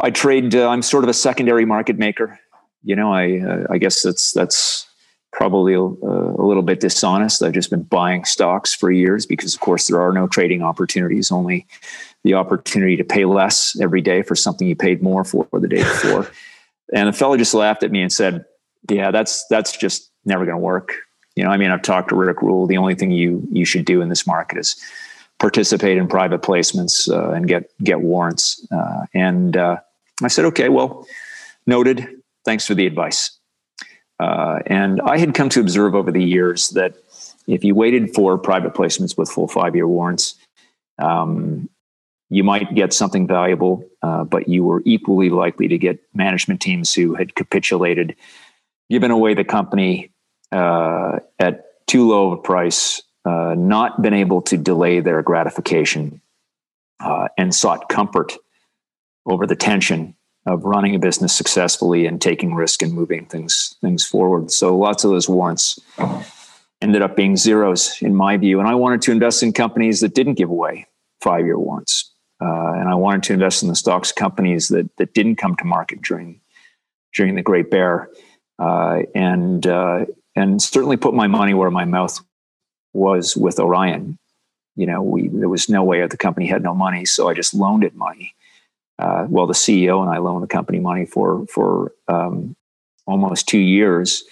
I 0.00 0.10
trade, 0.10 0.54
uh, 0.54 0.68
I'm 0.68 0.82
sort 0.82 1.04
of 1.04 1.10
a 1.10 1.14
secondary 1.14 1.64
market 1.64 1.98
maker. 1.98 2.38
You 2.82 2.96
know, 2.96 3.12
I, 3.12 3.40
uh, 3.40 3.66
I 3.70 3.78
guess 3.78 4.02
that's, 4.02 4.32
that's 4.32 4.86
probably 5.32 5.74
a, 5.74 5.80
a, 5.80 6.44
little 6.44 6.62
bit 6.62 6.80
dishonest. 6.80 7.42
I've 7.42 7.52
just 7.52 7.70
been 7.70 7.82
buying 7.82 8.24
stocks 8.24 8.74
for 8.74 8.90
years 8.90 9.26
because, 9.26 9.54
of 9.54 9.60
course, 9.60 9.86
there 9.86 10.00
are 10.00 10.12
no 10.12 10.26
trading 10.26 10.62
opportunities, 10.62 11.30
only 11.30 11.66
the 12.24 12.34
opportunity 12.34 12.96
to 12.96 13.04
pay 13.04 13.24
less 13.24 13.78
every 13.80 14.00
day 14.00 14.22
for 14.22 14.34
something 14.34 14.66
you 14.66 14.74
paid 14.74 15.02
more 15.02 15.24
for 15.24 15.46
the 15.52 15.68
day 15.68 15.82
before. 15.82 16.30
and 16.94 17.08
the 17.08 17.12
fellow 17.12 17.36
just 17.36 17.54
laughed 17.54 17.82
at 17.82 17.90
me 17.90 18.00
and 18.00 18.12
said, 18.12 18.44
yeah, 18.88 19.10
that's 19.10 19.46
that's 19.48 19.76
just 19.76 20.10
never 20.24 20.44
going 20.44 20.56
to 20.56 20.62
work. 20.62 20.94
You 21.34 21.44
know, 21.44 21.50
I 21.50 21.56
mean, 21.56 21.70
I've 21.70 21.82
talked 21.82 22.08
to 22.10 22.16
Rick 22.16 22.42
Rule. 22.42 22.66
The 22.66 22.76
only 22.78 22.94
thing 22.94 23.10
you 23.10 23.46
you 23.50 23.64
should 23.64 23.84
do 23.84 24.00
in 24.00 24.08
this 24.08 24.26
market 24.26 24.58
is 24.58 24.76
participate 25.38 25.98
in 25.98 26.08
private 26.08 26.42
placements 26.42 27.10
uh, 27.10 27.32
and 27.32 27.46
get 27.46 27.70
get 27.82 28.00
warrants. 28.00 28.66
Uh, 28.72 29.06
and 29.14 29.56
uh, 29.56 29.76
I 30.22 30.28
said, 30.28 30.44
okay, 30.46 30.68
well, 30.68 31.06
noted. 31.66 32.08
Thanks 32.44 32.66
for 32.66 32.74
the 32.74 32.86
advice. 32.86 33.36
Uh, 34.20 34.60
and 34.66 35.00
I 35.02 35.18
had 35.18 35.34
come 35.34 35.48
to 35.50 35.60
observe 35.60 35.94
over 35.94 36.10
the 36.10 36.22
years 36.22 36.70
that 36.70 36.94
if 37.46 37.64
you 37.64 37.74
waited 37.74 38.14
for 38.14 38.38
private 38.38 38.72
placements 38.72 39.18
with 39.18 39.28
full 39.28 39.48
five 39.48 39.74
year 39.74 39.86
warrants, 39.86 40.36
um, 40.98 41.68
you 42.30 42.42
might 42.42 42.74
get 42.74 42.92
something 42.92 43.26
valuable, 43.26 43.84
uh, 44.02 44.24
but 44.24 44.48
you 44.48 44.64
were 44.64 44.82
equally 44.84 45.30
likely 45.30 45.68
to 45.68 45.78
get 45.78 46.00
management 46.14 46.60
teams 46.60 46.92
who 46.94 47.14
had 47.14 47.34
capitulated 47.34 48.16
given 48.90 49.10
away 49.10 49.34
the 49.34 49.44
company 49.44 50.10
uh, 50.52 51.18
at 51.38 51.64
too 51.86 52.08
low 52.08 52.32
of 52.32 52.38
a 52.38 52.42
price, 52.42 53.02
uh, 53.24 53.54
not 53.56 54.02
been 54.02 54.14
able 54.14 54.42
to 54.42 54.56
delay 54.56 55.00
their 55.00 55.22
gratification, 55.22 56.20
uh, 57.00 57.28
and 57.36 57.54
sought 57.54 57.88
comfort 57.88 58.32
over 59.26 59.46
the 59.46 59.56
tension 59.56 60.14
of 60.46 60.64
running 60.64 60.94
a 60.94 60.98
business 60.98 61.34
successfully 61.34 62.06
and 62.06 62.22
taking 62.22 62.54
risk 62.54 62.80
and 62.82 62.92
moving 62.92 63.26
things 63.26 63.74
things 63.80 64.06
forward. 64.06 64.50
So 64.50 64.76
lots 64.76 65.04
of 65.04 65.10
those 65.10 65.28
warrants 65.28 65.78
ended 66.80 67.02
up 67.02 67.16
being 67.16 67.36
zeros 67.36 68.00
in 68.00 68.14
my 68.14 68.36
view. 68.36 68.60
And 68.60 68.68
I 68.68 68.74
wanted 68.76 69.02
to 69.02 69.12
invest 69.12 69.42
in 69.42 69.52
companies 69.52 70.00
that 70.00 70.14
didn't 70.14 70.34
give 70.34 70.50
away 70.50 70.86
five 71.20 71.44
year 71.44 71.58
warrants. 71.58 72.12
Uh, 72.40 72.72
and 72.74 72.88
I 72.88 72.94
wanted 72.94 73.24
to 73.24 73.32
invest 73.32 73.62
in 73.62 73.68
the 73.68 73.74
stocks 73.74 74.12
companies 74.12 74.68
that 74.68 74.88
that 74.98 75.14
didn't 75.14 75.36
come 75.36 75.56
to 75.56 75.64
market 75.64 76.02
during 76.02 76.40
during 77.14 77.34
the 77.34 77.42
Great 77.42 77.70
Bear 77.70 78.08
uh, 78.58 79.02
and 79.14 79.66
uh, 79.66 80.06
and 80.34 80.60
certainly 80.60 80.96
put 80.96 81.14
my 81.14 81.26
money 81.26 81.54
where 81.54 81.70
my 81.70 81.84
mouth 81.84 82.20
was 82.92 83.36
with 83.36 83.56
Aurion. 83.56 84.18
You 84.76 84.86
know, 84.86 85.02
we 85.02 85.28
there 85.28 85.48
was 85.48 85.68
no 85.68 85.82
way 85.82 86.06
the 86.06 86.16
company 86.16 86.46
had 86.46 86.62
no 86.62 86.74
money, 86.74 87.04
so 87.04 87.28
I 87.28 87.34
just 87.34 87.54
loaned 87.54 87.84
it 87.84 87.94
money. 87.94 88.34
Uh, 88.98 89.26
well, 89.28 89.46
the 89.46 89.54
CEO 89.54 90.00
and 90.00 90.10
I 90.10 90.18
loaned 90.18 90.42
the 90.42 90.48
company 90.48 90.78
money 90.78 91.06
for 91.06 91.46
for 91.46 91.92
um, 92.08 92.56
almost 93.06 93.48
two 93.48 93.58
years 93.58 94.24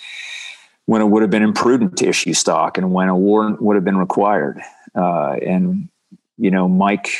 when 0.86 1.00
it 1.00 1.06
would 1.06 1.22
have 1.22 1.30
been 1.30 1.42
imprudent 1.42 1.96
to 1.98 2.08
issue 2.08 2.34
stock 2.34 2.76
and 2.76 2.92
when 2.92 3.08
a 3.08 3.16
warrant 3.16 3.62
would 3.62 3.74
have 3.74 3.84
been 3.84 3.96
required. 3.96 4.60
Uh, 4.94 5.32
and 5.44 5.88
you 6.36 6.50
know, 6.50 6.68
Mike 6.68 7.10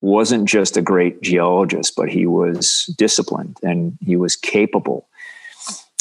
wasn't 0.00 0.48
just 0.48 0.76
a 0.76 0.82
great 0.82 1.22
geologist, 1.22 1.94
but 1.96 2.08
he 2.08 2.26
was 2.26 2.84
disciplined 2.98 3.56
and 3.62 3.98
he 4.00 4.16
was 4.16 4.36
capable 4.36 5.08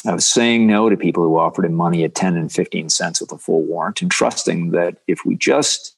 of 0.06 0.22
saying 0.22 0.68
no 0.68 0.90
to 0.90 0.98
people 0.98 1.24
who 1.24 1.38
offered 1.38 1.66
him 1.66 1.74
money 1.74 2.04
at 2.04 2.16
10 2.16 2.36
and 2.36 2.52
15 2.52 2.90
cents 2.90 3.22
with 3.22 3.32
a 3.32 3.38
full 3.38 3.62
warrant 3.64 4.02
and 4.02 4.12
trusting 4.12 4.72
that 4.72 4.98
if 5.08 5.26
we 5.26 5.36
just 5.36 5.96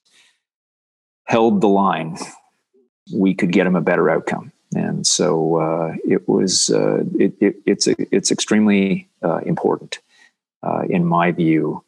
held 1.26 1.62
the 1.62 1.68
line, 1.68 2.18
we 3.14 3.34
could 3.34 3.52
get 3.52 3.66
him 3.66 3.76
a 3.76 3.82
better 3.82 4.10
outcome. 4.10 4.52
And 4.76 5.08
so 5.08 5.56
uh, 5.56 5.96
it 6.04 6.28
was, 6.28 6.70
uh, 6.70 7.04
it, 7.18 7.34
it, 7.40 7.56
it's, 7.66 7.88
a, 7.88 7.96
it's 8.16 8.32
extremely 8.32 9.08
uh, 9.24 9.38
important, 9.38 10.00
uh, 10.62 10.84
in 10.90 11.06
my 11.06 11.32
view, 11.32 11.84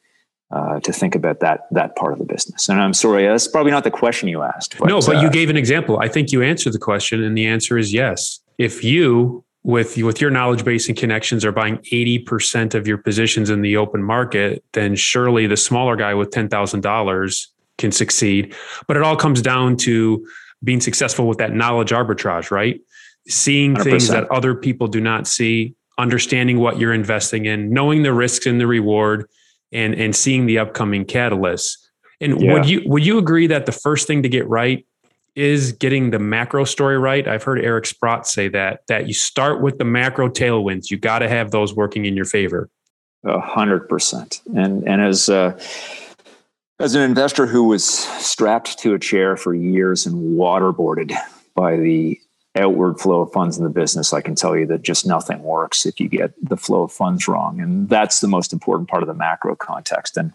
uh, 0.50 0.80
to 0.80 0.94
think 0.94 1.14
about 1.14 1.42
that 1.42 1.68
that 1.72 1.98
part 1.98 2.14
of 2.14 2.20
the 2.20 2.26
business. 2.26 2.70
And 2.70 2.80
I'm 2.80 2.94
sorry, 2.94 3.28
that's 3.28 3.50
probably 3.50 3.72
not 3.72 3.84
the 3.84 3.92
question 3.92 4.30
you 4.30 4.44
asked. 4.44 4.78
But, 4.80 4.88
no, 4.88 5.02
but 5.02 5.22
you 5.22 5.28
uh, 5.28 5.32
gave 5.32 5.50
an 5.50 5.58
example. 5.58 6.00
I 6.00 6.08
think 6.08 6.32
you 6.32 6.42
answered 6.42 6.72
the 6.72 6.80
question, 6.80 7.22
and 7.22 7.38
the 7.38 7.46
answer 7.46 7.78
is 7.78 7.92
yes. 7.92 8.40
If 8.58 8.82
you 8.82 9.44
with 9.68 9.98
with 9.98 10.22
your 10.22 10.32
knowledge 10.32 10.64
base 10.64 10.88
and 10.88 10.98
connections 10.98 11.44
are 11.44 11.52
buying 11.52 11.78
80% 11.92 12.74
of 12.74 12.88
your 12.88 12.98
positions 12.98 13.50
in 13.50 13.62
the 13.62 13.76
open 13.76 14.02
market, 14.02 14.64
then 14.72 14.96
surely 14.96 15.46
the 15.46 15.58
smaller 15.58 15.98
guy 15.98 16.14
with 16.14 16.32
$10,000 16.32 17.48
can 17.78 17.92
succeed. 17.92 18.56
But 18.88 18.96
it 18.96 19.04
all 19.04 19.18
comes 19.18 19.42
down 19.42 19.76
to 19.78 20.26
being 20.64 20.80
successful 20.80 21.28
with 21.28 21.38
that 21.40 21.54
knowledge 21.54 21.90
arbitrage, 21.90 22.50
right? 22.50 22.80
Seeing 23.28 23.76
100%. 23.76 23.84
things 23.84 24.08
that 24.08 24.32
other 24.32 24.56
people 24.56 24.88
do 24.88 25.02
not 25.02 25.28
see, 25.28 25.76
understanding 25.98 26.60
what 26.60 26.80
you're 26.80 26.94
investing 26.94 27.46
in, 27.46 27.70
knowing 27.70 28.04
the 28.04 28.14
risks 28.14 28.46
and 28.46 28.62
the 28.62 28.68
reward, 28.68 29.30
and 29.74 29.94
and 29.96 30.16
seeing 30.16 30.46
the 30.46 30.60
upcoming 30.60 31.04
catalysts. 31.04 31.76
And 32.22 32.42
yeah. 32.42 32.54
would 32.54 32.70
you 32.70 32.84
would 32.86 33.06
you 33.06 33.18
agree 33.18 33.48
that 33.48 33.66
the 33.66 33.74
first 33.74 34.08
thing 34.08 34.24
to 34.24 34.30
get 34.30 34.48
right 34.48 34.86
is 35.38 35.72
getting 35.72 36.10
the 36.10 36.18
macro 36.18 36.64
story 36.64 36.98
right. 36.98 37.28
I've 37.28 37.44
heard 37.44 37.64
Eric 37.64 37.86
Sprott 37.86 38.26
say 38.26 38.50
that 38.50 38.82
that 38.88 39.08
you 39.08 39.14
start 39.14 39.62
with 39.62 39.78
the 39.78 39.86
macro 39.86 40.30
tailwinds. 40.30 40.90
You 40.90 40.98
got 40.98 41.20
to 41.20 41.30
have 41.30 41.52
those 41.52 41.76
working 41.76 42.06
in 42.06 42.16
your 42.16 42.26
favor. 42.26 42.70
A 43.24 43.40
hundred 43.40 43.88
percent. 43.88 44.42
And 44.56 44.86
and 44.88 45.00
as 45.00 45.30
uh, 45.30 45.58
as 46.80 46.96
an 46.96 47.04
investor 47.04 47.46
who 47.46 47.66
was 47.66 47.86
strapped 47.86 48.80
to 48.80 48.96
a 48.96 49.00
chair 49.00 49.38
for 49.38 49.54
years 49.54 50.08
and 50.08 50.38
waterboarded 50.38 51.14
by 51.54 51.78
the 51.78 52.20
outward 52.56 53.00
flow 53.00 53.22
of 53.22 53.32
funds 53.32 53.60
in 53.60 53.64
the 53.64 53.70
business, 53.70 54.14
I 54.14 54.22
can 54.22 54.34
tell 54.34 54.58
you 54.58 54.66
that 54.66 54.82
just 54.82 55.06
nothing 55.06 55.44
works 55.44 55.86
if 55.86 56.00
you 56.00 56.10
get 56.10 56.34
the 56.42 56.58
flow 56.58 56.84
of 56.84 56.92
funds 56.92 57.28
wrong. 57.28 57.60
And 57.60 57.88
that's 57.88 58.22
the 58.22 58.28
most 58.28 58.52
important 58.52 58.90
part 58.90 59.04
of 59.04 59.08
the 59.08 59.14
macro 59.14 59.56
context. 59.56 60.18
And 60.18 60.32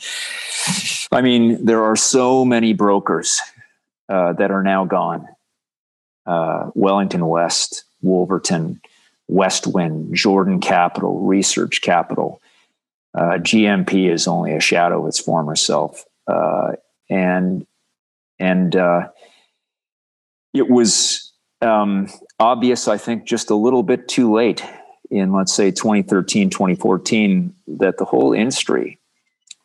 I 1.10 1.22
mean, 1.22 1.64
there 1.64 1.82
are 1.82 1.96
so 1.96 2.44
many 2.44 2.72
brokers 2.72 3.40
uh, 4.12 4.34
that 4.34 4.50
are 4.50 4.62
now 4.62 4.84
gone. 4.84 5.26
Uh, 6.26 6.70
Wellington 6.74 7.26
West, 7.26 7.84
Wolverton, 8.02 8.78
Westwind, 9.26 10.14
Jordan 10.14 10.60
Capital, 10.60 11.20
Research 11.20 11.80
Capital. 11.80 12.38
Uh, 13.14 13.38
GMP 13.38 14.12
is 14.12 14.28
only 14.28 14.54
a 14.54 14.60
shadow 14.60 15.00
of 15.00 15.08
its 15.08 15.18
former 15.18 15.56
self, 15.56 16.04
uh, 16.26 16.72
and 17.08 17.66
and 18.38 18.76
uh, 18.76 19.08
it 20.52 20.68
was 20.68 21.32
um, 21.62 22.06
obvious, 22.38 22.88
I 22.88 22.98
think, 22.98 23.24
just 23.24 23.48
a 23.48 23.54
little 23.54 23.82
bit 23.82 24.08
too 24.08 24.30
late 24.30 24.62
in 25.10 25.32
let's 25.32 25.54
say 25.54 25.70
2013, 25.70 26.50
2014, 26.50 27.54
that 27.78 27.96
the 27.96 28.04
whole 28.04 28.34
industry 28.34 28.98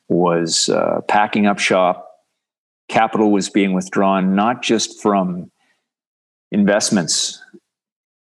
was 0.07 0.69
packing 1.09 1.47
up 1.47 1.59
shop 1.59 2.06
capital 2.87 3.31
was 3.31 3.49
being 3.49 3.73
withdrawn 3.73 4.35
not 4.35 4.61
just 4.61 5.01
from 5.01 5.51
investments 6.51 7.41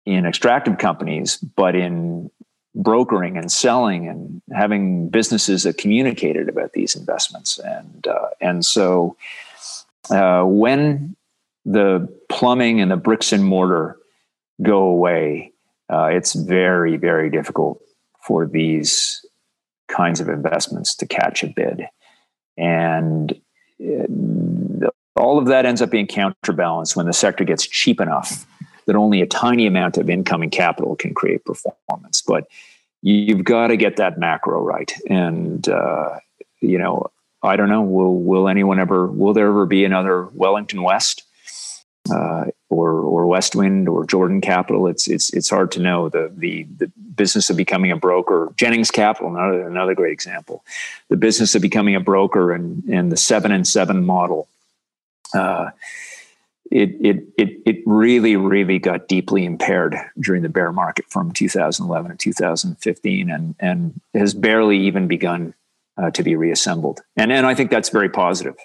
in 0.06 0.26
extractive 0.26 0.78
companies, 0.78 1.38
but 1.38 1.76
in 1.76 2.30
brokering 2.76 3.38
and 3.38 3.52
selling 3.52 4.08
and 4.08 4.42
having 4.52 5.10
businesses 5.10 5.64
that 5.64 5.78
communicated 5.78 6.50
about 6.50 6.74
these 6.74 6.96
investments. 6.96 7.60
And 7.60 8.08
uh, 8.08 8.30
and 8.42 8.66
so 8.66 9.16
uh, 10.10 10.44
when 10.44 11.16
the 11.66 12.08
plumbing 12.30 12.82
and 12.82 12.92
the 12.92 12.98
bricks 12.98 13.32
and 13.32 13.44
mortar 13.44 13.98
go 14.62 14.80
away, 14.80 15.52
uh, 15.90 16.06
it's 16.06 16.34
very 16.34 16.98
very 16.98 17.30
difficult 17.30 17.82
for 18.26 18.46
these 18.46 19.26
kinds 19.88 20.20
of 20.20 20.30
investments 20.30 20.96
to 20.96 21.06
catch 21.06 21.44
a 21.44 21.48
bid. 21.48 21.88
And 22.58 23.40
all 25.16 25.38
of 25.38 25.46
that 25.48 25.66
ends 25.66 25.82
up 25.82 25.90
being 25.90 26.08
counterbalanced 26.08 26.96
when 26.96 27.06
the 27.06 27.14
sector 27.14 27.44
gets 27.44 27.68
cheap 27.68 28.02
enough 28.02 28.46
that 28.86 28.96
only 28.96 29.22
a 29.22 29.26
tiny 29.26 29.66
amount 29.66 29.98
of 29.98 30.10
incoming 30.10 30.50
capital 30.50 30.96
can 30.96 31.14
create 31.14 31.46
performance. 31.46 32.22
But 32.22 32.48
you've 33.02 33.44
got 33.44 33.68
to 33.68 33.78
get 33.78 33.98
that 33.98 34.18
macro 34.18 34.62
right. 34.62 34.92
And, 35.10 35.68
uh, 35.70 36.20
you 36.62 36.78
know, 36.78 37.08
I 37.42 37.56
don't 37.56 37.70
know, 37.70 37.82
will, 37.82 38.16
will 38.16 38.48
anyone 38.48 38.80
ever, 38.80 39.08
will 39.08 39.34
there 39.34 39.48
ever 39.48 39.66
be 39.66 39.86
another 39.86 40.24
Wellington 40.34 40.84
West? 40.84 41.24
Uh, 42.12 42.46
or 42.70 42.92
or 42.92 43.28
Westwind 43.28 43.88
or 43.88 44.06
Jordan 44.06 44.42
Capital. 44.42 44.88
It's 44.88 45.08
it's 45.08 45.32
it's 45.34 45.50
hard 45.50 45.72
to 45.74 45.80
know 45.80 46.10
the 46.10 46.32
the 46.36 46.64
the 46.78 46.92
business 47.16 47.50
of 47.50 47.58
becoming 47.58 47.92
a 47.92 47.98
broker. 47.98 48.52
Jennings 48.58 48.92
Capital, 48.92 49.36
another 49.36 49.68
another 49.68 49.96
great 49.96 50.14
example. 50.14 50.64
The 51.10 51.18
business 51.18 51.56
of 51.56 51.62
becoming 51.62 51.96
a 51.96 52.00
broker 52.00 52.52
and 52.52 52.84
and 52.86 53.12
the 53.12 53.18
seven 53.18 53.52
and 53.52 53.68
seven 53.68 54.06
model. 54.06 54.48
Uh, 55.34 55.72
it, 56.72 56.90
it 57.02 57.24
it 57.38 57.62
it 57.66 57.78
really 57.86 58.36
really 58.36 58.80
got 58.80 59.08
deeply 59.08 59.46
impaired 59.46 59.96
during 60.20 60.42
the 60.42 60.50
bear 60.50 60.72
market 60.72 61.06
from 61.08 61.32
2011 61.32 62.12
to 62.12 62.18
2015 62.18 63.30
and 63.30 63.56
and 63.60 64.02
has 64.14 64.34
barely 64.34 64.80
even 64.80 65.08
begun 65.08 65.54
uh, 65.98 66.10
to 66.12 66.24
be 66.24 66.36
reassembled 66.36 67.02
and 67.16 67.32
and 67.32 67.46
I 67.46 67.54
think 67.54 67.70
that's 67.70 67.90
very 67.90 68.10
positive 68.10 68.56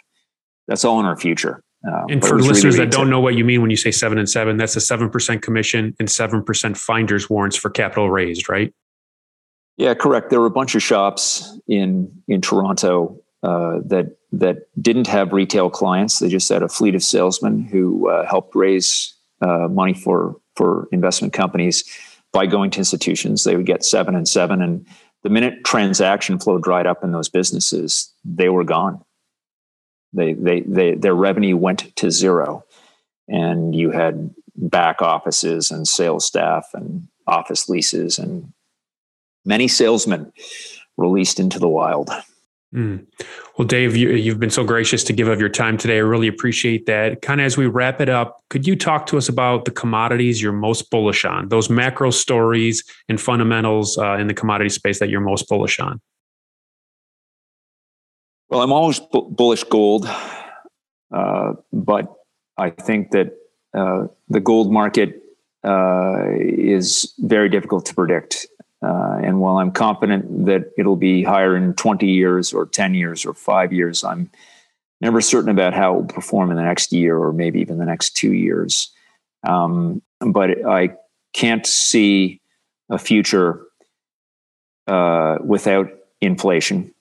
that's 0.66 0.84
all 0.84 1.00
in 1.00 1.06
our 1.06 1.16
future 1.18 1.62
um, 1.88 2.06
and 2.08 2.24
for 2.24 2.38
listeners 2.38 2.76
really 2.76 2.86
that 2.86 2.90
don't 2.90 3.10
know 3.10 3.20
what 3.20 3.34
you 3.34 3.44
mean 3.44 3.60
when 3.60 3.70
you 3.70 3.76
say 3.76 3.90
seven 3.90 4.18
and 4.18 4.28
seven, 4.28 4.56
that's 4.56 4.76
a 4.76 4.80
seven 4.80 5.08
percent 5.10 5.42
commission 5.42 5.94
and 5.98 6.10
seven 6.10 6.42
percent 6.42 6.76
finders 6.76 7.28
warrants 7.30 7.56
for 7.56 7.70
capital 7.70 8.10
raised, 8.10 8.48
right? 8.48 8.72
Yeah, 9.76 9.94
correct. 9.94 10.30
There 10.30 10.40
were 10.40 10.46
a 10.46 10.50
bunch 10.50 10.74
of 10.74 10.82
shops 10.82 11.58
in 11.68 12.10
in 12.26 12.40
Toronto 12.40 13.20
uh, 13.42 13.78
that 13.86 14.16
that 14.32 14.66
didn't 14.80 15.06
have 15.06 15.32
retail 15.32 15.70
clients. 15.70 16.18
They 16.18 16.28
just 16.28 16.48
had 16.48 16.62
a 16.62 16.68
fleet 16.68 16.94
of 16.94 17.02
salesmen 17.02 17.62
who 17.62 18.08
uh, 18.08 18.26
helped 18.26 18.54
raise 18.54 19.14
uh, 19.40 19.68
money 19.68 19.94
for 19.94 20.36
for 20.56 20.88
investment 20.90 21.32
companies 21.32 21.84
by 22.32 22.46
going 22.46 22.70
to 22.72 22.78
institutions. 22.78 23.44
They 23.44 23.56
would 23.56 23.66
get 23.66 23.84
seven 23.84 24.14
and 24.14 24.28
seven, 24.28 24.60
and 24.60 24.84
the 25.22 25.30
minute 25.30 25.64
transaction 25.64 26.38
flow 26.38 26.58
dried 26.58 26.86
up 26.86 27.02
in 27.04 27.12
those 27.12 27.28
businesses, 27.28 28.12
they 28.24 28.48
were 28.48 28.64
gone. 28.64 29.00
They, 30.12 30.32
they, 30.32 30.60
they, 30.60 30.94
their 30.94 31.14
revenue 31.14 31.56
went 31.56 31.94
to 31.96 32.10
zero. 32.10 32.64
And 33.28 33.74
you 33.74 33.90
had 33.90 34.34
back 34.56 35.02
offices 35.02 35.70
and 35.70 35.86
sales 35.86 36.24
staff 36.24 36.66
and 36.74 37.06
office 37.26 37.68
leases 37.68 38.18
and 38.18 38.52
many 39.44 39.68
salesmen 39.68 40.32
released 40.96 41.38
into 41.38 41.58
the 41.58 41.68
wild. 41.68 42.10
Mm. 42.74 43.06
Well, 43.56 43.66
Dave, 43.66 43.96
you, 43.96 44.30
have 44.30 44.38
been 44.38 44.50
so 44.50 44.62
gracious 44.62 45.02
to 45.04 45.12
give 45.12 45.26
of 45.28 45.40
your 45.40 45.48
time 45.48 45.78
today. 45.78 45.96
I 45.96 46.00
really 46.00 46.28
appreciate 46.28 46.86
that. 46.86 47.22
Kind 47.22 47.40
of 47.40 47.46
as 47.46 47.56
we 47.56 47.66
wrap 47.66 48.00
it 48.00 48.10
up, 48.10 48.42
could 48.50 48.66
you 48.66 48.76
talk 48.76 49.06
to 49.06 49.16
us 49.16 49.28
about 49.28 49.64
the 49.64 49.70
commodities 49.70 50.42
you're 50.42 50.52
most 50.52 50.90
bullish 50.90 51.24
on, 51.24 51.48
those 51.48 51.70
macro 51.70 52.10
stories 52.10 52.84
and 53.08 53.20
fundamentals 53.20 53.96
uh, 53.96 54.16
in 54.16 54.26
the 54.26 54.34
commodity 54.34 54.68
space 54.68 54.98
that 54.98 55.08
you're 55.08 55.20
most 55.20 55.48
bullish 55.48 55.80
on? 55.80 56.00
Well, 58.50 58.62
I'm 58.62 58.72
always 58.72 58.98
bu- 58.98 59.28
bullish 59.28 59.64
gold, 59.64 60.08
uh, 61.12 61.52
but 61.72 62.14
I 62.56 62.70
think 62.70 63.10
that 63.10 63.36
uh, 63.74 64.06
the 64.28 64.40
gold 64.40 64.72
market 64.72 65.22
uh, 65.64 66.24
is 66.30 67.12
very 67.18 67.50
difficult 67.50 67.84
to 67.86 67.94
predict. 67.94 68.46
Uh, 68.82 69.18
and 69.22 69.40
while 69.40 69.58
I'm 69.58 69.70
confident 69.70 70.46
that 70.46 70.72
it'll 70.78 70.96
be 70.96 71.22
higher 71.22 71.56
in 71.56 71.74
20 71.74 72.06
years 72.06 72.54
or 72.54 72.64
10 72.64 72.94
years 72.94 73.26
or 73.26 73.34
five 73.34 73.72
years, 73.72 74.02
I'm 74.02 74.30
never 75.02 75.20
certain 75.20 75.50
about 75.50 75.74
how 75.74 75.92
it 75.92 75.96
will 75.96 76.06
perform 76.06 76.50
in 76.50 76.56
the 76.56 76.62
next 76.62 76.90
year 76.92 77.18
or 77.18 77.34
maybe 77.34 77.60
even 77.60 77.76
the 77.76 77.84
next 77.84 78.16
two 78.16 78.32
years. 78.32 78.90
Um, 79.46 80.00
but 80.20 80.64
I 80.66 80.94
can't 81.34 81.66
see 81.66 82.40
a 82.88 82.98
future 82.98 83.60
uh, 84.86 85.36
without 85.44 85.90
inflation 86.22 86.94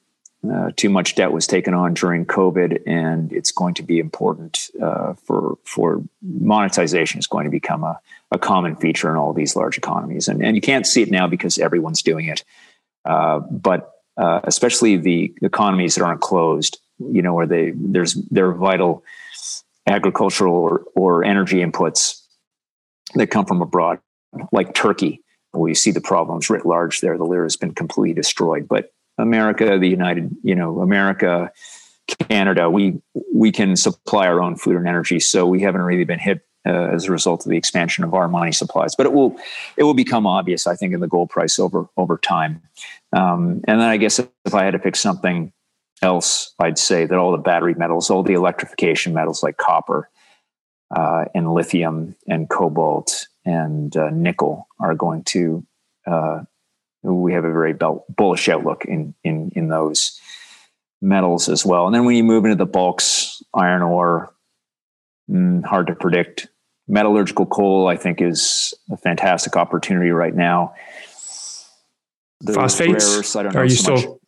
uh, 0.51 0.71
too 0.75 0.89
much 0.89 1.15
debt 1.15 1.31
was 1.31 1.47
taken 1.47 1.73
on 1.73 1.93
during 1.93 2.25
COVID, 2.25 2.81
and 2.85 3.31
it's 3.31 3.51
going 3.51 3.73
to 3.75 3.83
be 3.83 3.99
important 3.99 4.69
uh, 4.81 5.13
for 5.13 5.57
for 5.63 6.03
monetization. 6.21 7.19
is 7.19 7.27
going 7.27 7.45
to 7.45 7.51
become 7.51 7.83
a, 7.83 7.99
a 8.31 8.39
common 8.39 8.75
feature 8.75 9.09
in 9.09 9.15
all 9.15 9.33
these 9.33 9.55
large 9.55 9.77
economies, 9.77 10.27
and 10.27 10.43
and 10.43 10.55
you 10.55 10.61
can't 10.61 10.85
see 10.85 11.01
it 11.01 11.11
now 11.11 11.27
because 11.27 11.57
everyone's 11.57 12.01
doing 12.01 12.27
it. 12.27 12.43
Uh, 13.05 13.39
but 13.39 13.93
uh, 14.17 14.41
especially 14.43 14.97
the 14.97 15.33
economies 15.41 15.95
that 15.95 16.03
aren't 16.03 16.21
closed, 16.21 16.79
you 16.99 17.21
know, 17.21 17.33
where 17.33 17.47
they 17.47 17.71
there's 17.75 18.15
their 18.31 18.51
vital 18.51 19.03
agricultural 19.87 20.53
or, 20.53 20.83
or 20.95 21.23
energy 21.23 21.57
inputs 21.57 22.21
that 23.15 23.27
come 23.27 23.45
from 23.45 23.61
abroad, 23.61 23.99
like 24.51 24.73
Turkey, 24.73 25.21
where 25.51 25.69
you 25.69 25.75
see 25.75 25.91
the 25.91 26.01
problems 26.01 26.49
writ 26.49 26.65
large 26.65 26.99
there. 26.99 27.17
The 27.17 27.23
lira 27.23 27.45
has 27.45 27.55
been 27.55 27.73
completely 27.73 28.13
destroyed, 28.13 28.67
but 28.67 28.91
America, 29.18 29.78
the 29.80 29.89
United, 29.89 30.36
you 30.43 30.55
know, 30.55 30.82
America, 30.82 31.51
Canada, 32.30 32.70
we 32.70 33.01
we 33.34 33.51
can 33.51 33.76
supply 33.76 34.28
our 34.28 34.41
own 34.41 34.55
food 34.55 34.76
and 34.76 34.88
energy, 34.88 35.20
so 35.20 35.45
we 35.45 35.61
haven't 35.61 35.82
really 35.82 36.05
been 36.05 36.20
hit 36.20 36.41
uh, 36.65 36.89
as 36.93 37.05
a 37.05 37.11
result 37.11 37.45
of 37.45 37.49
the 37.49 37.57
expansion 37.57 38.03
of 38.03 38.13
our 38.13 38.28
money 38.28 38.51
supplies. 38.51 38.95
But 38.95 39.05
it 39.05 39.13
will 39.13 39.38
it 39.76 39.84
will 39.84 39.93
become 39.93 40.26
obvious, 40.26 40.68
I 40.68 40.76
think, 40.76 40.93
in 40.93 40.99
the 40.99 41.07
gold 41.07 41.30
price 41.30 41.59
over 41.59 41.88
over 41.97 42.18
time. 42.18 42.61
Um, 43.13 43.61
and 43.68 43.82
then 43.82 43.89
I 43.89 43.97
guess 43.97 44.20
if 44.20 44.53
I 44.53 44.63
had 44.63 44.72
to 44.72 44.80
pick 44.80 44.95
something 44.95 45.51
else, 46.01 46.53
I'd 46.59 46.78
say 46.78 47.05
that 47.05 47.18
all 47.18 47.32
the 47.32 47.38
battery 47.38 47.74
metals, 47.74 48.09
all 48.09 48.24
the 48.24 48.34
electrification 48.34 49.13
metals 49.13 49.43
like 49.43 49.57
copper 49.57 50.09
uh, 50.95 51.26
and 51.34 51.53
lithium 51.53 52.15
and 52.28 52.49
cobalt 52.49 53.28
and 53.45 53.95
uh, 53.97 54.09
nickel 54.11 54.68
are 54.80 54.95
going 54.95 55.24
to 55.24 55.65
uh, 56.05 56.41
we 57.13 57.33
have 57.33 57.45
a 57.45 57.51
very 57.51 57.73
bullish 57.73 58.49
outlook 58.49 58.85
in 58.85 59.13
in 59.23 59.51
in 59.55 59.67
those 59.69 60.19
metals 61.01 61.49
as 61.49 61.65
well. 61.65 61.85
And 61.85 61.95
then 61.95 62.05
when 62.05 62.15
you 62.15 62.23
move 62.23 62.45
into 62.45 62.55
the 62.55 62.65
bulks, 62.65 63.41
iron 63.53 63.81
ore, 63.81 64.33
mm, 65.29 65.63
hard 65.63 65.87
to 65.87 65.95
predict. 65.95 66.47
Metallurgical 66.87 67.47
coal, 67.47 67.87
I 67.87 67.97
think, 67.97 68.21
is 68.21 68.73
a 68.89 68.97
fantastic 68.97 69.57
opportunity 69.57 70.11
right 70.11 70.33
now. 70.33 70.73
The 72.39 72.53
phosphates? 72.53 73.35
Are 73.35 73.65
you 73.65 73.69
so 73.71 73.95
still 73.95 74.11
much. 74.11 74.19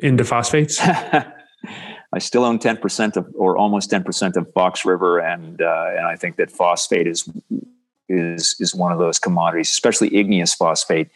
into 0.00 0.24
phosphates? 0.24 0.80
I 2.14 2.18
still 2.18 2.44
own 2.44 2.58
ten 2.58 2.76
percent 2.76 3.16
of, 3.16 3.26
or 3.34 3.56
almost 3.56 3.88
ten 3.88 4.02
percent 4.02 4.36
of 4.36 4.52
Fox 4.52 4.84
River, 4.84 5.18
and 5.18 5.62
uh, 5.62 5.90
and 5.96 6.06
I 6.06 6.16
think 6.16 6.36
that 6.36 6.50
phosphate 6.50 7.06
is 7.06 7.28
is 8.08 8.56
is 8.58 8.74
one 8.74 8.90
of 8.90 8.98
those 8.98 9.18
commodities, 9.18 9.70
especially 9.70 10.14
igneous 10.16 10.54
phosphate 10.54 11.08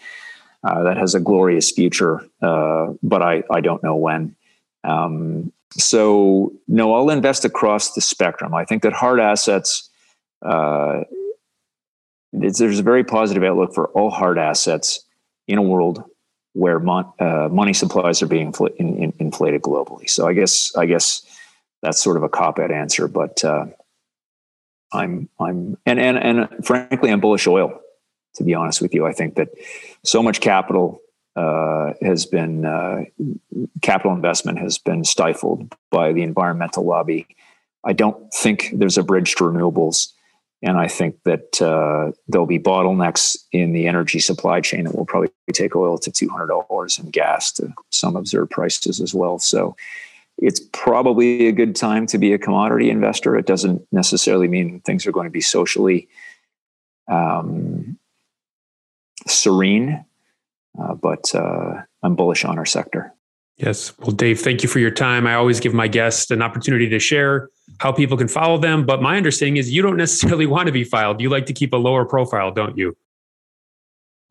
uh, 0.66 0.82
that 0.82 0.96
has 0.96 1.14
a 1.14 1.20
glorious 1.20 1.70
future, 1.70 2.26
uh, 2.42 2.92
but 3.00 3.22
I, 3.22 3.44
I 3.50 3.60
don't 3.60 3.84
know 3.84 3.94
when. 3.94 4.34
Um, 4.82 5.52
so, 5.70 6.52
no, 6.66 6.92
I'll 6.92 7.10
invest 7.10 7.44
across 7.44 7.94
the 7.94 8.00
spectrum. 8.00 8.52
I 8.52 8.64
think 8.64 8.82
that 8.82 8.92
hard 8.92 9.20
assets, 9.20 9.88
uh, 10.42 11.02
there's 12.32 12.80
a 12.80 12.82
very 12.82 13.04
positive 13.04 13.44
outlook 13.44 13.74
for 13.74 13.86
all 13.88 14.10
hard 14.10 14.38
assets 14.38 15.04
in 15.46 15.56
a 15.56 15.62
world 15.62 16.02
where 16.54 16.80
mon- 16.80 17.12
uh, 17.20 17.48
money 17.48 17.72
supplies 17.72 18.20
are 18.20 18.26
being 18.26 18.50
infl- 18.52 18.74
in, 18.76 18.96
in, 18.96 19.12
inflated 19.20 19.62
globally. 19.62 20.10
So, 20.10 20.26
I 20.26 20.32
guess 20.32 20.74
I 20.76 20.86
guess 20.86 21.22
that's 21.82 22.02
sort 22.02 22.16
of 22.16 22.24
a 22.24 22.28
cop 22.28 22.58
out 22.58 22.72
answer, 22.72 23.06
but 23.06 23.44
uh, 23.44 23.66
I'm 24.92 25.28
I'm 25.38 25.76
and 25.86 26.00
and 26.00 26.18
and 26.18 26.66
frankly, 26.66 27.12
I'm 27.12 27.20
bullish 27.20 27.46
oil 27.46 27.80
to 28.36 28.44
be 28.44 28.54
honest 28.54 28.80
with 28.80 28.94
you. 28.94 29.06
I 29.06 29.12
think 29.12 29.34
that 29.34 29.48
so 30.04 30.22
much 30.22 30.40
capital 30.40 31.00
uh, 31.34 31.92
has 32.00 32.24
been 32.26 32.64
uh, 32.64 33.04
capital 33.82 34.12
investment 34.12 34.58
has 34.58 34.78
been 34.78 35.04
stifled 35.04 35.74
by 35.90 36.12
the 36.12 36.22
environmental 36.22 36.84
lobby. 36.84 37.26
I 37.84 37.92
don't 37.92 38.32
think 38.32 38.70
there's 38.72 38.98
a 38.98 39.02
bridge 39.02 39.34
to 39.36 39.44
renewables, 39.44 40.12
and 40.62 40.78
I 40.78 40.88
think 40.88 41.22
that 41.24 41.60
uh, 41.60 42.12
there'll 42.26 42.46
be 42.46 42.58
bottlenecks 42.58 43.36
in 43.52 43.72
the 43.72 43.86
energy 43.86 44.18
supply 44.18 44.60
chain 44.60 44.84
that 44.84 44.96
will 44.96 45.04
probably 45.04 45.30
take 45.52 45.76
oil 45.76 45.98
to 45.98 46.10
two 46.10 46.28
hundred 46.28 46.48
dollars 46.48 46.98
and 46.98 47.12
gas 47.12 47.52
to 47.52 47.72
some 47.90 48.16
absurd 48.16 48.50
prices 48.50 49.00
as 49.00 49.14
well. 49.14 49.38
So. 49.38 49.76
It's 50.38 50.60
probably 50.72 51.48
a 51.48 51.52
good 51.52 51.74
time 51.74 52.06
to 52.08 52.18
be 52.18 52.34
a 52.34 52.38
commodity 52.38 52.90
investor. 52.90 53.38
It 53.38 53.46
doesn't 53.46 53.80
necessarily 53.90 54.48
mean 54.48 54.82
things 54.82 55.06
are 55.06 55.10
going 55.10 55.24
to 55.24 55.30
be 55.30 55.40
socially 55.40 56.08
um, 57.08 57.98
serene, 59.26 60.04
uh, 60.78 60.94
but 60.94 61.34
uh, 61.34 61.82
I'm 62.02 62.16
bullish 62.16 62.44
on 62.44 62.58
our 62.58 62.66
sector. 62.66 63.12
Yes. 63.56 63.96
Well, 63.98 64.10
Dave, 64.10 64.40
thank 64.40 64.62
you 64.62 64.68
for 64.68 64.78
your 64.78 64.90
time. 64.90 65.26
I 65.26 65.34
always 65.34 65.60
give 65.60 65.72
my 65.72 65.88
guests 65.88 66.30
an 66.30 66.42
opportunity 66.42 66.88
to 66.90 66.98
share 66.98 67.48
how 67.78 67.90
people 67.90 68.16
can 68.16 68.28
follow 68.28 68.58
them. 68.58 68.84
But 68.84 69.00
my 69.00 69.16
understanding 69.16 69.56
is 69.56 69.70
you 69.70 69.82
don't 69.82 69.96
necessarily 69.96 70.46
want 70.54 70.66
to 70.66 70.72
be 70.72 70.84
filed. 70.84 71.20
You 71.20 71.30
like 71.30 71.46
to 71.46 71.52
keep 71.52 71.72
a 71.72 71.76
lower 71.76 72.04
profile, 72.04 72.50
don't 72.50 72.76
you? 72.76 72.96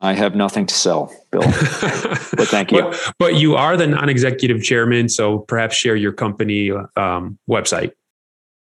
I 0.00 0.12
have 0.12 0.36
nothing 0.36 0.66
to 0.66 0.74
sell, 0.74 1.12
Bill. 1.30 1.40
but 1.42 2.48
thank 2.48 2.70
you. 2.70 2.82
But, 2.82 3.12
but, 3.18 3.34
you 3.36 3.56
are 3.56 3.76
the 3.78 3.86
non 3.86 4.10
executive 4.10 4.62
chairman. 4.62 5.08
So 5.08 5.38
perhaps 5.38 5.74
share 5.74 5.96
your 5.96 6.12
company 6.12 6.70
um, 6.70 7.38
website. 7.48 7.92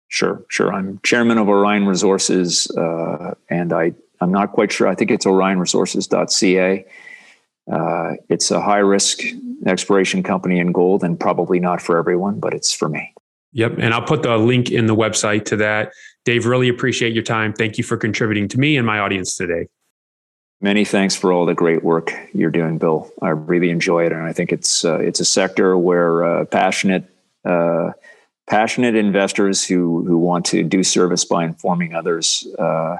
Sure, 0.07 0.43
sure. 0.49 0.73
I'm 0.73 0.99
chairman 1.03 1.37
of 1.37 1.47
Aurion 1.47 1.87
Resources, 1.87 2.69
uh, 2.71 3.35
and 3.49 3.71
I 3.71 3.93
I'm 4.21 4.31
not 4.31 4.51
quite 4.51 4.71
sure. 4.71 4.87
I 4.87 4.95
think 4.95 5.11
it's 5.11 5.25
aurionresources.ca. 5.25 6.85
Uh, 7.71 8.11
it's 8.29 8.51
a 8.51 8.61
high 8.61 8.77
risk 8.77 9.21
exploration 9.65 10.23
company 10.23 10.59
in 10.59 10.71
gold 10.71 11.03
and 11.03 11.19
probably 11.19 11.59
not 11.59 11.81
for 11.81 11.97
everyone, 11.97 12.39
but 12.39 12.53
it's 12.53 12.73
for 12.73 12.89
me. 12.89 13.13
Yep. 13.53 13.75
And 13.79 13.93
I'll 13.93 14.01
put 14.01 14.23
the 14.23 14.37
link 14.37 14.71
in 14.71 14.85
the 14.85 14.95
website 14.95 15.45
to 15.45 15.57
that. 15.57 15.91
Dave, 16.23 16.45
really 16.45 16.69
appreciate 16.69 17.13
your 17.13 17.23
time. 17.23 17.53
Thank 17.53 17.77
you 17.77 17.83
for 17.83 17.97
contributing 17.97 18.47
to 18.49 18.59
me 18.59 18.77
and 18.77 18.87
my 18.87 18.99
audience 18.99 19.35
today. 19.35 19.67
Many 20.61 20.85
thanks 20.85 21.15
for 21.15 21.33
all 21.33 21.47
the 21.47 21.55
great 21.55 21.83
work 21.83 22.13
you're 22.33 22.51
doing, 22.51 22.77
Bill. 22.77 23.11
I 23.21 23.29
really 23.29 23.71
enjoy 23.71 24.05
it, 24.05 24.11
and 24.11 24.21
I 24.21 24.31
think 24.31 24.51
it's 24.51 24.85
uh, 24.85 24.99
it's 24.99 25.19
a 25.19 25.25
sector 25.25 25.75
where 25.75 26.23
uh, 26.23 26.45
passionate 26.45 27.03
uh, 27.43 27.93
passionate 28.47 28.95
investors 28.95 29.65
who 29.65 30.05
who 30.05 30.19
want 30.19 30.45
to 30.47 30.61
do 30.61 30.83
service 30.83 31.25
by 31.25 31.45
informing 31.45 31.95
others 31.95 32.45
uh, 32.59 32.97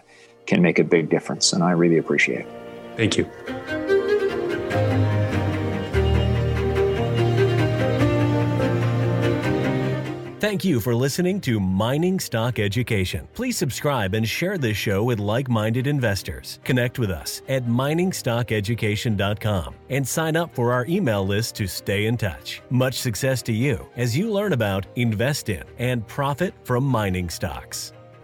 can 0.52 0.62
make 0.62 0.78
a 0.80 0.84
big 0.84 1.10
difference, 1.10 1.54
and 1.54 1.64
I 1.64 1.72
really 1.72 1.98
appreciate 1.98 2.42
it. 2.42 2.48
Thank 2.98 3.16
you. 3.16 3.24
Thank 10.42 10.66
you 10.66 10.82
for 10.82 10.94
listening 10.94 11.40
to 11.42 11.60
Mining 11.62 12.20
Stock 12.20 12.60
Education. 12.60 13.30
Please 13.34 13.58
subscribe 13.58 14.14
and 14.14 14.28
share 14.28 14.58
this 14.58 14.76
show 14.76 15.04
with 15.04 15.20
like 15.20 15.50
minded 15.50 15.88
investors. 15.88 16.60
Connect 16.66 17.00
with 17.00 17.12
us 17.12 17.42
at 17.48 17.66
miningstockeducation.com 17.66 19.76
and 19.90 20.06
sign 20.06 20.36
up 20.36 20.54
for 20.54 20.74
our 20.74 20.86
email 20.88 21.26
list 21.26 21.56
to 21.56 21.66
stay 21.68 22.08
in 22.08 22.18
touch. 22.18 22.62
Much 22.70 22.96
success 22.96 23.42
to 23.44 23.54
you 23.54 23.88
as 23.96 24.18
you 24.18 24.30
learn 24.30 24.52
about, 24.52 24.86
invest 24.98 25.48
in, 25.48 25.64
and 25.78 26.06
profit 26.08 26.54
from 26.66 26.84
mining 26.84 27.30
stocks 27.30 27.94